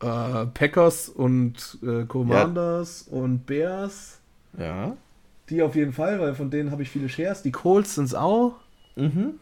Äh, 0.00 0.46
Packers 0.46 1.10
und 1.10 1.76
äh, 1.82 2.04
Commanders 2.06 3.02
und 3.02 3.44
Bears. 3.44 4.18
Ja. 4.58 4.96
Die 5.50 5.62
auf 5.62 5.74
jeden 5.74 5.92
Fall, 5.92 6.20
weil 6.20 6.34
von 6.34 6.50
denen 6.50 6.70
habe 6.70 6.82
ich 6.82 6.90
viele 6.90 7.08
Shares. 7.08 7.42
Die 7.42 7.50
Colts 7.52 7.96
sind 7.96 8.04
es 8.04 8.14
auch. 8.14 8.54
Mhm. 8.96 9.34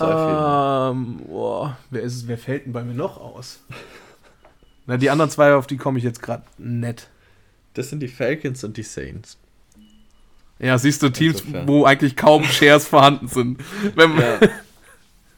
Ähm, 0.00 1.20
boah, 1.26 1.76
wer, 1.90 2.02
ist, 2.02 2.14
es- 2.14 2.28
wer 2.28 2.38
fällt 2.38 2.66
denn 2.66 2.72
bei 2.72 2.84
mir 2.84 2.94
noch 2.94 3.18
aus? 3.20 3.60
Na, 4.86 4.96
die 4.96 5.10
anderen 5.10 5.30
zwei, 5.30 5.54
auf 5.54 5.66
die 5.66 5.76
komme 5.76 5.98
ich 5.98 6.04
jetzt 6.04 6.22
gerade 6.22 6.44
nett. 6.56 7.08
Das 7.74 7.90
sind 7.90 8.00
die 8.00 8.08
Falcons 8.08 8.62
und 8.64 8.76
die 8.76 8.82
Saints. 8.84 9.38
Ja, 10.60 10.78
siehst 10.78 11.02
du, 11.02 11.08
Teams, 11.08 11.40
Insofern. 11.40 11.68
wo 11.68 11.84
eigentlich 11.84 12.16
kaum 12.16 12.44
Shares 12.44 12.86
vorhanden 12.86 13.28
sind. 13.28 13.60
Ja. 13.96 14.40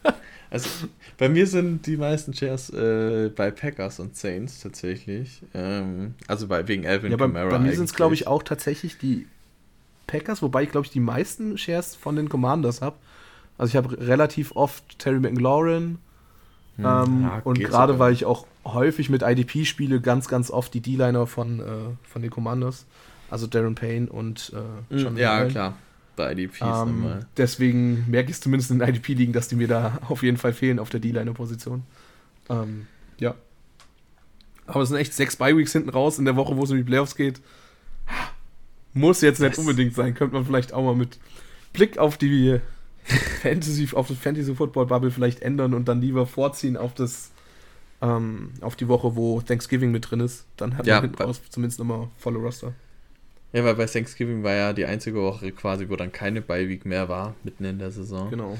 also 0.51 0.69
bei 1.19 1.29
mir 1.29 1.47
sind 1.47 1.87
die 1.87 1.97
meisten 1.97 2.33
Shares 2.35 2.71
äh, 2.71 3.31
bei 3.35 3.51
Packers 3.51 3.99
und 4.01 4.17
Saints 4.17 4.61
tatsächlich. 4.61 5.43
Ähm, 5.55 6.15
also 6.27 6.47
bei, 6.49 6.67
wegen 6.69 6.87
Alvin 6.87 7.11
Ja, 7.11 7.17
bei, 7.17 7.27
Kamara. 7.27 7.49
bei 7.51 7.59
mir 7.59 7.75
sind 7.75 7.85
es, 7.85 7.95
glaube 7.95 8.15
ich, 8.15 8.27
auch 8.27 8.43
tatsächlich 8.43 8.99
die 8.99 9.27
Packers, 10.11 10.43
wobei 10.43 10.63
ich, 10.65 10.71
glaube 10.71 10.87
ich, 10.87 10.93
die 10.93 11.01
meisten 11.01 11.57
Shares 11.59 11.95
von 11.95 12.17
den 12.17 12.29
Commanders 12.29 12.83
habe. 12.83 12.97
Also 13.59 13.71
ich 13.71 13.77
habe 13.77 13.99
relativ 14.01 14.53
oft 14.57 14.99
Terry 14.99 15.21
McLaurin 15.21 15.99
Hm, 16.77 16.85
ähm, 16.87 17.23
ja, 17.23 17.41
und 17.45 17.59
gerade 17.61 17.99
weil 17.99 18.13
ich 18.13 18.25
auch 18.25 18.47
häufig 18.65 19.11
mit 19.11 19.23
IDP 19.23 19.65
spiele, 19.65 20.01
ganz, 20.01 20.29
ganz 20.29 20.51
oft 20.51 20.73
die 20.73 20.81
D-Liner 20.81 21.27
von, 21.27 21.61
äh, 21.61 21.65
von 22.09 22.23
den 22.23 22.31
Commanders. 22.31 22.87
Also 23.31 23.47
Darren 23.47 23.75
Payne 23.75 24.09
und 24.11 24.53
äh, 24.55 24.95
Mhm, 24.95 24.99
John 24.99 25.17
ja, 25.17 25.33
Allen. 25.35 25.51
klar. 25.51 25.75
bei 26.17 26.33
IDPs 26.33 26.61
ähm, 26.61 27.05
Deswegen 27.37 28.05
merke 28.11 28.31
ich 28.31 28.37
es 28.37 28.41
zumindest 28.41 28.71
in 28.71 28.81
IDP-Ligen, 28.81 29.33
dass 29.33 29.49
die 29.49 29.57
mir 29.57 29.69
da 29.69 29.99
auf 30.09 30.23
jeden 30.23 30.37
Fall 30.37 30.53
fehlen 30.53 30.79
auf 30.79 30.91
der 30.91 31.01
D-Liner-Position. 31.01 31.83
Ähm, 32.49 32.87
ja. 33.19 33.35
Aber 34.67 34.83
es 34.83 34.89
sind 34.89 34.99
echt 34.99 35.15
sechs 35.15 35.37
Bye-Weeks 35.37 35.73
hinten 35.73 35.91
raus 35.91 36.19
in 36.19 36.25
der 36.25 36.37
Woche, 36.37 36.57
wo 36.57 36.65
es 36.65 36.71
um 36.71 36.77
die 36.77 36.83
Playoffs 36.83 37.15
geht. 37.15 37.41
Muss 38.93 39.21
jetzt 39.21 39.41
nicht 39.41 39.59
unbedingt 39.59 39.95
sein. 39.95 40.15
Könnte 40.15 40.35
man 40.35 40.45
vielleicht 40.45 40.73
auch 40.73 40.85
mal 40.85 40.97
mit 40.97 41.19
Blick 41.73 41.99
auf 41.99 42.17
die 42.17 42.61
Fantasy, 43.43 43.89
auf 43.93 44.09
das 44.09 44.19
Fantasy 44.19 44.55
Football 44.55 44.87
Bubble 44.87 45.11
vielleicht 45.11 45.43
ändern 45.43 45.75
und 45.75 45.87
dann 45.87 46.01
lieber 46.01 46.27
vorziehen 46.27 46.77
auf 46.77 46.95
das 46.95 47.31
ähm, 48.03 48.53
auf 48.61 48.77
die 48.77 48.89
Woche, 48.89 49.15
wo 49.17 49.41
Thanksgiving 49.41 49.91
mit 49.91 50.11
drin 50.11 50.21
ist. 50.21 50.47
Dann 50.57 50.77
hat 50.77 50.87
ja, 50.87 50.97
man 50.97 51.11
hinten 51.11 51.23
raus 51.23 51.41
zumindest 51.51 51.79
nochmal 51.79 52.09
volle 52.19 52.39
Roster. 52.39 52.73
Ja, 53.53 53.65
weil 53.65 53.75
bei 53.75 53.87
Thanksgiving 53.87 54.43
war 54.43 54.55
ja 54.55 54.73
die 54.73 54.87
einzige 54.87 55.21
Woche 55.21 55.51
quasi, 55.53 55.89
wo 55.89 55.97
dann 55.97 56.13
keine 56.13 56.41
Beiweek 56.41 56.87
mehr 56.87 57.09
war, 57.09 57.35
mitten 57.43 57.65
in 57.65 57.79
der 57.79 57.91
Saison. 57.91 58.31
Genau. 58.31 58.59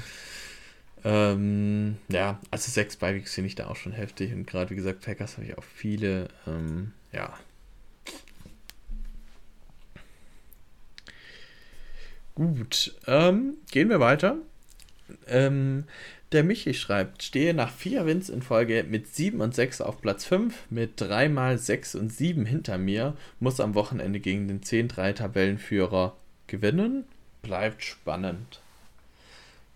Ähm, 1.03 1.97
ja, 2.09 2.39
also 2.51 2.69
sechs 2.71 2.97
Beiweeks 2.97 3.33
finde 3.33 3.47
ich 3.47 3.55
da 3.55 3.67
auch 3.67 3.75
schon 3.75 3.93
heftig. 3.93 4.33
Und 4.33 4.45
gerade 4.45 4.69
wie 4.69 4.75
gesagt, 4.75 5.01
Packers 5.01 5.37
habe 5.37 5.47
ich 5.47 5.57
auch 5.57 5.63
viele. 5.63 6.27
Ähm, 6.45 6.91
ja. 7.11 7.33
Gut, 12.35 12.95
ähm, 13.07 13.55
gehen 13.71 13.89
wir 13.89 13.99
weiter. 13.99 14.37
Ähm, 15.27 15.85
der 16.31 16.43
Michi 16.45 16.73
schreibt, 16.73 17.23
stehe 17.23 17.53
nach 17.53 17.71
vier 17.71 18.05
Wins 18.05 18.29
in 18.29 18.41
Folge 18.41 18.85
mit 18.87 19.13
7 19.13 19.41
und 19.41 19.53
6 19.53 19.81
auf 19.81 20.01
Platz 20.01 20.23
5, 20.25 20.55
mit 20.69 20.93
3 20.95 21.27
mal 21.27 21.57
6 21.57 21.95
und 21.95 22.11
7 22.13 22.45
hinter 22.45 22.77
mir, 22.77 23.15
muss 23.39 23.59
am 23.59 23.75
Wochenende 23.75 24.21
gegen 24.21 24.47
den 24.47 24.61
10-3 24.61 25.13
Tabellenführer 25.13 26.15
gewinnen. 26.47 27.03
Bleibt 27.41 27.83
spannend. 27.83 28.61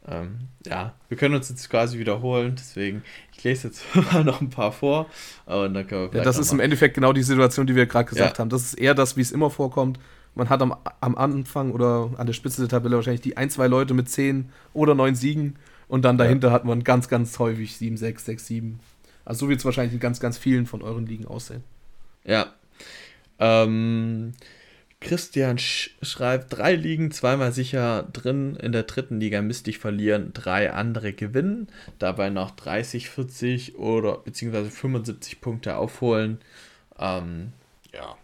Ähm, 0.08 0.41
ja, 0.66 0.93
wir 1.10 1.18
können 1.18 1.36
uns 1.36 1.49
jetzt 1.49 1.70
quasi 1.70 1.97
wiederholen, 1.97 2.56
deswegen, 2.58 3.03
ich 3.36 3.43
lese 3.43 3.68
jetzt 3.68 3.84
mal 4.14 4.24
noch 4.24 4.39
ein 4.39 4.49
paar 4.49 4.72
vor. 4.72 5.10
Und 5.45 5.74
dann 5.74 5.88
können 5.88 6.14
wir 6.14 6.20
ja, 6.20 6.24
das 6.24 6.38
ist 6.38 6.53
im 6.53 6.60
Endeffekt 6.60 6.95
genau 6.95 7.12
die 7.12 7.24
Situation, 7.24 7.68
die 7.68 7.76
wir 7.76 7.86
gerade 7.86 8.08
gesagt 8.08 8.38
ja. 8.38 8.39
haben. 8.39 8.49
Das 8.49 8.64
ist 8.64 8.76
eher 8.76 8.93
das, 8.93 9.18
wie 9.18 9.22
es 9.22 9.32
immer 9.32 9.49
vorkommt. 9.49 9.99
Man 10.36 10.50
hat 10.50 10.62
am, 10.62 10.76
am 11.00 11.16
Anfang 11.16 11.72
oder 11.72 12.12
an 12.18 12.28
der 12.28 12.34
Spitze 12.34 12.62
der 12.62 12.70
Tabelle 12.70 12.98
wahrscheinlich 12.98 13.22
die 13.22 13.38
ein, 13.38 13.50
zwei 13.50 13.68
Leute 13.68 13.94
mit 13.94 14.10
10 14.10 14.50
oder 14.74 14.94
9 14.94 15.16
Siegen 15.16 15.56
und 15.88 16.04
dann 16.04 16.18
dahinter 16.18 16.50
ja. 16.50 16.54
hat 16.54 16.66
man 16.66 16.84
ganz, 16.84 17.08
ganz 17.08 17.40
häufig 17.40 17.78
7, 17.78 17.98
6, 17.98 18.26
6, 18.26 18.48
7. 18.48 18.80
Also 19.24 19.46
so 19.46 19.50
wird 19.50 19.60
es 19.60 19.66
wahrscheinlich 19.66 19.94
in 19.94 20.00
ganz, 20.00 20.20
ganz 20.20 20.38
vielen 20.38 20.66
von 20.66 20.82
euren 20.82 21.06
Ligen 21.06 21.26
aussehen. 21.26 21.64
Ja. 22.26 22.54
Ähm, 23.40 24.34
Christian 25.00 25.58
sch 25.58 25.92
schreibt, 26.02 26.58
drei 26.58 26.76
Ligen 26.76 27.12
zweimal 27.12 27.52
sicher 27.52 28.04
drin, 28.12 28.56
in 28.56 28.72
der 28.72 28.84
dritten 28.84 29.20
Liga 29.20 29.42
müsste 29.42 29.70
ich 29.70 29.80
verlieren, 29.80 30.32
drei 30.34 30.72
andere 30.74 31.14
gewinnen, 31.14 31.68
dabei 32.00 32.30
noch 32.30 32.52
30, 32.52 33.10
40 33.10 33.76
oder 33.78 34.18
beziehungsweise 34.18 34.70
75 34.70 35.42
Punkte 35.42 35.78
aufholen. 35.78 36.40
Ähm, 36.98 37.54
ja, 37.94 38.18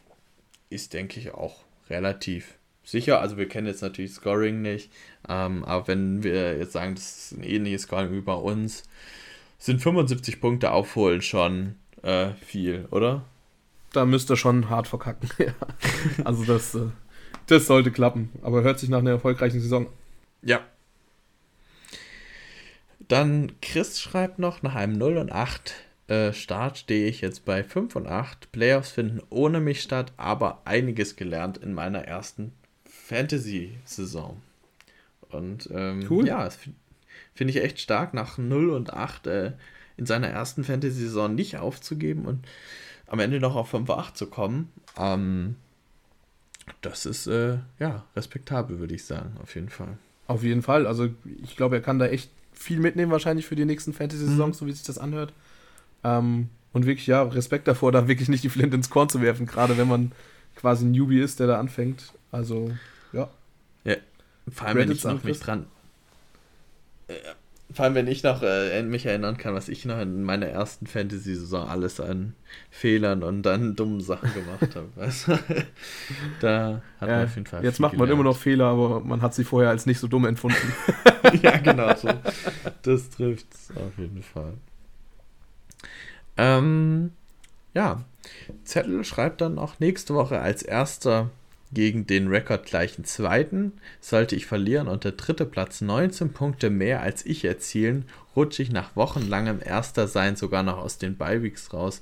ist 0.70 0.94
denke 0.94 1.20
ich 1.20 1.34
auch 1.34 1.61
relativ 1.92 2.56
sicher. 2.84 3.22
Also 3.22 3.38
wir 3.38 3.48
kennen 3.48 3.68
jetzt 3.68 3.82
natürlich 3.82 4.14
Scoring 4.14 4.62
nicht, 4.62 4.92
ähm, 5.28 5.64
aber 5.64 5.88
wenn 5.88 6.24
wir 6.24 6.58
jetzt 6.58 6.74
sagen, 6.74 6.96
das 6.96 7.32
ist 7.32 7.38
ein 7.38 7.44
ähnliches 7.44 7.84
Scoring 7.84 8.12
wie 8.12 8.22
bei 8.22 8.34
uns, 8.34 8.84
sind 9.58 9.82
75 9.82 10.42
Punkte 10.42 10.72
aufholen 10.72 11.22
schon 11.22 11.76
äh, 12.02 12.32
viel, 12.34 12.88
oder? 12.92 13.24
Da 13.94 14.06
müsst 14.06 14.32
ihr 14.32 14.38
schon 14.38 14.70
hart 14.70 14.88
verkacken. 14.88 15.30
also 16.24 16.44
das, 16.46 16.76
äh, 16.76 16.88
das 17.48 17.68
sollte 17.68 17.92
klappen. 17.92 18.30
Aber 18.42 18.64
hört 18.64 18.80
sich 18.80 18.90
nach 18.90 19.00
einer 19.00 19.12
erfolgreichen 19.12 19.60
Saison. 19.60 19.88
Ja. 20.42 20.62
Dann 23.00 23.52
Chris 23.62 24.00
schreibt 24.00 24.40
noch, 24.40 24.62
nach 24.62 24.76
einem 24.76 24.98
0 24.98 25.18
und 25.18 25.32
8 25.32 25.74
äh, 26.12 26.34
Start 26.34 26.78
stehe 26.78 27.08
ich 27.08 27.22
jetzt 27.22 27.46
bei 27.46 27.64
5 27.64 27.96
und 27.96 28.08
8. 28.08 28.52
Playoffs 28.52 28.92
finden 28.92 29.22
ohne 29.30 29.62
mich 29.62 29.82
statt, 29.82 30.12
aber 30.18 30.62
einiges 30.66 31.16
gelernt 31.16 31.58
in 31.58 31.74
meiner 31.74 32.04
ersten 32.04 32.52
Fantasy-Saison. 32.84 34.42
Und 35.30 35.70
ähm, 35.72 36.06
cool. 36.10 36.28
ja, 36.28 36.44
das 36.44 36.60
finde 37.34 37.52
ich 37.52 37.64
echt 37.64 37.80
stark, 37.80 38.14
nach 38.14 38.38
0 38.38 38.72
und 38.72 38.92
8 38.92 39.28
äh, 39.28 39.52
in 39.96 40.06
seiner 40.06 40.28
ersten 40.28 40.66
Fantasy-Saison 40.66 41.34
nicht 41.34 41.58
aufzugeben 41.58 42.26
und 42.26 42.46
am 43.08 43.20
Ende 43.20 43.40
noch 43.40 43.56
auf 43.56 43.70
5 43.70 43.88
und 43.88 43.98
8 43.98 44.18
zu 44.18 44.28
kommen. 44.28 44.70
Ähm, 44.98 45.56
das 46.82 47.06
ist 47.06 47.28
äh, 47.28 47.60
ja 47.80 48.04
respektabel, 48.18 48.80
würde 48.80 48.96
ich 48.96 49.06
sagen, 49.06 49.38
auf 49.42 49.56
jeden 49.56 49.70
Fall. 49.70 49.98
Auf 50.28 50.44
jeden 50.44 50.62
Fall. 50.62 50.88
Also 50.88 51.08
ich 51.42 51.56
glaube, 51.56 51.78
er 51.78 51.82
kann 51.82 52.00
da 52.00 52.08
echt 52.08 52.32
viel 52.52 52.80
mitnehmen, 52.80 53.14
wahrscheinlich 53.14 53.46
für 53.46 53.56
die 53.56 53.64
nächsten 53.64 53.94
Fantasy-Saisons, 53.94 54.58
mhm. 54.58 54.60
so 54.60 54.68
wie 54.68 54.74
sich 54.74 54.84
das 54.84 54.98
anhört. 54.98 55.32
Ähm, 56.04 56.50
und 56.74 56.86
wirklich, 56.86 57.08
ja, 57.08 57.24
Respekt 57.24 57.68
davor, 57.68 57.92
da 57.92 58.08
wirklich 58.08 58.30
nicht 58.30 58.44
die 58.44 58.50
Flint 58.50 58.74
ins 58.74 58.90
Korn 58.90 59.10
zu 59.10 59.22
werfen, 59.22 59.46
gerade 59.46 59.78
wenn 59.78 59.88
man 59.88 60.12
quasi 60.56 60.86
ein 60.86 60.92
Newbie 60.92 61.20
ist, 61.20 61.40
der 61.40 61.48
da 61.48 61.60
anfängt. 61.60 62.14
Also 62.32 62.72
ja. 63.12 63.30
Ja, 63.84 63.96
vor 64.52 64.68
allem, 64.68 64.78
wenn 64.78 64.92
ich 64.92 65.04
noch 65.04 65.24
mich 65.24 65.40
dran. 65.40 65.66
Äh, 67.08 67.14
vor 67.74 67.86
allem, 67.86 67.96
wenn 67.96 68.08
ich 68.08 68.22
noch 68.24 68.44
äh, 68.44 68.84
mich 68.84 69.06
erinnern 69.06 69.38
kann, 69.38 69.54
was 69.54 69.70
ich 69.70 69.86
noch 69.86 70.00
in 70.00 70.24
meiner 70.24 70.48
ersten 70.48 70.88
Fantasy-Saison 70.88 71.70
alles 71.70 72.02
an 72.02 72.34
Fehlern 72.70 73.24
und 73.24 73.44
dann 73.44 73.76
dummen 73.76 74.02
Sachen 74.02 74.30
gemacht 74.34 74.76
habe. 74.76 74.90
Du? 75.26 75.66
da 76.42 76.82
hat 77.00 77.10
ja, 77.10 77.16
man 77.16 77.26
auf 77.26 77.36
jeden 77.36 77.48
Fall. 77.48 77.64
Jetzt 77.64 77.80
macht 77.80 77.94
man 77.94 78.08
gelernt. 78.08 78.20
immer 78.20 78.30
noch 78.30 78.38
Fehler, 78.38 78.66
aber 78.66 79.00
man 79.00 79.22
hat 79.22 79.34
sie 79.34 79.44
vorher 79.44 79.70
als 79.70 79.86
nicht 79.86 80.00
so 80.00 80.08
dumm 80.08 80.26
empfunden. 80.26 80.74
ja, 81.42 81.58
genau 81.58 81.96
so. 81.96 82.10
Das 82.82 83.10
trifft 83.10 83.48
auf 83.76 83.98
jeden 83.98 84.22
Fall. 84.22 84.54
Ähm, 86.42 87.12
ja, 87.76 88.04
Zettel 88.64 89.04
schreibt 89.06 89.42
dann 89.42 89.60
auch 89.60 89.80
nächste 89.80 90.16
Woche 90.16 90.40
als 90.40 90.64
erster 90.64 91.30
gegen 91.72 92.08
den 92.08 92.30
rekordgleichen 92.30 93.06
Zweiten. 93.06 93.74
Sollte 94.00 94.36
ich 94.36 94.48
verlieren 94.48 94.88
und 94.88 95.04
der 95.04 95.12
dritte 95.12 95.46
Platz 95.46 95.82
19 95.82 96.34
Punkte 96.34 96.72
mehr 96.72 97.02
als 97.02 97.24
ich 97.28 97.46
erzielen, 97.46 98.06
rutsche 98.36 98.64
ich 98.64 98.72
nach 98.72 98.96
wochenlangem 98.96 99.60
Erster 99.64 100.08
sein 100.08 100.36
sogar 100.36 100.64
noch 100.64 100.80
aus 100.80 100.98
den 100.98 101.16
Beiweeks 101.16 101.74
raus. 101.74 102.02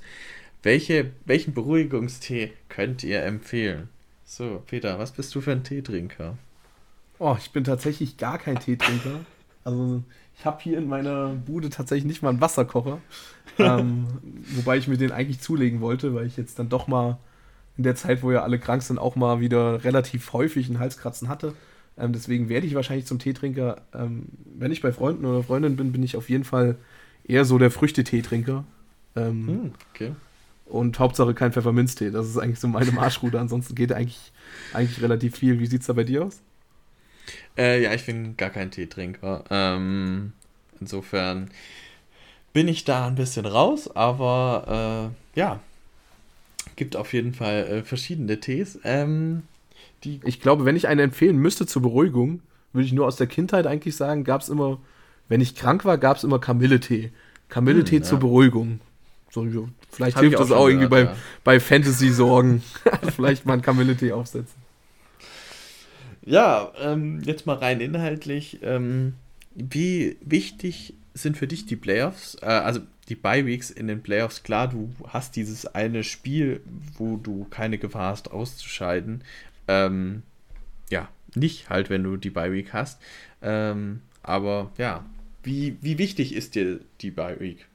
Welche, 0.62 1.10
welchen 1.26 1.52
Beruhigungstee 1.52 2.52
könnt 2.70 3.04
ihr 3.04 3.22
empfehlen? 3.22 3.90
So, 4.24 4.62
Peter, 4.66 4.98
was 4.98 5.12
bist 5.12 5.34
du 5.34 5.42
für 5.42 5.52
ein 5.52 5.64
Teetrinker? 5.64 6.38
Oh, 7.18 7.36
ich 7.38 7.50
bin 7.50 7.64
tatsächlich 7.64 8.16
gar 8.16 8.38
kein 8.38 8.58
Teetrinker. 8.58 9.20
Also, 9.64 10.02
ich 10.40 10.46
habe 10.46 10.62
hier 10.62 10.78
in 10.78 10.88
meiner 10.88 11.34
Bude 11.34 11.68
tatsächlich 11.68 12.06
nicht 12.06 12.22
mal 12.22 12.30
einen 12.30 12.40
Wasserkocher. 12.40 12.98
ähm, 13.58 14.06
wobei 14.56 14.78
ich 14.78 14.88
mir 14.88 14.96
den 14.96 15.12
eigentlich 15.12 15.40
zulegen 15.40 15.82
wollte, 15.82 16.14
weil 16.14 16.26
ich 16.26 16.38
jetzt 16.38 16.58
dann 16.58 16.70
doch 16.70 16.88
mal 16.88 17.18
in 17.76 17.84
der 17.84 17.94
Zeit, 17.94 18.22
wo 18.22 18.32
ja 18.32 18.42
alle 18.42 18.58
krank 18.58 18.82
sind, 18.82 18.98
auch 18.98 19.16
mal 19.16 19.40
wieder 19.40 19.84
relativ 19.84 20.32
häufig 20.32 20.68
einen 20.68 20.78
Halskratzen 20.78 21.28
hatte. 21.28 21.52
Ähm, 21.98 22.14
deswegen 22.14 22.48
werde 22.48 22.66
ich 22.66 22.74
wahrscheinlich 22.74 23.04
zum 23.04 23.18
Teetrinker. 23.18 23.82
Ähm, 23.92 24.28
wenn 24.56 24.72
ich 24.72 24.80
bei 24.80 24.92
Freunden 24.92 25.26
oder 25.26 25.42
Freundinnen 25.42 25.76
bin, 25.76 25.92
bin 25.92 26.02
ich 26.02 26.16
auf 26.16 26.30
jeden 26.30 26.44
Fall 26.44 26.76
eher 27.24 27.44
so 27.44 27.58
der 27.58 27.70
Früchteteetrinker. 27.70 28.64
Ähm, 29.16 29.46
hm, 29.46 29.72
okay. 29.92 30.12
Und 30.64 30.98
Hauptsache 30.98 31.34
kein 31.34 31.52
Pfefferminztee. 31.52 32.10
Das 32.10 32.26
ist 32.26 32.38
eigentlich 32.38 32.60
so 32.60 32.68
meine 32.68 32.92
Marschroute. 32.92 33.38
Ansonsten 33.38 33.74
geht 33.74 33.92
eigentlich, 33.92 34.32
eigentlich 34.72 35.02
relativ 35.02 35.36
viel. 35.36 35.60
Wie 35.60 35.66
sieht 35.66 35.82
es 35.82 35.86
da 35.88 35.92
bei 35.92 36.04
dir 36.04 36.24
aus? 36.24 36.40
Äh, 37.56 37.82
ja, 37.82 37.92
ich 37.94 38.06
bin 38.06 38.36
gar 38.36 38.50
kein 38.50 38.70
Teetrinker. 38.70 39.44
Ähm, 39.50 40.32
insofern 40.80 41.50
bin 42.52 42.68
ich 42.68 42.84
da 42.84 43.06
ein 43.06 43.14
bisschen 43.14 43.46
raus, 43.46 43.94
aber 43.94 45.12
äh, 45.36 45.38
ja, 45.38 45.60
gibt 46.76 46.96
auf 46.96 47.12
jeden 47.12 47.34
Fall 47.34 47.66
äh, 47.66 47.82
verschiedene 47.82 48.40
Tees. 48.40 48.78
Ähm, 48.84 49.42
ich 50.02 50.40
glaube, 50.40 50.64
wenn 50.64 50.76
ich 50.76 50.88
einen 50.88 51.00
empfehlen 51.00 51.36
müsste 51.36 51.66
zur 51.66 51.82
Beruhigung, 51.82 52.40
würde 52.72 52.86
ich 52.86 52.92
nur 52.92 53.06
aus 53.06 53.16
der 53.16 53.26
Kindheit 53.26 53.66
eigentlich 53.66 53.96
sagen, 53.96 54.24
gab 54.24 54.40
es 54.40 54.48
immer, 54.48 54.78
wenn 55.28 55.40
ich 55.40 55.54
krank 55.54 55.84
war, 55.84 55.98
gab 55.98 56.16
es 56.16 56.24
immer 56.24 56.38
Kamilletee. 56.38 57.12
Kamilletee 57.48 57.96
hm, 57.96 58.02
zur 58.04 58.18
ja. 58.18 58.20
Beruhigung. 58.20 58.80
So, 59.30 59.46
vielleicht 59.90 60.16
Hab 60.16 60.22
hilft 60.22 60.40
das 60.40 60.50
auch, 60.50 60.60
auch 60.60 60.68
irgendwie 60.68 60.88
gehört, 60.88 61.08
bei, 61.08 61.12
ja. 61.12 61.16
bei 61.44 61.60
Fantasy-Sorgen. 61.60 62.62
vielleicht 63.14 63.46
mal 63.46 63.54
einen 63.54 63.62
Kamilletee 63.62 64.12
aufsetzen. 64.12 64.59
Ja, 66.24 66.72
ähm, 66.80 67.22
jetzt 67.24 67.46
mal 67.46 67.56
rein 67.56 67.80
inhaltlich. 67.80 68.58
Ähm, 68.62 69.14
wie 69.54 70.16
wichtig 70.20 70.94
sind 71.14 71.36
für 71.36 71.46
dich 71.46 71.66
die 71.66 71.76
Playoffs? 71.76 72.36
Äh, 72.42 72.46
also 72.46 72.80
die 73.08 73.16
Bye-Weeks 73.16 73.70
in 73.70 73.88
den 73.88 74.02
Playoffs, 74.02 74.42
klar, 74.42 74.68
du 74.68 74.90
hast 75.08 75.34
dieses 75.34 75.66
eine 75.66 76.04
Spiel, 76.04 76.60
wo 76.96 77.16
du 77.16 77.46
keine 77.50 77.78
Gefahr 77.78 78.12
hast, 78.12 78.30
auszuscheiden. 78.30 79.24
Ähm, 79.66 80.22
ja, 80.90 81.08
nicht 81.34 81.70
halt, 81.70 81.90
wenn 81.90 82.04
du 82.04 82.16
die 82.16 82.30
Bye-Week 82.30 82.72
hast. 82.72 83.00
Ähm, 83.42 84.00
aber 84.22 84.70
ja, 84.78 85.04
wie, 85.42 85.76
wie 85.80 85.98
wichtig 85.98 86.34
ist 86.34 86.54
dir 86.54 86.80
die 87.00 87.10
Bye-Week? 87.10 87.66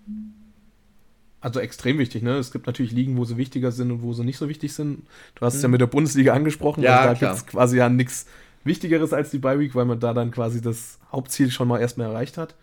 Also 1.45 1.59
extrem 1.59 1.99
wichtig, 1.99 2.23
ne? 2.23 2.37
Es 2.37 2.51
gibt 2.51 2.65
natürlich 2.65 2.91
Ligen, 2.91 3.17
wo 3.17 3.23
sie 3.23 3.37
wichtiger 3.37 3.71
sind 3.71 3.91
und 3.91 4.01
wo 4.01 4.13
sie 4.13 4.23
nicht 4.23 4.39
so 4.39 4.49
wichtig 4.49 4.73
sind. 4.73 5.05
Du 5.35 5.45
hast 5.45 5.53
es 5.53 5.61
ja 5.61 5.67
mhm. 5.67 5.73
mit 5.73 5.81
der 5.81 5.85
Bundesliga 5.85 6.33
angesprochen, 6.33 6.81
ja, 6.81 7.01
also 7.01 7.07
da 7.07 7.13
gibt 7.13 7.39
es 7.39 7.45
quasi 7.45 7.77
ja 7.77 7.87
nichts 7.87 8.25
Wichtigeres 8.63 9.13
als 9.13 9.29
die 9.29 9.37
Bye 9.37 9.59
Week, 9.59 9.75
weil 9.75 9.85
man 9.85 9.99
da 9.99 10.15
dann 10.15 10.31
quasi 10.31 10.59
das 10.59 10.97
Hauptziel 11.11 11.51
schon 11.51 11.67
mal 11.67 11.79
erstmal 11.79 12.07
erreicht 12.07 12.39
hat. 12.39 12.55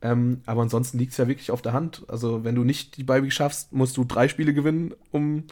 Ähm, 0.00 0.42
aber 0.46 0.62
ansonsten 0.62 0.96
liegt 0.96 1.10
es 1.10 1.18
ja 1.18 1.26
wirklich 1.26 1.50
auf 1.50 1.60
der 1.60 1.72
Hand. 1.72 2.04
Also, 2.06 2.44
wenn 2.44 2.54
du 2.54 2.62
nicht 2.62 2.98
die 2.98 3.02
Bye 3.02 3.24
Week 3.24 3.32
schaffst, 3.32 3.72
musst 3.72 3.96
du 3.96 4.04
drei 4.04 4.28
Spiele 4.28 4.54
gewinnen, 4.54 4.94
um 5.10 5.42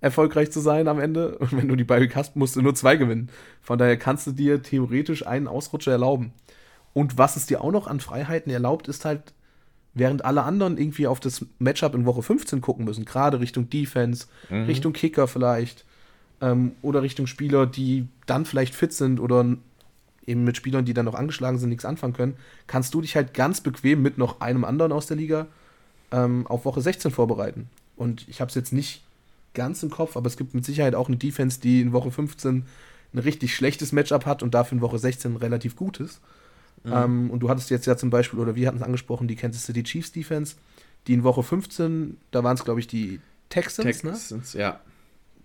erfolgreich 0.00 0.50
zu 0.50 0.60
sein 0.60 0.88
am 0.88 1.00
Ende. 1.00 1.36
Und 1.38 1.52
wenn 1.52 1.68
du 1.68 1.76
die 1.76 1.84
Bye 1.84 2.00
Week 2.00 2.16
hast, 2.16 2.34
musst 2.34 2.56
du 2.56 2.62
nur 2.62 2.74
zwei 2.74 2.96
gewinnen. 2.96 3.28
Von 3.60 3.76
daher 3.76 3.98
kannst 3.98 4.26
du 4.26 4.32
dir 4.32 4.62
theoretisch 4.62 5.26
einen 5.26 5.48
Ausrutscher 5.48 5.92
erlauben. 5.92 6.32
Und 6.94 7.18
was 7.18 7.36
es 7.36 7.44
dir 7.44 7.62
auch 7.62 7.72
noch 7.72 7.88
an 7.88 8.00
Freiheiten 8.00 8.50
erlaubt, 8.50 8.88
ist 8.88 9.04
halt, 9.04 9.34
während 9.94 10.24
alle 10.24 10.42
anderen 10.42 10.78
irgendwie 10.78 11.06
auf 11.06 11.20
das 11.20 11.44
Matchup 11.58 11.94
in 11.94 12.06
Woche 12.06 12.22
15 12.22 12.60
gucken 12.60 12.84
müssen, 12.84 13.04
gerade 13.04 13.40
Richtung 13.40 13.68
Defense, 13.68 14.26
mhm. 14.48 14.64
Richtung 14.64 14.92
Kicker 14.92 15.28
vielleicht, 15.28 15.84
ähm, 16.42 16.72
oder 16.82 17.02
Richtung 17.02 17.26
Spieler, 17.26 17.66
die 17.66 18.08
dann 18.26 18.44
vielleicht 18.44 18.74
fit 18.74 18.92
sind 18.92 19.20
oder 19.20 19.56
eben 20.26 20.44
mit 20.44 20.56
Spielern, 20.56 20.84
die 20.84 20.94
dann 20.94 21.06
noch 21.06 21.14
angeschlagen 21.14 21.58
sind, 21.58 21.70
nichts 21.70 21.84
anfangen 21.84 22.12
können, 22.12 22.36
kannst 22.66 22.92
du 22.94 23.00
dich 23.00 23.16
halt 23.16 23.34
ganz 23.34 23.60
bequem 23.60 24.02
mit 24.02 24.18
noch 24.18 24.40
einem 24.40 24.64
anderen 24.64 24.92
aus 24.92 25.06
der 25.06 25.16
Liga 25.16 25.46
ähm, 26.10 26.46
auf 26.46 26.64
Woche 26.64 26.80
16 26.80 27.10
vorbereiten. 27.10 27.68
Und 27.96 28.28
ich 28.28 28.40
habe 28.40 28.48
es 28.48 28.54
jetzt 28.54 28.72
nicht 28.72 29.02
ganz 29.54 29.82
im 29.82 29.90
Kopf, 29.90 30.16
aber 30.16 30.26
es 30.26 30.36
gibt 30.36 30.54
mit 30.54 30.64
Sicherheit 30.64 30.94
auch 30.94 31.08
eine 31.08 31.16
Defense, 31.16 31.60
die 31.60 31.80
in 31.80 31.92
Woche 31.92 32.10
15 32.10 32.66
ein 33.14 33.18
richtig 33.18 33.54
schlechtes 33.54 33.92
Matchup 33.92 34.26
hat 34.26 34.42
und 34.42 34.54
dafür 34.54 34.76
in 34.76 34.82
Woche 34.82 34.98
16 34.98 35.36
relativ 35.36 35.76
gutes. 35.76 36.20
Mhm. 36.84 36.92
Ähm, 36.92 37.30
und 37.30 37.40
du 37.40 37.48
hattest 37.48 37.70
jetzt 37.70 37.86
ja 37.86 37.96
zum 37.96 38.10
Beispiel, 38.10 38.38
oder 38.38 38.54
wir 38.54 38.66
hatten 38.66 38.78
es 38.78 38.82
angesprochen, 38.82 39.28
die 39.28 39.36
Kansas 39.36 39.64
City 39.64 39.82
Chiefs 39.82 40.12
Defense, 40.12 40.56
die 41.06 41.14
in 41.14 41.24
Woche 41.24 41.42
15, 41.42 42.18
da 42.30 42.44
waren 42.44 42.56
es 42.56 42.64
glaube 42.64 42.80
ich 42.80 42.86
die 42.86 43.20
Texans, 43.48 44.02
ne? 44.02 44.12
Texans, 44.12 44.54
ne? 44.54 44.60
ja. 44.60 44.80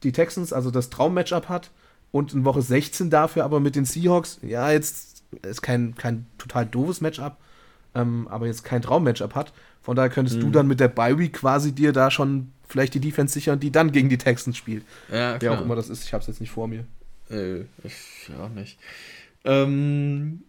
Die 0.04 0.12
Texans, 0.12 0.54
also 0.54 0.72
das 0.72 0.90
Traum-Matchup 0.90 1.50
hat 1.50 1.72
und 2.12 2.34
in 2.34 2.46
Woche 2.46 2.62
16 2.62 3.10
dafür 3.10 3.44
aber 3.44 3.60
mit 3.60 3.76
den 3.76 3.86
Seahawks, 3.86 4.40
ja, 4.42 4.72
jetzt 4.72 5.24
ist 5.42 5.62
kein, 5.62 5.96
kein 5.96 6.26
total 6.38 6.66
doofes 6.66 7.02
Matchup, 7.02 7.38
ähm, 7.96 8.28
aber 8.30 8.48
jetzt 8.48 8.64
kein 8.64 8.82
Traum-Matchup 8.82 9.36
hat. 9.36 9.54
Von 9.82 9.96
daher 9.96 10.10
könntest 10.10 10.38
mhm. 10.38 10.42
du 10.42 10.50
dann 10.52 10.68
mit 10.68 10.80
der 10.80 10.90
Bye-Week 10.90 11.34
quasi 11.34 11.72
dir 11.72 11.94
da 11.94 12.12
schon 12.12 12.52
vielleicht 12.68 12.94
die 12.94 13.00
Defense 13.00 13.34
sichern, 13.34 13.60
die 13.60 13.72
dann 13.72 13.92
gegen 13.92 14.10
die 14.10 14.18
Texans 14.18 14.58
spielt. 14.58 14.84
Ja, 15.10 15.38
klar. 15.38 15.40
Wer 15.40 15.52
auch 15.54 15.62
immer 15.62 15.76
das 15.76 15.90
ist, 15.90 16.04
ich 16.04 16.14
habe 16.14 16.22
es 16.22 16.28
jetzt 16.28 16.42
nicht 16.42 16.52
vor 16.52 16.68
mir. 16.68 16.86
Äh, 17.30 17.62
ich 17.84 18.30
auch 18.40 18.50
nicht. 18.50 18.78
Ähm, 19.46 20.44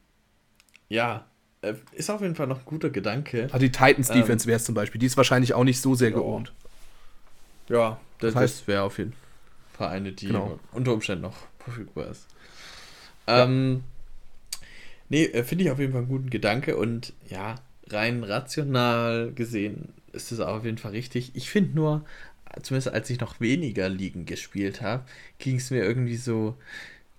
ja, 0.88 1.26
äh, 1.62 1.74
ist 1.92 2.10
auf 2.10 2.20
jeden 2.20 2.34
Fall 2.34 2.46
noch 2.46 2.58
ein 2.58 2.64
guter 2.64 2.90
Gedanke. 2.90 3.44
Also 3.44 3.58
die 3.58 3.72
Titans 3.72 4.08
Defense 4.08 4.44
ähm, 4.44 4.48
wäre 4.48 4.56
es 4.56 4.64
zum 4.64 4.74
Beispiel. 4.74 4.98
Die 4.98 5.06
ist 5.06 5.16
wahrscheinlich 5.16 5.54
auch 5.54 5.64
nicht 5.64 5.80
so 5.80 5.94
sehr 5.94 6.10
geohnt. 6.10 6.52
Ja, 7.68 8.00
das, 8.20 8.34
das, 8.34 8.42
das 8.42 8.68
wäre 8.68 8.82
auf 8.82 8.98
jeden 8.98 9.12
Fall 9.72 9.88
eine, 9.88 10.12
die 10.12 10.28
genau. 10.28 10.58
unter 10.72 10.92
Umständen 10.92 11.22
noch 11.22 11.36
verfügbar 11.58 12.08
ist. 12.08 12.26
Ähm, 13.26 13.82
ja. 14.52 14.58
Nee, 15.10 15.24
äh, 15.24 15.42
finde 15.42 15.64
ich 15.64 15.70
auf 15.70 15.78
jeden 15.78 15.92
Fall 15.92 16.02
einen 16.02 16.10
guten 16.10 16.30
Gedanke 16.30 16.76
und 16.76 17.12
ja, 17.28 17.56
rein 17.88 18.24
rational 18.24 19.32
gesehen 19.32 19.92
ist 20.12 20.32
es 20.32 20.40
auf 20.40 20.64
jeden 20.64 20.78
Fall 20.78 20.92
richtig. 20.92 21.32
Ich 21.34 21.50
finde 21.50 21.74
nur, 21.74 22.04
zumindest 22.62 22.92
als 22.92 23.10
ich 23.10 23.20
noch 23.20 23.40
weniger 23.40 23.88
Ligen 23.88 24.26
gespielt 24.26 24.82
habe, 24.82 25.04
ging 25.38 25.56
es 25.56 25.70
mir 25.70 25.82
irgendwie 25.82 26.16
so, 26.16 26.56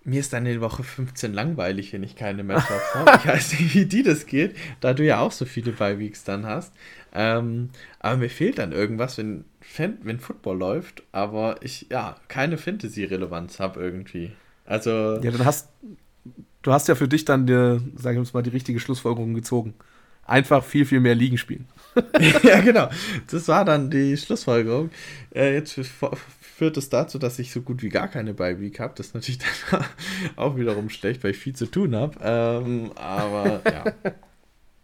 mir 0.04 0.20
ist 0.20 0.34
dann 0.34 0.46
in 0.46 0.62
Woche 0.62 0.84
15 0.84 1.34
langweilig, 1.34 1.94
wenn 1.94 2.04
ich 2.04 2.16
keine 2.16 2.44
Matchups 2.44 2.96
habe. 2.96 3.12
Ich 3.18 3.28
weiß 3.28 3.60
nicht, 3.60 3.76
wie 3.76 3.86
die 3.86 4.04
das 4.04 4.26
geht, 4.26 4.56
da 4.80 4.94
du 4.94 5.04
ja 5.04 5.20
auch 5.20 5.32
so 5.32 5.46
viele 5.46 5.72
Bye-Weeks 5.72 6.24
dann 6.24 6.46
hast. 6.46 6.74
Ähm, 7.14 7.70
aber 8.00 8.18
mir 8.18 8.30
fehlt 8.30 8.60
dann 8.60 8.72
irgendwas, 8.72 9.18
wenn, 9.18 9.46
wenn 9.78 10.20
Football 10.20 10.58
läuft, 10.58 11.04
aber 11.12 11.58
ich 11.62 11.88
ja 11.90 12.16
keine 12.28 12.58
Fantasy-Relevanz 12.58 13.60
habe 13.60 13.80
irgendwie. 13.80 14.32
Also. 14.66 15.20
Ja, 15.22 15.32
dann 15.32 15.46
hast 15.46 15.70
du 16.62 16.74
hast 16.74 16.88
ja 16.88 16.96
für 16.96 17.08
dich 17.08 17.26
dann, 17.26 17.46
die, 17.48 17.80
sagen 17.96 18.24
wir 18.24 18.30
mal, 18.34 18.44
die 18.44 18.50
richtige 18.50 18.80
Schlussfolgerung 18.80 19.34
gezogen. 19.34 19.74
Einfach 20.30 20.64
viel, 20.64 20.86
viel 20.86 21.00
mehr 21.00 21.16
Ligen 21.16 21.38
spielen. 21.38 21.68
ja, 22.44 22.62
genau. 22.62 22.90
Das 23.30 23.48
war 23.48 23.66
dann 23.66 23.90
die 23.90 24.16
Schlussfolgerung. 24.16 24.92
Äh, 25.34 25.56
jetzt 25.56 25.80
führt 26.40 26.78
es 26.78 26.90
dazu, 26.90 27.18
dass 27.18 27.40
ich 27.40 27.52
so 27.52 27.62
gut 27.62 27.82
wie 27.82 27.90
gar 27.90 28.08
keine 28.08 28.34
Bye-Week 28.34 28.80
habe. 28.80 28.94
Das 28.96 29.08
ist 29.08 29.16
natürlich 29.16 29.40
dann 29.72 29.86
auch 30.36 30.58
wiederum 30.58 30.90
schlecht, 30.90 31.24
weil 31.24 31.32
ich 31.32 31.38
viel 31.38 31.56
zu 31.56 31.66
tun 31.66 31.96
habe. 31.96 32.16
Ähm, 32.22 32.92
aber 32.96 33.62
ja. 33.66 33.94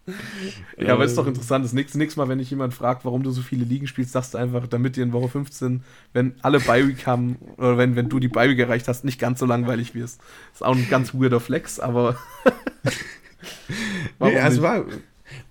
ja, 0.77 0.93
aber 0.93 1.05
ist 1.05 1.17
doch 1.17 1.23
ähm. 1.23 1.29
interessant. 1.29 1.65
Das 1.65 1.73
nächste, 1.73 1.97
nächste 1.97 2.19
Mal, 2.19 2.27
wenn 2.27 2.39
dich 2.39 2.49
jemand 2.49 2.73
fragt, 2.73 3.05
warum 3.05 3.23
du 3.23 3.31
so 3.31 3.41
viele 3.41 3.65
Ligen 3.65 3.87
spielst, 3.87 4.11
sagst 4.11 4.33
du 4.33 4.37
einfach, 4.37 4.67
damit 4.67 4.95
dir 4.95 5.03
in 5.03 5.13
Woche 5.13 5.29
15, 5.29 5.83
wenn 6.13 6.35
alle 6.41 6.59
Bi-Week 6.59 7.05
haben, 7.05 7.37
oder 7.57 7.77
wenn, 7.77 7.95
wenn 7.95 8.09
du 8.09 8.19
die 8.19 8.27
Bi-Week 8.29 8.59
erreicht 8.59 8.87
hast, 8.87 9.03
nicht 9.03 9.19
ganz 9.19 9.39
so 9.39 9.45
langweilig 9.45 9.93
wirst. 9.95 10.21
Ist 10.53 10.63
auch 10.63 10.75
ein 10.75 10.89
ganz 10.89 11.13
weirder 11.13 11.39
Flex, 11.39 11.79
aber. 11.79 12.17
nee, 14.19 14.39
also 14.39 14.61
war, 14.61 14.85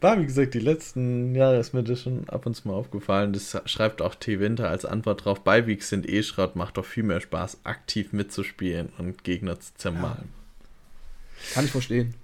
war, 0.01 0.21
wie 0.21 0.27
gesagt, 0.27 0.55
die 0.55 0.61
letzten 0.61 1.35
Jahre 1.35 1.59
ist 1.59 1.75
mir 1.75 1.83
das 1.83 2.03
schon 2.03 2.29
ab 2.29 2.47
und 2.47 2.55
zu 2.55 2.69
mal 2.69 2.75
aufgefallen. 2.75 3.33
Das 3.33 3.61
schreibt 3.67 4.03
auch 4.03 4.15
T. 4.15 4.41
Winter 4.41 4.69
als 4.69 4.85
Antwort 4.85 5.25
drauf. 5.25 5.43
Beiweeks 5.43 5.89
sind 5.89 6.09
eh 6.09 6.23
Schrott, 6.23 6.57
macht 6.57 6.77
doch 6.77 6.85
viel 6.85 7.03
mehr 7.03 7.21
Spaß, 7.21 7.59
aktiv 7.65 8.13
mitzuspielen 8.13 8.91
und 8.99 9.25
Gegner 9.25 9.59
zu 9.61 9.75
zermalen. 9.75 10.29
Ja. 10.29 11.55
Kann 11.55 11.65
ich 11.65 11.73
verstehen. 11.73 12.15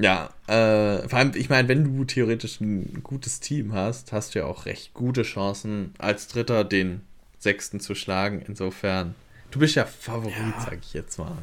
Ja, 0.00 0.30
äh, 0.46 1.08
vor 1.08 1.18
allem, 1.18 1.32
ich 1.34 1.48
meine, 1.48 1.66
wenn 1.68 1.84
du 1.84 2.04
theoretisch 2.04 2.60
ein 2.60 3.02
gutes 3.02 3.40
Team 3.40 3.72
hast, 3.72 4.12
hast 4.12 4.34
du 4.34 4.40
ja 4.40 4.44
auch 4.44 4.64
recht 4.66 4.94
gute 4.94 5.22
Chancen, 5.22 5.92
als 5.98 6.28
Dritter 6.28 6.62
den 6.62 7.00
Sechsten 7.38 7.80
zu 7.80 7.96
schlagen. 7.96 8.42
Insofern, 8.46 9.16
du 9.50 9.58
bist 9.58 9.74
ja 9.74 9.84
Favorit, 9.84 10.36
ja. 10.36 10.60
sag 10.60 10.78
ich 10.80 10.94
jetzt 10.94 11.18
mal. 11.18 11.36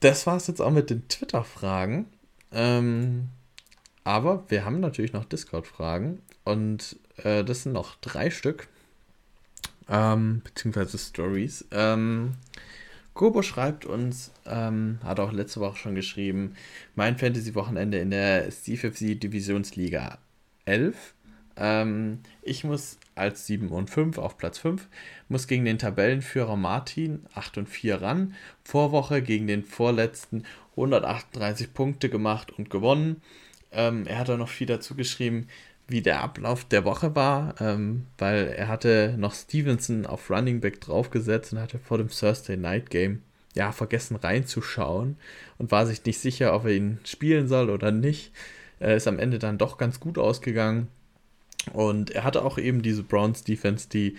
das 0.00 0.26
war's 0.26 0.46
jetzt 0.46 0.60
auch 0.60 0.70
mit 0.70 0.90
den 0.90 1.08
Twitter-Fragen. 1.08 2.06
Ähm, 2.54 3.28
aber 4.04 4.44
wir 4.48 4.64
haben 4.64 4.80
natürlich 4.80 5.12
noch 5.12 5.24
Discord-Fragen 5.24 6.20
und 6.44 6.96
äh, 7.16 7.44
das 7.44 7.64
sind 7.64 7.72
noch 7.72 7.96
drei 7.96 8.30
Stück. 8.30 8.68
Ähm, 9.88 10.40
beziehungsweise 10.44 10.96
Stories. 10.96 11.66
Ähm, 11.70 12.34
Kobo 13.14 13.42
schreibt 13.42 13.84
uns, 13.84 14.32
ähm, 14.44 14.98
hat 15.04 15.20
auch 15.20 15.32
letzte 15.32 15.60
Woche 15.60 15.76
schon 15.76 15.94
geschrieben, 15.94 16.54
mein 16.96 17.16
Fantasy-Wochenende 17.16 17.98
in 17.98 18.10
der 18.10 18.50
CFFC 18.50 19.14
Divisionsliga 19.14 20.18
11. 20.64 21.14
Ähm, 21.56 22.20
ich 22.42 22.64
muss 22.64 22.98
als 23.14 23.46
7 23.46 23.68
und 23.68 23.88
5 23.88 24.18
auf 24.18 24.36
Platz 24.36 24.58
5, 24.58 24.88
muss 25.28 25.46
gegen 25.46 25.64
den 25.64 25.78
Tabellenführer 25.78 26.56
Martin 26.56 27.24
8 27.34 27.58
und 27.58 27.68
4 27.68 28.02
ran. 28.02 28.34
Vorwoche 28.64 29.22
gegen 29.22 29.46
den 29.46 29.64
vorletzten 29.64 30.44
138 30.76 31.72
Punkte 31.72 32.08
gemacht 32.08 32.52
und 32.52 32.70
gewonnen. 32.70 33.22
Ähm, 33.72 34.06
er 34.06 34.18
hat 34.18 34.30
auch 34.30 34.38
noch 34.38 34.48
viel 34.48 34.66
dazu 34.66 34.94
geschrieben, 34.94 35.48
wie 35.86 36.00
der 36.00 36.22
Ablauf 36.22 36.64
der 36.64 36.84
Woche 36.84 37.14
war, 37.14 37.54
ähm, 37.60 38.06
weil 38.18 38.48
er 38.48 38.68
hatte 38.68 39.14
noch 39.18 39.34
Stevenson 39.34 40.06
auf 40.06 40.30
Running 40.30 40.60
Back 40.60 40.80
draufgesetzt 40.80 41.52
und 41.52 41.60
hatte 41.60 41.78
vor 41.78 41.98
dem 41.98 42.08
Thursday 42.08 42.56
Night 42.56 42.90
Game 42.90 43.22
ja 43.54 43.70
vergessen 43.70 44.16
reinzuschauen 44.16 45.16
und 45.58 45.70
war 45.70 45.86
sich 45.86 46.04
nicht 46.04 46.18
sicher, 46.18 46.54
ob 46.54 46.64
er 46.64 46.72
ihn 46.72 46.98
spielen 47.04 47.48
soll 47.48 47.70
oder 47.70 47.92
nicht. 47.92 48.32
Er 48.80 48.96
ist 48.96 49.06
am 49.06 49.18
Ende 49.18 49.38
dann 49.38 49.58
doch 49.58 49.78
ganz 49.78 50.00
gut 50.00 50.18
ausgegangen 50.18 50.88
und 51.72 52.10
er 52.10 52.24
hatte 52.24 52.44
auch 52.44 52.58
eben 52.58 52.82
diese 52.82 53.02
Browns 53.02 53.44
Defense, 53.44 53.88
die 53.88 54.16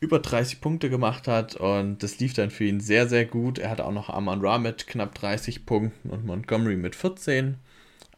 über 0.00 0.18
30 0.18 0.60
Punkte 0.60 0.90
gemacht 0.90 1.28
hat 1.28 1.56
und 1.56 2.02
das 2.02 2.18
lief 2.18 2.34
dann 2.34 2.50
für 2.50 2.64
ihn 2.64 2.80
sehr, 2.80 3.08
sehr 3.08 3.24
gut. 3.24 3.58
Er 3.58 3.70
hatte 3.70 3.84
auch 3.84 3.92
noch 3.92 4.10
Amon 4.10 4.44
Ra 4.44 4.58
mit 4.58 4.86
knapp 4.86 5.14
30 5.14 5.64
Punkten 5.66 6.10
und 6.10 6.26
Montgomery 6.26 6.76
mit 6.76 6.94
14. 6.94 7.56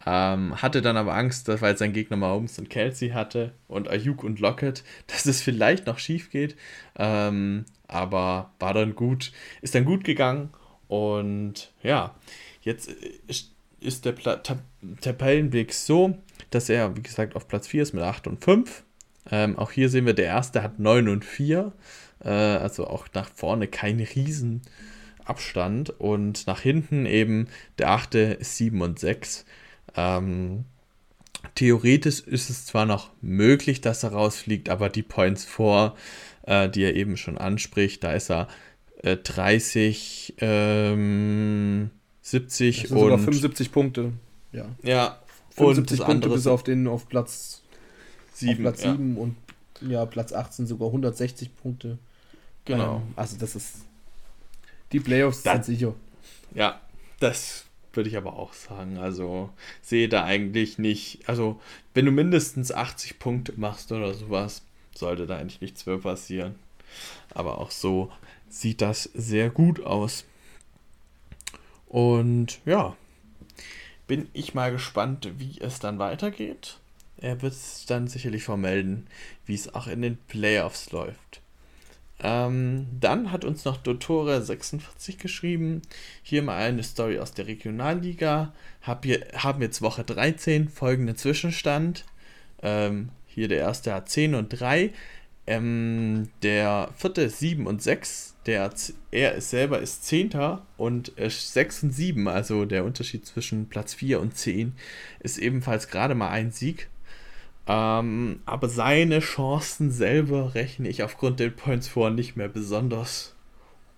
Ähm, 0.05 0.63
hatte 0.63 0.83
dann 0.83 0.97
aber 0.97 1.15
Angst, 1.15 1.49
dass, 1.49 1.63
weil 1.63 1.77
sein 1.77 1.93
Gegner 1.93 2.17
Mahomes 2.17 2.59
und 2.59 2.71
Kelsey 2.71 3.11
hatte 3.11 3.53
und 3.67 3.89
Ayuk 3.89 4.23
und 4.23 4.39
Lockett, 4.41 4.85
dass 5.07 5.27
es 5.27 5.43
vielleicht 5.43 5.87
noch 5.87 5.99
schief 5.99 6.31
geht. 6.31 6.57
Ähm, 6.97 7.65
aber 7.89 8.53
war 8.59 8.75
dann 8.75 8.95
gut, 8.95 9.33
ist 9.63 9.75
dann 9.75 9.85
gut 9.85 10.05
gegangen 10.05 10.51
und 10.89 11.73
ja, 11.83 12.15
jetzt 12.63 12.91
ist 13.81 14.05
der 14.05 14.15
Tabellenblick 15.01 15.73
so, 15.73 16.17
dass 16.51 16.69
er, 16.69 16.97
wie 16.97 17.03
gesagt, 17.03 17.37
auf 17.37 17.49
Platz 17.49 17.69
4 17.69 17.83
ist 17.83 17.93
mit 17.93 18.03
8 18.03 18.27
und 18.27 18.45
5. 18.45 18.85
Ähm, 19.31 19.59
auch 19.59 19.71
hier 19.71 19.89
sehen 19.89 20.07
wir, 20.07 20.15
der 20.15 20.27
erste 20.27 20.63
hat 20.63 20.79
9 20.79 21.09
und 21.09 21.25
4. 21.25 21.73
Äh, 22.25 22.29
also 22.29 22.87
auch 22.87 23.07
nach 23.15 23.29
vorne 23.35 23.69
kein 23.69 24.01
Riesenabstand. 24.01 25.91
Und 25.99 26.47
nach 26.47 26.61
hinten 26.61 27.07
eben 27.07 27.49
der 27.79 27.91
achte 27.91 28.19
ist 28.19 28.57
7 28.57 28.81
und 28.81 28.99
6. 28.99 29.45
Ähm, 29.97 30.65
theoretisch 31.55 32.21
ist 32.21 32.51
es 32.51 32.67
zwar 32.67 32.87
noch 32.87 33.11
möglich, 33.21 33.81
dass 33.81 34.03
er 34.03 34.13
rausfliegt, 34.13 34.69
aber 34.69 34.89
die 34.89 35.03
Points 35.03 35.45
vor, 35.45 35.97
äh, 36.43 36.69
die 36.69 36.83
er 36.83 36.95
eben 36.95 37.17
schon 37.17 37.39
anspricht, 37.39 38.05
da 38.05 38.13
ist 38.13 38.31
er 38.31 38.49
äh, 39.03 39.17
30, 39.17 40.35
ähm, 40.41 41.91
70 42.23 42.83
das 42.83 42.89
sind 42.89 42.97
und. 42.97 43.05
Sogar 43.05 43.19
75 43.19 43.73
Punkte. 43.73 44.13
Ja. 44.53 44.67
Ja. 44.83 45.21
75 45.51 46.01
und 46.01 46.07
Punkte 46.07 46.29
bis 46.29 46.47
auf 46.47 46.63
den 46.63 46.87
auf 46.87 47.09
Platz 47.09 47.63
7, 48.41 48.53
auf 48.53 48.59
Platz 48.73 48.85
ja. 48.85 48.93
7 48.93 49.17
und 49.17 49.37
ja, 49.83 50.07
Platz 50.07 50.33
18 50.33 50.67
sogar 50.67 50.89
160 50.89 51.55
Punkte. 51.57 51.99
Genau. 52.65 52.97
Ähm, 52.97 53.13
also 53.17 53.37
das 53.39 53.55
ist 53.57 53.77
Die 54.93 55.01
Playoffs 55.01 55.43
Das- 55.43 55.67
sind 55.67 55.77
sicher. 55.77 55.95
Ja, 56.55 56.81
das 57.21 57.65
würde 57.93 58.09
ich 58.11 58.17
aber 58.17 58.35
auch 58.37 58.53
sagen. 58.53 58.99
Also 58.99 59.51
sehe 59.83 60.09
da 60.09 60.25
eigentlich 60.25 60.79
nicht, 60.79 61.29
also 61.29 61.61
wenn 61.95 62.05
du 62.07 62.13
mindestens 62.13 62.73
80 62.73 63.19
Punkte 63.19 63.55
machst 63.57 63.91
oder 63.93 64.13
sowas, 64.15 64.63
sollte 64.95 65.27
da 65.27 65.37
eigentlich 65.37 65.61
nichts 65.61 65.87
mehr 65.87 65.99
passieren. 65.99 66.55
Aber 67.35 67.59
auch 67.59 67.71
so 67.71 68.11
sieht 68.49 68.81
das 68.81 69.05
sehr 69.15 69.51
gut 69.51 69.85
aus. 69.85 70.25
Und 71.89 72.59
ja, 72.65 72.97
bin 74.07 74.29
ich 74.33 74.55
mal 74.55 74.73
gespannt, 74.73 75.31
wie 75.39 75.59
es 75.61 75.79
dann 75.79 75.99
weitergeht. 75.99 76.79
Er 77.19 77.41
wird 77.43 77.53
es 77.53 77.87
dann 77.87 78.09
sicherlich 78.09 78.45
vermelden, 78.45 79.07
wie 79.47 79.55
es 79.55 79.75
auch 79.75 79.87
in 79.87 80.03
den 80.03 80.19
Playoffs 80.29 80.91
läuft. 80.93 81.41
Ähm, 82.19 82.87
dann 82.99 83.31
hat 83.31 83.45
uns 83.45 83.65
noch 83.65 83.83
Dottore46 83.83 85.19
geschrieben. 85.19 85.83
Hier 86.23 86.43
mal 86.43 86.57
eine 86.57 86.83
Story 86.83 87.19
aus 87.19 87.33
der 87.33 87.47
Regionalliga. 87.47 88.55
Hab 88.83 89.05
hier, 89.05 89.27
haben 89.35 89.61
jetzt 89.61 89.83
Woche 89.83 90.05
13, 90.05 90.69
folgenden 90.69 91.17
Zwischenstand. 91.17 92.05
Ähm, 92.63 93.11
hier 93.27 93.49
der 93.49 93.59
erste 93.59 93.93
hat 93.93 94.09
10 94.09 94.35
und 94.35 94.49
3. 94.49 94.93
Ähm, 95.47 96.31
der 96.43 96.91
vierte 96.97 97.23
ist 97.23 97.39
7 97.39 97.67
und 97.67 97.83
6. 97.83 98.35
Der, 98.47 98.73
er 99.11 99.35
ist 99.35 99.51
selber 99.51 99.81
ist 99.81 100.05
10. 100.07 100.31
und 100.79 101.19
äh, 101.19 101.29
6 101.29 101.83
und 101.83 101.93
7. 101.93 102.29
Also 102.29 102.65
der 102.65 102.85
Unterschied 102.85 103.27
zwischen 103.27 103.69
Platz 103.69 103.93
4 103.93 104.21
und 104.21 104.37
10 104.37 104.73
ist 105.21 105.37
ebenfalls 105.37 105.89
gerade 105.89 106.15
mal 106.15 106.31
ein 106.31 106.51
Sieg. 106.51 106.89
Ähm, 107.67 108.41
aber 108.47 108.69
seine 108.69 109.21
Chancen 109.21 109.91
selber 109.91 110.55
rechne 110.55 110.89
ich 110.89 111.03
aufgrund 111.03 111.41
der 111.41 111.51
Points 111.51 111.89
vor 111.89 112.11
nicht 112.11 112.37
mehr 112.37 112.49
besonders 112.49 113.35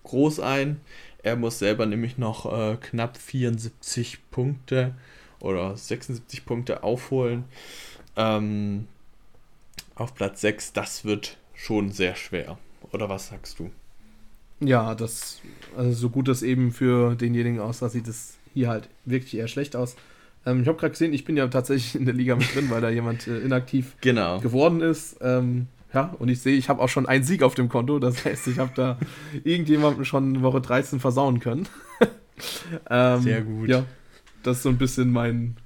groß 0.03 0.39
ein. 0.39 0.81
Er 1.21 1.35
muss 1.35 1.59
selber 1.59 1.85
nämlich 1.85 2.17
noch 2.17 2.51
äh, 2.51 2.77
knapp 2.77 3.17
74 3.17 4.29
Punkte 4.31 4.95
oder 5.39 5.75
76 5.75 6.45
Punkte 6.45 6.83
aufholen. 6.83 7.45
Ähm, 8.15 8.87
auf 9.95 10.15
Platz 10.15 10.41
6, 10.41 10.73
das 10.73 11.05
wird 11.05 11.37
schon 11.53 11.91
sehr 11.91 12.15
schwer. 12.15 12.57
Oder 12.91 13.09
was 13.09 13.27
sagst 13.27 13.59
du? 13.59 13.69
Ja, 14.61 14.95
das, 14.95 15.41
also 15.77 15.91
so 15.93 16.09
gut 16.09 16.27
das 16.27 16.41
eben 16.41 16.71
für 16.71 17.15
denjenigen 17.15 17.59
aussah, 17.59 17.89
sieht 17.89 18.07
es 18.07 18.37
hier 18.53 18.69
halt 18.69 18.89
wirklich 19.05 19.35
eher 19.35 19.47
schlecht 19.47 19.75
aus. 19.75 19.95
Ähm, 20.45 20.61
ich 20.61 20.67
habe 20.67 20.77
gerade 20.77 20.91
gesehen, 20.91 21.13
ich 21.13 21.25
bin 21.25 21.37
ja 21.37 21.47
tatsächlich 21.47 21.95
in 21.95 22.05
der 22.05 22.13
Liga 22.15 22.35
mit 22.35 22.53
drin, 22.55 22.69
weil 22.69 22.81
da 22.81 22.89
jemand 22.89 23.27
äh, 23.27 23.39
inaktiv 23.39 23.95
Genau. 24.01 24.39
geworden 24.39 24.81
ist. 24.81 25.17
Ähm, 25.21 25.67
ja, 25.93 26.15
und 26.19 26.29
ich 26.29 26.41
sehe, 26.41 26.55
ich 26.55 26.69
habe 26.69 26.81
auch 26.81 26.89
schon 26.89 27.07
einen 27.07 27.23
Sieg 27.23 27.41
auf 27.43 27.55
dem 27.55 27.67
Konto. 27.69 27.99
Das 27.99 28.23
heißt, 28.23 28.47
ich 28.47 28.59
habe 28.59 28.71
da 28.75 28.97
irgendjemandem 29.43 30.05
schon 30.05 30.41
Woche 30.41 30.61
13 30.61 30.99
versauen 30.99 31.39
können. 31.39 31.67
ähm, 32.89 33.21
Sehr 33.21 33.41
gut. 33.41 33.69
Ja, 33.69 33.85
das 34.43 34.57
ist 34.57 34.63
so 34.63 34.69
ein 34.69 34.77
bisschen 34.77 35.11
mein, 35.11 35.57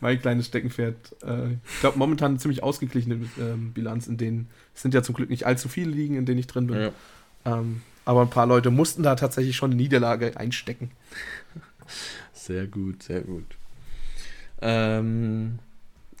mein 0.00 0.20
kleines 0.20 0.46
Steckenpferd. 0.46 0.96
Äh, 1.22 1.52
ich 1.52 1.80
glaube, 1.80 1.98
momentan 1.98 2.32
eine 2.32 2.38
ziemlich 2.38 2.62
ausgeglichene 2.62 3.20
ähm, 3.38 3.72
Bilanz, 3.72 4.06
in 4.08 4.16
denen 4.16 4.48
es 4.74 4.82
sind 4.82 4.94
ja 4.94 5.02
zum 5.02 5.14
Glück 5.14 5.28
nicht 5.30 5.44
allzu 5.44 5.68
viele 5.68 5.90
Ligen, 5.90 6.14
in 6.16 6.24
denen 6.24 6.38
ich 6.38 6.46
drin 6.46 6.66
bin. 6.68 6.76
Ja. 6.80 6.90
Ähm, 7.44 7.82
aber 8.04 8.22
ein 8.22 8.30
paar 8.30 8.46
Leute 8.46 8.70
mussten 8.70 9.02
da 9.02 9.16
tatsächlich 9.16 9.54
schon 9.56 9.70
eine 9.72 9.76
Niederlage 9.80 10.36
einstecken. 10.36 10.90
Sehr 12.32 12.66
gut, 12.66 13.02
sehr 13.02 13.20
gut. 13.20 13.44
Ähm, 14.60 15.58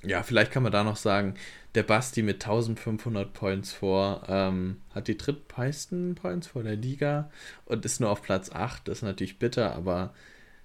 ja, 0.04 0.22
vielleicht 0.22 0.52
kann 0.52 0.62
man 0.62 0.72
da 0.72 0.84
noch 0.84 0.96
sagen, 0.96 1.34
der 1.74 1.82
Basti 1.82 2.22
mit 2.22 2.36
1500 2.44 3.32
Points 3.32 3.72
vor 3.72 4.22
ähm, 4.28 4.80
hat 4.94 5.08
die 5.08 5.16
drittmeisten 5.18 6.14
Points 6.14 6.46
vor 6.46 6.62
der 6.62 6.76
Liga 6.76 7.30
und 7.66 7.84
ist 7.84 8.00
nur 8.00 8.10
auf 8.10 8.22
Platz 8.22 8.50
8. 8.50 8.88
Das 8.88 8.98
ist 8.98 9.02
natürlich 9.02 9.38
bitter, 9.38 9.74
aber 9.74 10.14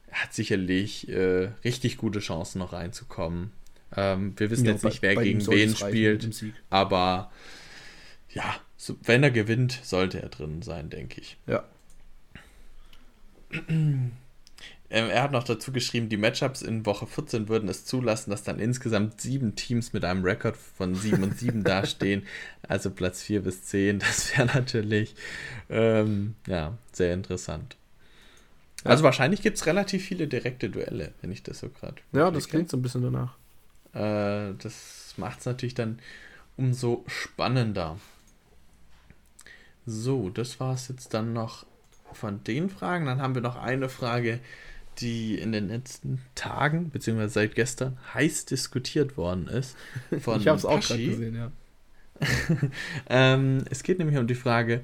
er 0.08 0.24
hat 0.24 0.34
sicherlich 0.34 1.10
äh, 1.10 1.50
richtig 1.64 1.98
gute 1.98 2.20
Chancen 2.20 2.60
noch 2.60 2.74
reinzukommen. 2.74 3.52
Ähm, 3.96 4.34
wir 4.38 4.50
wissen 4.50 4.66
Ja, 4.66 4.72
jetzt 4.74 4.84
bei- 4.84 4.90
nicht, 4.90 5.02
wer 5.02 5.16
gegen 5.18 5.46
wen 5.48 5.76
spielt, 5.76 6.54
aber 6.70 7.32
ja, 8.30 8.56
so, 8.78 8.96
wenn 9.04 9.24
er 9.24 9.32
gewinnt, 9.32 9.80
sollte 9.84 10.22
er 10.22 10.30
drin 10.30 10.62
sein, 10.62 10.90
denke 10.90 11.22
ich. 11.22 11.38
Ja. 11.48 11.64
Ähm, 14.94 15.10
er 15.10 15.24
hat 15.24 15.32
noch 15.32 15.44
dazu 15.44 15.72
geschrieben, 15.72 16.08
die 16.08 16.18
Matchups 16.18 16.62
in 16.62 16.86
Woche 16.86 17.08
14 17.08 17.50
würden 17.50 17.68
es 17.68 17.84
zulassen, 17.84 18.30
dass 18.30 18.44
dann 18.44 18.60
insgesamt 18.60 19.20
sieben 19.20 19.56
Teams 19.56 19.92
mit 19.92 20.06
einem 20.06 20.24
Rekord 20.24 20.56
von 20.56 20.94
7 20.94 21.24
und 21.24 21.36
7 21.38 21.64
dastehen. 21.66 22.28
Also 22.62 22.92
Platz 22.92 23.24
4 23.24 23.42
bis 23.42 23.64
10. 23.64 23.98
Das 23.98 24.38
wäre 24.38 24.46
natürlich 24.46 25.16
ähm, 25.72 26.36
ja, 26.46 26.78
sehr 26.92 27.16
interessant. 27.16 27.76
Ja. 28.84 28.92
Also 28.92 29.04
wahrscheinlich 29.04 29.42
gibt 29.42 29.58
es 29.58 29.66
relativ 29.66 30.06
viele 30.06 30.28
direkte 30.28 30.70
Duelle, 30.70 31.14
wenn 31.22 31.32
ich 31.32 31.42
das 31.42 31.60
so 31.60 31.70
gerade. 31.70 31.96
Ja, 32.12 32.30
das 32.30 32.48
klingt 32.48 32.70
so 32.70 32.78
ein 32.78 32.84
bisschen 32.84 33.02
danach. 33.02 33.36
Äh, 33.94 34.54
das 34.62 35.16
macht 35.18 35.40
es 35.40 35.48
natürlich 35.48 35.74
dann 35.74 35.98
umso 36.56 37.04
spannender. 37.08 37.98
So, 39.88 40.30
das 40.30 40.60
war 40.60 40.76
es 40.76 40.88
jetzt 40.88 41.16
dann 41.16 41.34
noch 41.34 41.66
von 42.14 42.44
den 42.44 42.70
Fragen. 42.70 43.08
Dann 43.08 43.24
haben 43.24 43.34
wir 43.34 43.42
noch 43.42 43.56
eine 43.56 43.90
Frage, 43.90 44.40
die 45.00 45.38
in 45.38 45.52
den 45.52 45.70
letzten 45.70 46.22
Tagen, 46.36 46.90
beziehungsweise 46.90 47.34
seit 47.34 47.56
gestern, 47.56 47.98
heiß 48.14 48.46
diskutiert 48.46 49.18
worden 49.18 49.48
ist. 49.48 49.76
Von 50.20 50.40
ich 50.40 50.48
habe 50.48 50.58
es 50.58 50.66
auch 50.66 50.80
gerade 50.80 51.06
gesehen, 51.06 51.36
ja. 51.36 51.52
Ähm, 53.10 53.66
es 53.70 53.84
geht 53.84 54.00
nämlich 54.00 54.18
um 54.18 54.28
die 54.28 54.36
Frage, 54.36 54.82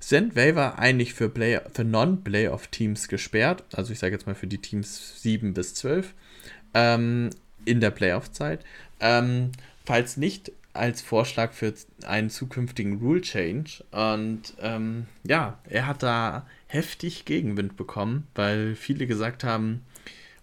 sind 0.00 0.34
Waiver 0.34 0.78
eigentlich 0.78 1.14
für, 1.14 1.28
Play 1.28 1.60
für 1.72 1.84
Non-Playoff-Teams 1.84 3.08
gesperrt? 3.08 3.64
Also 3.72 3.92
ich 3.92 3.98
sage 3.98 4.14
jetzt 4.14 4.26
mal 4.26 4.34
für 4.34 4.46
die 4.46 4.58
Teams 4.58 5.22
7 5.22 5.54
bis 5.54 5.74
12 5.74 6.14
ähm, 6.74 7.30
in 7.64 7.80
der 7.80 7.90
Playoff-Zeit. 7.90 8.64
Ähm, 9.00 9.52
falls 9.84 10.16
nicht, 10.16 10.52
als 10.74 11.00
Vorschlag 11.00 11.52
für 11.52 11.72
einen 12.04 12.30
zukünftigen 12.30 12.98
Rule 12.98 13.20
Change. 13.20 13.84
Und 13.92 14.54
ähm, 14.60 15.06
ja, 15.22 15.58
er 15.70 15.86
hat 15.86 16.02
da 16.02 16.46
heftig 16.74 17.24
Gegenwind 17.24 17.76
bekommen, 17.76 18.26
weil 18.34 18.74
viele 18.74 19.06
gesagt 19.06 19.44
haben, 19.44 19.84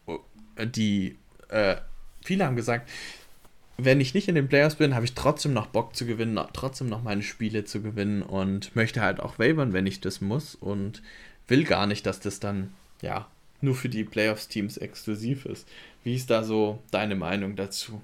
oh, 0.06 0.20
die, 0.58 1.18
äh, 1.50 1.76
viele 2.24 2.46
haben 2.46 2.56
gesagt, 2.56 2.90
wenn 3.78 4.00
ich 4.00 4.14
nicht 4.14 4.30
in 4.30 4.36
den 4.36 4.48
Playoffs 4.48 4.76
bin, 4.76 4.96
habe 4.96 5.06
ich 5.06 5.14
trotzdem 5.14 5.54
noch 5.54 5.68
Bock 5.68 5.96
zu 5.96 6.06
gewinnen, 6.06 6.40
trotzdem 6.54 6.88
noch 6.88 7.04
meine 7.04 7.22
Spiele 7.22 7.66
zu 7.66 7.82
gewinnen 7.82 8.22
und 8.22 8.76
möchte 8.76 9.02
halt 9.02 9.20
auch 9.20 9.40
wavern, 9.40 9.74
wenn 9.74 9.86
ich 9.86 10.00
das 10.00 10.22
muss 10.22 10.56
und 10.56 11.02
will 11.48 11.66
gar 11.66 11.86
nicht, 11.86 12.06
dass 12.06 12.22
das 12.22 12.40
dann, 12.40 12.74
ja, 13.02 13.28
nur 13.60 13.76
für 13.76 13.90
die 13.90 14.06
Playoffs-Teams 14.06 14.78
exklusiv 14.78 15.46
ist. 15.46 15.68
Wie 16.04 16.16
ist 16.16 16.30
da 16.30 16.44
so 16.44 16.82
deine 16.92 17.16
Meinung 17.16 17.56
dazu? 17.58 18.02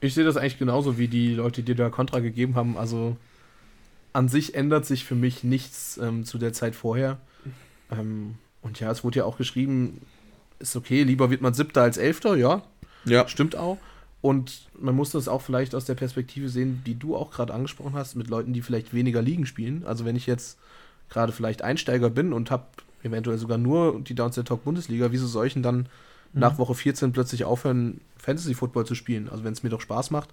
Ich 0.00 0.14
sehe 0.14 0.24
das 0.24 0.36
eigentlich 0.36 0.58
genauso 0.58 0.98
wie 0.98 1.08
die 1.08 1.34
Leute, 1.34 1.62
die 1.62 1.74
da 1.74 1.88
Kontra 1.88 2.18
gegeben 2.18 2.56
haben. 2.56 2.76
Also 2.76 3.16
an 4.12 4.28
sich 4.28 4.54
ändert 4.54 4.86
sich 4.86 5.04
für 5.04 5.14
mich 5.14 5.44
nichts 5.44 5.98
ähm, 6.02 6.24
zu 6.24 6.38
der 6.38 6.52
Zeit 6.52 6.74
vorher. 6.74 7.18
Ähm, 7.90 8.34
und 8.62 8.80
ja, 8.80 8.90
es 8.90 9.04
wurde 9.04 9.20
ja 9.20 9.24
auch 9.24 9.38
geschrieben, 9.38 10.00
ist 10.58 10.76
okay, 10.76 11.02
lieber 11.04 11.30
wird 11.30 11.40
man 11.40 11.54
Siebter 11.54 11.82
als 11.82 11.96
Elfter, 11.96 12.36
ja, 12.36 12.62
Ja. 13.04 13.28
stimmt 13.28 13.56
auch. 13.56 13.78
Und 14.20 14.68
man 14.78 14.96
muss 14.96 15.10
das 15.10 15.28
auch 15.28 15.42
vielleicht 15.42 15.74
aus 15.76 15.84
der 15.84 15.94
Perspektive 15.94 16.48
sehen, 16.48 16.82
die 16.84 16.98
du 16.98 17.14
auch 17.16 17.30
gerade 17.30 17.54
angesprochen 17.54 17.94
hast, 17.94 18.16
mit 18.16 18.28
Leuten, 18.28 18.52
die 18.52 18.62
vielleicht 18.62 18.92
weniger 18.92 19.22
Ligen 19.22 19.46
spielen. 19.46 19.84
Also 19.86 20.04
wenn 20.04 20.16
ich 20.16 20.26
jetzt 20.26 20.58
gerade 21.08 21.32
vielleicht 21.32 21.62
Einsteiger 21.62 22.10
bin 22.10 22.32
und 22.32 22.50
habe 22.50 22.64
eventuell 23.04 23.38
sogar 23.38 23.58
nur 23.58 24.00
die 24.00 24.14
Downset 24.16 24.48
Talk 24.48 24.64
Bundesliga, 24.64 25.12
wieso 25.12 25.28
soll 25.28 25.46
ich 25.46 25.54
denn 25.54 25.62
dann 25.62 25.88
nach 26.32 26.58
Woche 26.58 26.74
14 26.74 27.12
plötzlich 27.12 27.44
aufhören, 27.44 28.00
Fantasy 28.18 28.54
Football 28.54 28.86
zu 28.86 28.96
spielen? 28.96 29.28
Also 29.28 29.44
wenn 29.44 29.52
es 29.52 29.62
mir 29.62 29.70
doch 29.70 29.80
Spaß 29.80 30.10
macht, 30.10 30.30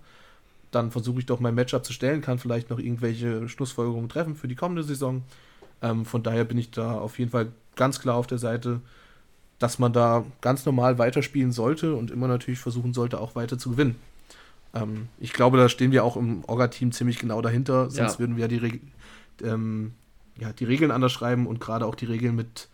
dann 0.72 0.92
versuche 0.92 1.20
ich 1.20 1.26
doch 1.26 1.40
mein 1.40 1.56
Matchup 1.56 1.86
zu 1.86 1.94
stellen, 1.94 2.22
kann 2.22 2.40
vielleicht 2.40 2.70
noch 2.70 2.80
irgendwelche 2.80 3.48
Schlussfolgerungen 3.48 4.10
treffen 4.10 4.36
für 4.36 4.48
die 4.48 4.56
kommende 4.56 4.84
Saison. 4.84 5.24
Ähm, 5.82 6.06
von 6.06 6.24
daher 6.24 6.44
bin 6.44 6.58
ich 6.58 6.72
da 6.72 6.98
auf 6.98 7.20
jeden 7.20 7.32
Fall 7.32 7.48
ganz 7.76 8.00
klar 8.00 8.16
auf 8.16 8.28
der 8.28 8.38
Seite, 8.38 8.82
dass 9.60 9.80
man 9.80 9.94
da 9.94 10.26
ganz 10.42 10.66
normal 10.66 10.98
weiterspielen 10.98 11.52
sollte 11.52 11.96
und 11.96 12.12
immer 12.12 12.28
natürlich 12.28 12.60
versuchen 12.60 12.94
sollte, 12.94 13.20
auch 13.20 13.36
weiter 13.36 13.58
zu 13.58 13.72
gewinnen. 13.72 13.96
Ähm, 14.74 15.08
ich 15.20 15.34
glaube, 15.34 15.58
da 15.58 15.70
stehen 15.70 15.92
wir 15.92 16.04
auch 16.04 16.18
im 16.18 16.44
Orga-Team 16.46 16.92
ziemlich 16.92 17.20
genau 17.20 17.42
dahinter, 17.42 17.90
sonst 17.90 18.14
Ja. 18.14 18.20
würden 18.20 18.36
wir 18.36 18.44
ja 18.44 18.48
die, 18.48 18.58
Reg 18.58 18.82
ähm, 19.44 19.94
ja 20.40 20.52
die 20.52 20.66
Regeln 20.66 20.92
anders 20.92 21.14
schreiben 21.14 21.48
und 21.48 21.60
gerade 21.60 21.86
auch 21.86 21.96
die 21.96 22.06
Regeln 22.06 22.36
mit 22.36 22.68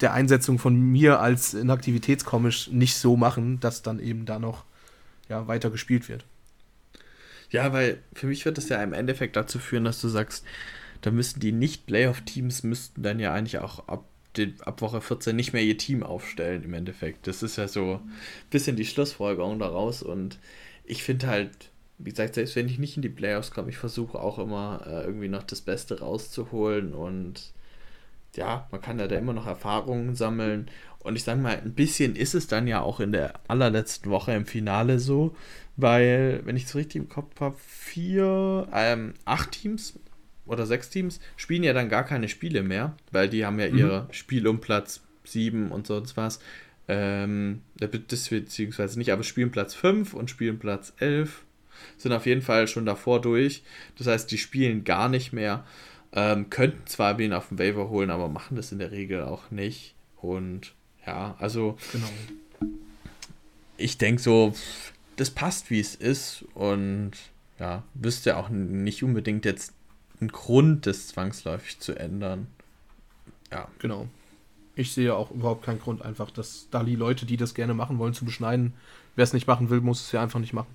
der 0.00 0.12
Einsetzung 0.12 0.58
von 0.58 0.74
mir 0.74 1.20
als 1.20 1.54
Inaktivitätskomisch 1.54 2.68
nicht 2.70 2.96
so 2.96 3.16
machen, 3.16 3.60
dass 3.60 3.82
dann 3.82 4.00
eben 4.00 4.26
da 4.26 4.38
noch 4.38 4.64
ja, 5.28 5.46
weiter 5.46 5.70
gespielt 5.70 6.08
wird. 6.08 6.24
Ja, 7.54 7.72
weil 7.72 8.02
für 8.12 8.26
mich 8.26 8.44
wird 8.44 8.58
das 8.58 8.68
ja 8.68 8.82
im 8.82 8.92
Endeffekt 8.92 9.36
dazu 9.36 9.60
führen, 9.60 9.84
dass 9.84 10.00
du 10.00 10.08
sagst, 10.08 10.44
da 11.02 11.12
müssten 11.12 11.38
die 11.38 11.52
Nicht-Playoff-Teams 11.52 12.64
müssten 12.64 13.04
dann 13.04 13.20
ja 13.20 13.32
eigentlich 13.32 13.58
auch 13.58 13.86
ab, 13.86 14.06
den, 14.36 14.60
ab 14.62 14.80
Woche 14.80 15.00
14 15.00 15.36
nicht 15.36 15.52
mehr 15.52 15.62
ihr 15.62 15.78
Team 15.78 16.02
aufstellen 16.02 16.64
im 16.64 16.74
Endeffekt. 16.74 17.28
Das 17.28 17.44
ist 17.44 17.56
ja 17.56 17.68
so 17.68 18.00
ein 18.04 18.12
bisschen 18.50 18.74
die 18.74 18.84
Schlussfolgerung 18.84 19.60
daraus 19.60 20.02
und 20.02 20.40
ich 20.84 21.04
finde 21.04 21.28
halt, 21.28 21.70
wie 21.98 22.10
gesagt, 22.10 22.34
selbst 22.34 22.56
wenn 22.56 22.66
ich 22.66 22.80
nicht 22.80 22.96
in 22.96 23.02
die 23.02 23.08
Playoffs 23.08 23.52
komme, 23.52 23.70
ich 23.70 23.76
versuche 23.76 24.18
auch 24.18 24.40
immer 24.40 24.82
äh, 24.84 25.04
irgendwie 25.04 25.28
noch 25.28 25.44
das 25.44 25.60
Beste 25.60 26.00
rauszuholen 26.00 26.92
und 26.92 27.52
ja, 28.36 28.66
man 28.70 28.80
kann 28.80 28.98
ja 28.98 29.08
da 29.08 29.16
immer 29.16 29.32
noch 29.32 29.46
Erfahrungen 29.46 30.14
sammeln. 30.14 30.70
Und 31.00 31.16
ich 31.16 31.24
sage 31.24 31.40
mal, 31.40 31.58
ein 31.58 31.74
bisschen 31.74 32.16
ist 32.16 32.34
es 32.34 32.46
dann 32.46 32.66
ja 32.66 32.80
auch 32.80 33.00
in 33.00 33.12
der 33.12 33.34
allerletzten 33.46 34.10
Woche 34.10 34.32
im 34.32 34.46
Finale 34.46 34.98
so, 34.98 35.36
weil, 35.76 36.40
wenn 36.44 36.56
ich 36.56 36.64
es 36.64 36.74
richtig 36.74 37.02
im 37.02 37.08
Kopf 37.08 37.40
habe, 37.40 37.56
vier, 37.58 38.66
ähm, 38.72 39.14
acht 39.24 39.52
Teams 39.52 39.98
oder 40.46 40.66
sechs 40.66 40.90
Teams 40.90 41.20
spielen 41.36 41.62
ja 41.62 41.72
dann 41.72 41.88
gar 41.88 42.04
keine 42.04 42.28
Spiele 42.28 42.62
mehr, 42.62 42.96
weil 43.10 43.28
die 43.28 43.44
haben 43.44 43.58
ja 43.58 43.68
mhm. 43.68 43.78
ihre 43.78 44.08
Spiel 44.12 44.46
um 44.46 44.60
Platz 44.60 45.02
sieben 45.24 45.70
und 45.70 45.86
sonst 45.86 46.16
was. 46.16 46.38
Ähm, 46.86 47.62
das 47.76 48.28
beziehungsweise 48.28 48.98
nicht, 48.98 49.10
aber 49.12 49.22
spielen 49.22 49.50
Platz 49.50 49.74
5 49.74 50.14
und 50.14 50.30
spielen 50.30 50.58
Platz 50.58 50.92
11 50.98 51.42
sind 51.96 52.12
auf 52.12 52.26
jeden 52.26 52.42
Fall 52.42 52.68
schon 52.68 52.86
davor 52.86 53.20
durch. 53.20 53.62
Das 53.98 54.06
heißt, 54.06 54.30
die 54.30 54.38
spielen 54.38 54.84
gar 54.84 55.08
nicht 55.08 55.32
mehr. 55.32 55.64
Ähm, 56.16 56.48
könnten 56.48 56.86
zwar 56.86 57.18
wen 57.18 57.32
auf 57.32 57.48
dem 57.48 57.58
Waiver 57.58 57.88
holen, 57.88 58.10
aber 58.10 58.28
machen 58.28 58.56
das 58.56 58.70
in 58.70 58.78
der 58.78 58.92
Regel 58.92 59.22
auch 59.22 59.50
nicht. 59.50 59.94
Und 60.16 60.74
ja, 61.04 61.34
also 61.38 61.76
genau. 61.92 62.08
ich 63.76 63.98
denke 63.98 64.22
so, 64.22 64.54
das 65.16 65.30
passt 65.30 65.70
wie 65.70 65.80
es 65.80 65.94
ist 65.94 66.44
und 66.54 67.12
ja, 67.58 67.82
wüsste 67.94 68.36
auch 68.36 68.48
nicht 68.48 69.02
unbedingt 69.02 69.44
jetzt 69.44 69.74
einen 70.20 70.30
Grund, 70.30 70.86
das 70.86 71.08
zwangsläufig 71.08 71.80
zu 71.80 71.98
ändern. 71.98 72.46
Ja. 73.50 73.68
Genau. 73.78 74.08
Ich 74.76 74.92
sehe 74.92 75.14
auch 75.14 75.30
überhaupt 75.30 75.64
keinen 75.64 75.80
Grund, 75.80 76.02
einfach, 76.02 76.30
dass 76.30 76.68
da 76.70 76.82
die 76.82 76.96
Leute, 76.96 77.26
die 77.26 77.36
das 77.36 77.54
gerne 77.54 77.74
machen 77.74 77.98
wollen, 77.98 78.14
zu 78.14 78.24
beschneiden. 78.24 78.74
Wer 79.14 79.22
es 79.22 79.32
nicht 79.32 79.46
machen 79.46 79.70
will, 79.70 79.80
muss 79.80 80.00
es 80.00 80.12
ja 80.12 80.22
einfach 80.22 80.40
nicht 80.40 80.52
machen. 80.52 80.74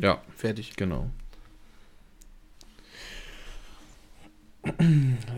Ja. 0.00 0.22
Fertig. 0.36 0.76
Genau. 0.76 1.10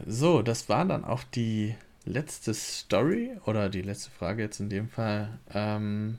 So, 0.07 0.43
das 0.43 0.68
war 0.68 0.85
dann 0.85 1.05
auch 1.05 1.25
die 1.25 1.75
letzte 2.05 2.53
Story 2.53 3.31
oder 3.47 3.68
die 3.68 3.83
letzte 3.83 4.11
Frage 4.11 4.43
jetzt 4.43 4.61
in 4.61 4.68
dem 4.68 4.89
Fall 4.89 5.39
ähm, 5.53 6.18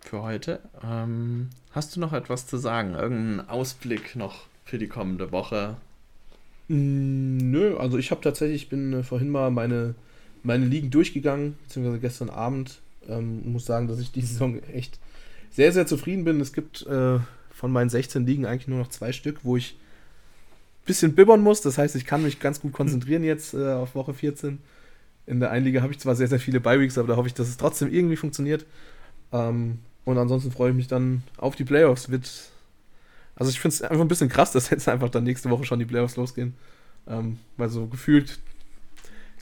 für 0.00 0.22
heute. 0.22 0.60
Ähm, 0.84 1.50
hast 1.72 1.96
du 1.96 2.00
noch 2.00 2.12
etwas 2.12 2.46
zu 2.46 2.56
sagen? 2.56 2.94
Irgendeinen 2.94 3.48
Ausblick 3.48 4.14
noch 4.16 4.46
für 4.64 4.78
die 4.78 4.86
kommende 4.86 5.32
Woche? 5.32 5.76
Mm, 6.68 7.38
nö, 7.50 7.76
also 7.76 7.98
ich 7.98 8.10
habe 8.10 8.20
tatsächlich, 8.20 8.62
ich 8.62 8.68
bin 8.68 8.92
äh, 8.92 9.02
vorhin 9.02 9.30
mal 9.30 9.50
meine, 9.50 9.94
meine 10.42 10.66
Ligen 10.66 10.90
durchgegangen, 10.90 11.56
beziehungsweise 11.64 12.00
gestern 12.00 12.30
Abend. 12.30 12.80
Ähm, 13.08 13.52
muss 13.52 13.66
sagen, 13.66 13.88
dass 13.88 14.00
ich 14.00 14.12
die 14.12 14.22
Saison 14.22 14.60
echt 14.72 14.98
sehr, 15.50 15.72
sehr 15.72 15.86
zufrieden 15.86 16.24
bin. 16.24 16.40
Es 16.40 16.52
gibt 16.52 16.86
äh, 16.86 17.18
von 17.50 17.72
meinen 17.72 17.88
16 17.88 18.26
liegen 18.26 18.46
eigentlich 18.46 18.68
nur 18.68 18.78
noch 18.78 18.88
zwei 18.88 19.12
Stück, 19.12 19.40
wo 19.42 19.56
ich 19.56 19.76
bisschen 20.86 21.14
bibbern 21.14 21.40
muss. 21.40 21.60
Das 21.60 21.78
heißt, 21.78 21.96
ich 21.96 22.06
kann 22.06 22.22
mich 22.22 22.40
ganz 22.40 22.60
gut 22.60 22.72
konzentrieren 22.72 23.24
jetzt 23.24 23.54
äh, 23.54 23.72
auf 23.72 23.94
Woche 23.94 24.14
14. 24.14 24.58
In 25.26 25.40
der 25.40 25.50
einen 25.50 25.64
Liga 25.64 25.82
habe 25.82 25.92
ich 25.92 25.98
zwar 25.98 26.14
sehr, 26.14 26.28
sehr 26.28 26.38
viele 26.38 26.60
Bye-Weeks, 26.60 26.96
aber 26.98 27.08
da 27.08 27.16
hoffe 27.16 27.28
ich, 27.28 27.34
dass 27.34 27.48
es 27.48 27.56
trotzdem 27.56 27.92
irgendwie 27.92 28.16
funktioniert. 28.16 28.64
Ähm, 29.32 29.80
und 30.04 30.18
ansonsten 30.18 30.52
freue 30.52 30.70
ich 30.70 30.76
mich 30.76 30.86
dann 30.86 31.22
auf 31.36 31.56
die 31.56 31.64
Playoffs. 31.64 32.10
Wird, 32.10 32.30
also 33.34 33.50
ich 33.50 33.60
finde 33.60 33.74
es 33.74 33.82
einfach 33.82 34.04
ein 34.04 34.08
bisschen 34.08 34.28
krass, 34.28 34.52
dass 34.52 34.70
jetzt 34.70 34.88
einfach 34.88 35.10
dann 35.10 35.24
nächste 35.24 35.50
Woche 35.50 35.64
schon 35.64 35.80
die 35.80 35.84
Playoffs 35.84 36.16
losgehen. 36.16 36.54
Ähm, 37.08 37.38
weil 37.56 37.68
so 37.68 37.86
gefühlt 37.86 38.38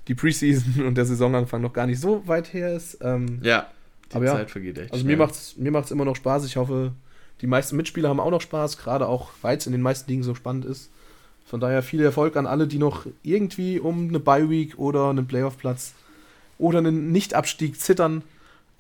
die 0.09 0.15
Preseason 0.15 0.83
und 0.87 0.97
der 0.97 1.05
Saisonanfang 1.05 1.61
noch 1.61 1.73
gar 1.73 1.87
nicht 1.87 2.01
so 2.01 2.27
weit 2.27 2.53
her 2.53 2.75
ist. 2.75 2.99
Ähm, 3.03 3.41
ja, 3.43 3.69
die 4.11 4.17
aber 4.17 4.27
Zeit 4.27 4.49
ja, 4.49 4.53
vergeht 4.53 4.79
echt. 4.79 4.93
Also 4.93 5.03
schnell. 5.03 5.17
mir 5.17 5.23
macht 5.23 5.35
es 5.35 5.57
mir 5.57 5.71
macht's 5.71 5.91
immer 5.91 6.05
noch 6.05 6.17
Spaß. 6.17 6.47
Ich 6.47 6.57
hoffe, 6.57 6.93
die 7.41 7.47
meisten 7.47 7.77
Mitspieler 7.77 8.09
haben 8.09 8.21
auch 8.21 8.31
noch 8.31 8.41
Spaß, 8.41 8.79
gerade 8.79 9.07
auch, 9.07 9.31
weil 9.43 9.59
es 9.59 9.67
in 9.67 9.73
den 9.73 9.83
meisten 9.83 10.11
Ligen 10.11 10.23
so 10.23 10.35
spannend 10.35 10.65
ist. 10.65 10.91
Von 11.45 11.61
daher 11.61 11.83
viel 11.83 12.03
Erfolg 12.03 12.37
an 12.37 12.47
alle, 12.47 12.67
die 12.67 12.79
noch 12.79 13.07
irgendwie 13.23 13.79
um 13.79 14.09
eine 14.09 14.19
Bye-Week 14.19 14.79
oder 14.79 15.11
einen 15.11 15.27
Playoff-Platz 15.27 15.95
oder 16.59 16.79
einen 16.79 17.13
Nicht-Abstieg 17.13 17.79
zittern. 17.79 18.23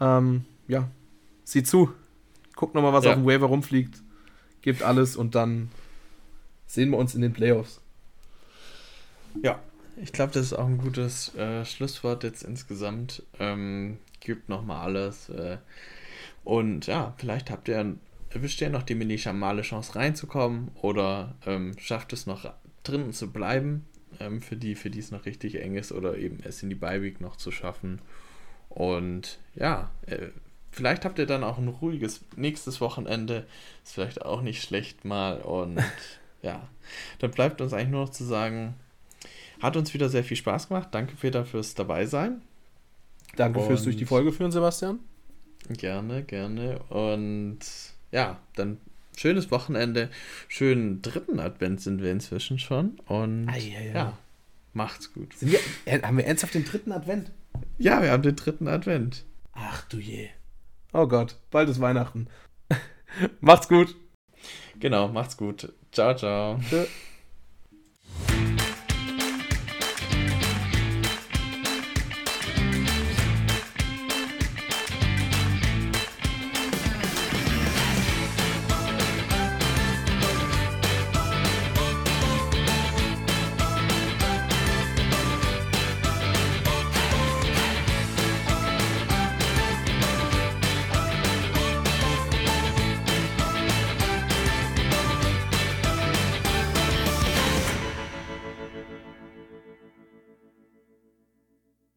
Ähm, 0.00 0.44
ja, 0.66 0.88
sieh 1.44 1.62
zu. 1.62 1.92
Guckt 2.56 2.74
nochmal, 2.74 2.92
was 2.92 3.04
ja. 3.04 3.10
auf 3.10 3.16
dem 3.16 3.26
Waiver 3.26 3.46
rumfliegt. 3.46 4.02
Gebt 4.62 4.82
alles 4.82 5.16
und 5.16 5.34
dann 5.34 5.70
sehen 6.66 6.90
wir 6.90 6.98
uns 6.98 7.14
in 7.14 7.20
den 7.20 7.32
Playoffs. 7.32 7.80
Ja, 9.42 9.60
ich 9.96 10.12
glaube, 10.12 10.32
das 10.32 10.46
ist 10.46 10.52
auch 10.54 10.66
ein 10.66 10.78
gutes 10.78 11.34
äh, 11.34 11.64
Schlusswort 11.64 12.24
jetzt 12.24 12.42
insgesamt. 12.42 13.22
Ähm, 13.38 13.98
gibt 14.20 14.48
nochmal 14.48 14.84
alles. 14.86 15.28
Äh, 15.28 15.58
und 16.44 16.86
ja, 16.86 17.14
vielleicht 17.18 17.50
habt 17.50 17.68
ihr 17.68 17.94
erwischt 18.34 18.60
ihr 18.60 18.68
noch 18.68 18.82
die 18.82 18.94
minimale 18.94 19.62
Chance 19.62 19.94
reinzukommen 19.94 20.70
oder 20.82 21.36
ähm, 21.46 21.76
schafft 21.78 22.12
es 22.12 22.26
noch 22.26 22.52
drinnen 22.82 23.12
zu 23.12 23.32
bleiben, 23.32 23.86
ähm, 24.20 24.42
für 24.42 24.56
die, 24.56 24.74
für 24.74 24.90
die 24.90 24.98
es 24.98 25.10
noch 25.10 25.24
richtig 25.24 25.60
eng 25.60 25.76
ist 25.76 25.92
oder 25.92 26.18
eben 26.18 26.40
es 26.42 26.62
in 26.62 26.68
die 26.68 26.74
Bye-Week 26.74 27.20
noch 27.20 27.36
zu 27.36 27.50
schaffen. 27.50 28.00
Und 28.68 29.38
ja, 29.54 29.90
äh, 30.06 30.28
vielleicht 30.72 31.04
habt 31.04 31.18
ihr 31.18 31.26
dann 31.26 31.44
auch 31.44 31.58
ein 31.58 31.68
ruhiges 31.68 32.24
nächstes 32.36 32.80
Wochenende. 32.80 33.46
Ist 33.84 33.94
vielleicht 33.94 34.22
auch 34.22 34.42
nicht 34.42 34.62
schlecht 34.62 35.04
mal. 35.04 35.40
Und 35.40 35.80
ja, 36.42 36.68
dann 37.20 37.30
bleibt 37.30 37.60
uns 37.60 37.72
eigentlich 37.72 37.90
nur 37.90 38.02
noch 38.02 38.12
zu 38.12 38.24
sagen, 38.24 38.74
hat 39.60 39.76
uns 39.76 39.94
wieder 39.94 40.08
sehr 40.08 40.24
viel 40.24 40.36
Spaß 40.36 40.68
gemacht. 40.68 40.88
Danke, 40.90 41.14
Peter, 41.14 41.44
fürs 41.44 41.74
dabei 41.74 42.06
sein. 42.06 42.42
Danke 43.36 43.60
und 43.60 43.66
fürs 43.66 43.84
durch 43.84 43.96
die 43.96 44.04
Folge 44.04 44.32
führen, 44.32 44.50
Sebastian. 44.50 44.98
Gerne, 45.68 46.24
gerne. 46.24 46.80
Und 46.90 47.60
ja, 48.14 48.38
dann 48.54 48.78
schönes 49.16 49.50
Wochenende. 49.50 50.08
Schönen 50.48 51.02
dritten 51.02 51.40
Advent 51.40 51.80
sind 51.80 52.00
wir 52.00 52.12
inzwischen 52.12 52.58
schon. 52.58 53.00
Und 53.06 53.48
ah, 53.48 53.56
ja, 53.56 53.80
ja. 53.80 53.92
ja, 53.92 54.18
macht's 54.72 55.12
gut. 55.12 55.34
Wir, 55.40 55.58
äh, 55.84 56.00
haben 56.00 56.16
wir 56.16 56.24
ernsthaft 56.24 56.54
den 56.54 56.64
dritten 56.64 56.92
Advent? 56.92 57.32
Ja, 57.76 58.02
wir 58.02 58.12
haben 58.12 58.22
den 58.22 58.36
dritten 58.36 58.68
Advent. 58.68 59.24
Ach 59.52 59.82
du 59.88 59.98
je. 59.98 60.28
Oh 60.92 61.08
Gott, 61.08 61.36
bald 61.50 61.68
ist 61.68 61.80
Weihnachten. 61.80 62.28
macht's 63.40 63.68
gut. 63.68 63.94
Genau, 64.78 65.08
macht's 65.08 65.36
gut. 65.36 65.72
Ciao, 65.90 66.14
ciao. 66.14 66.60
Tschö. 66.68 66.84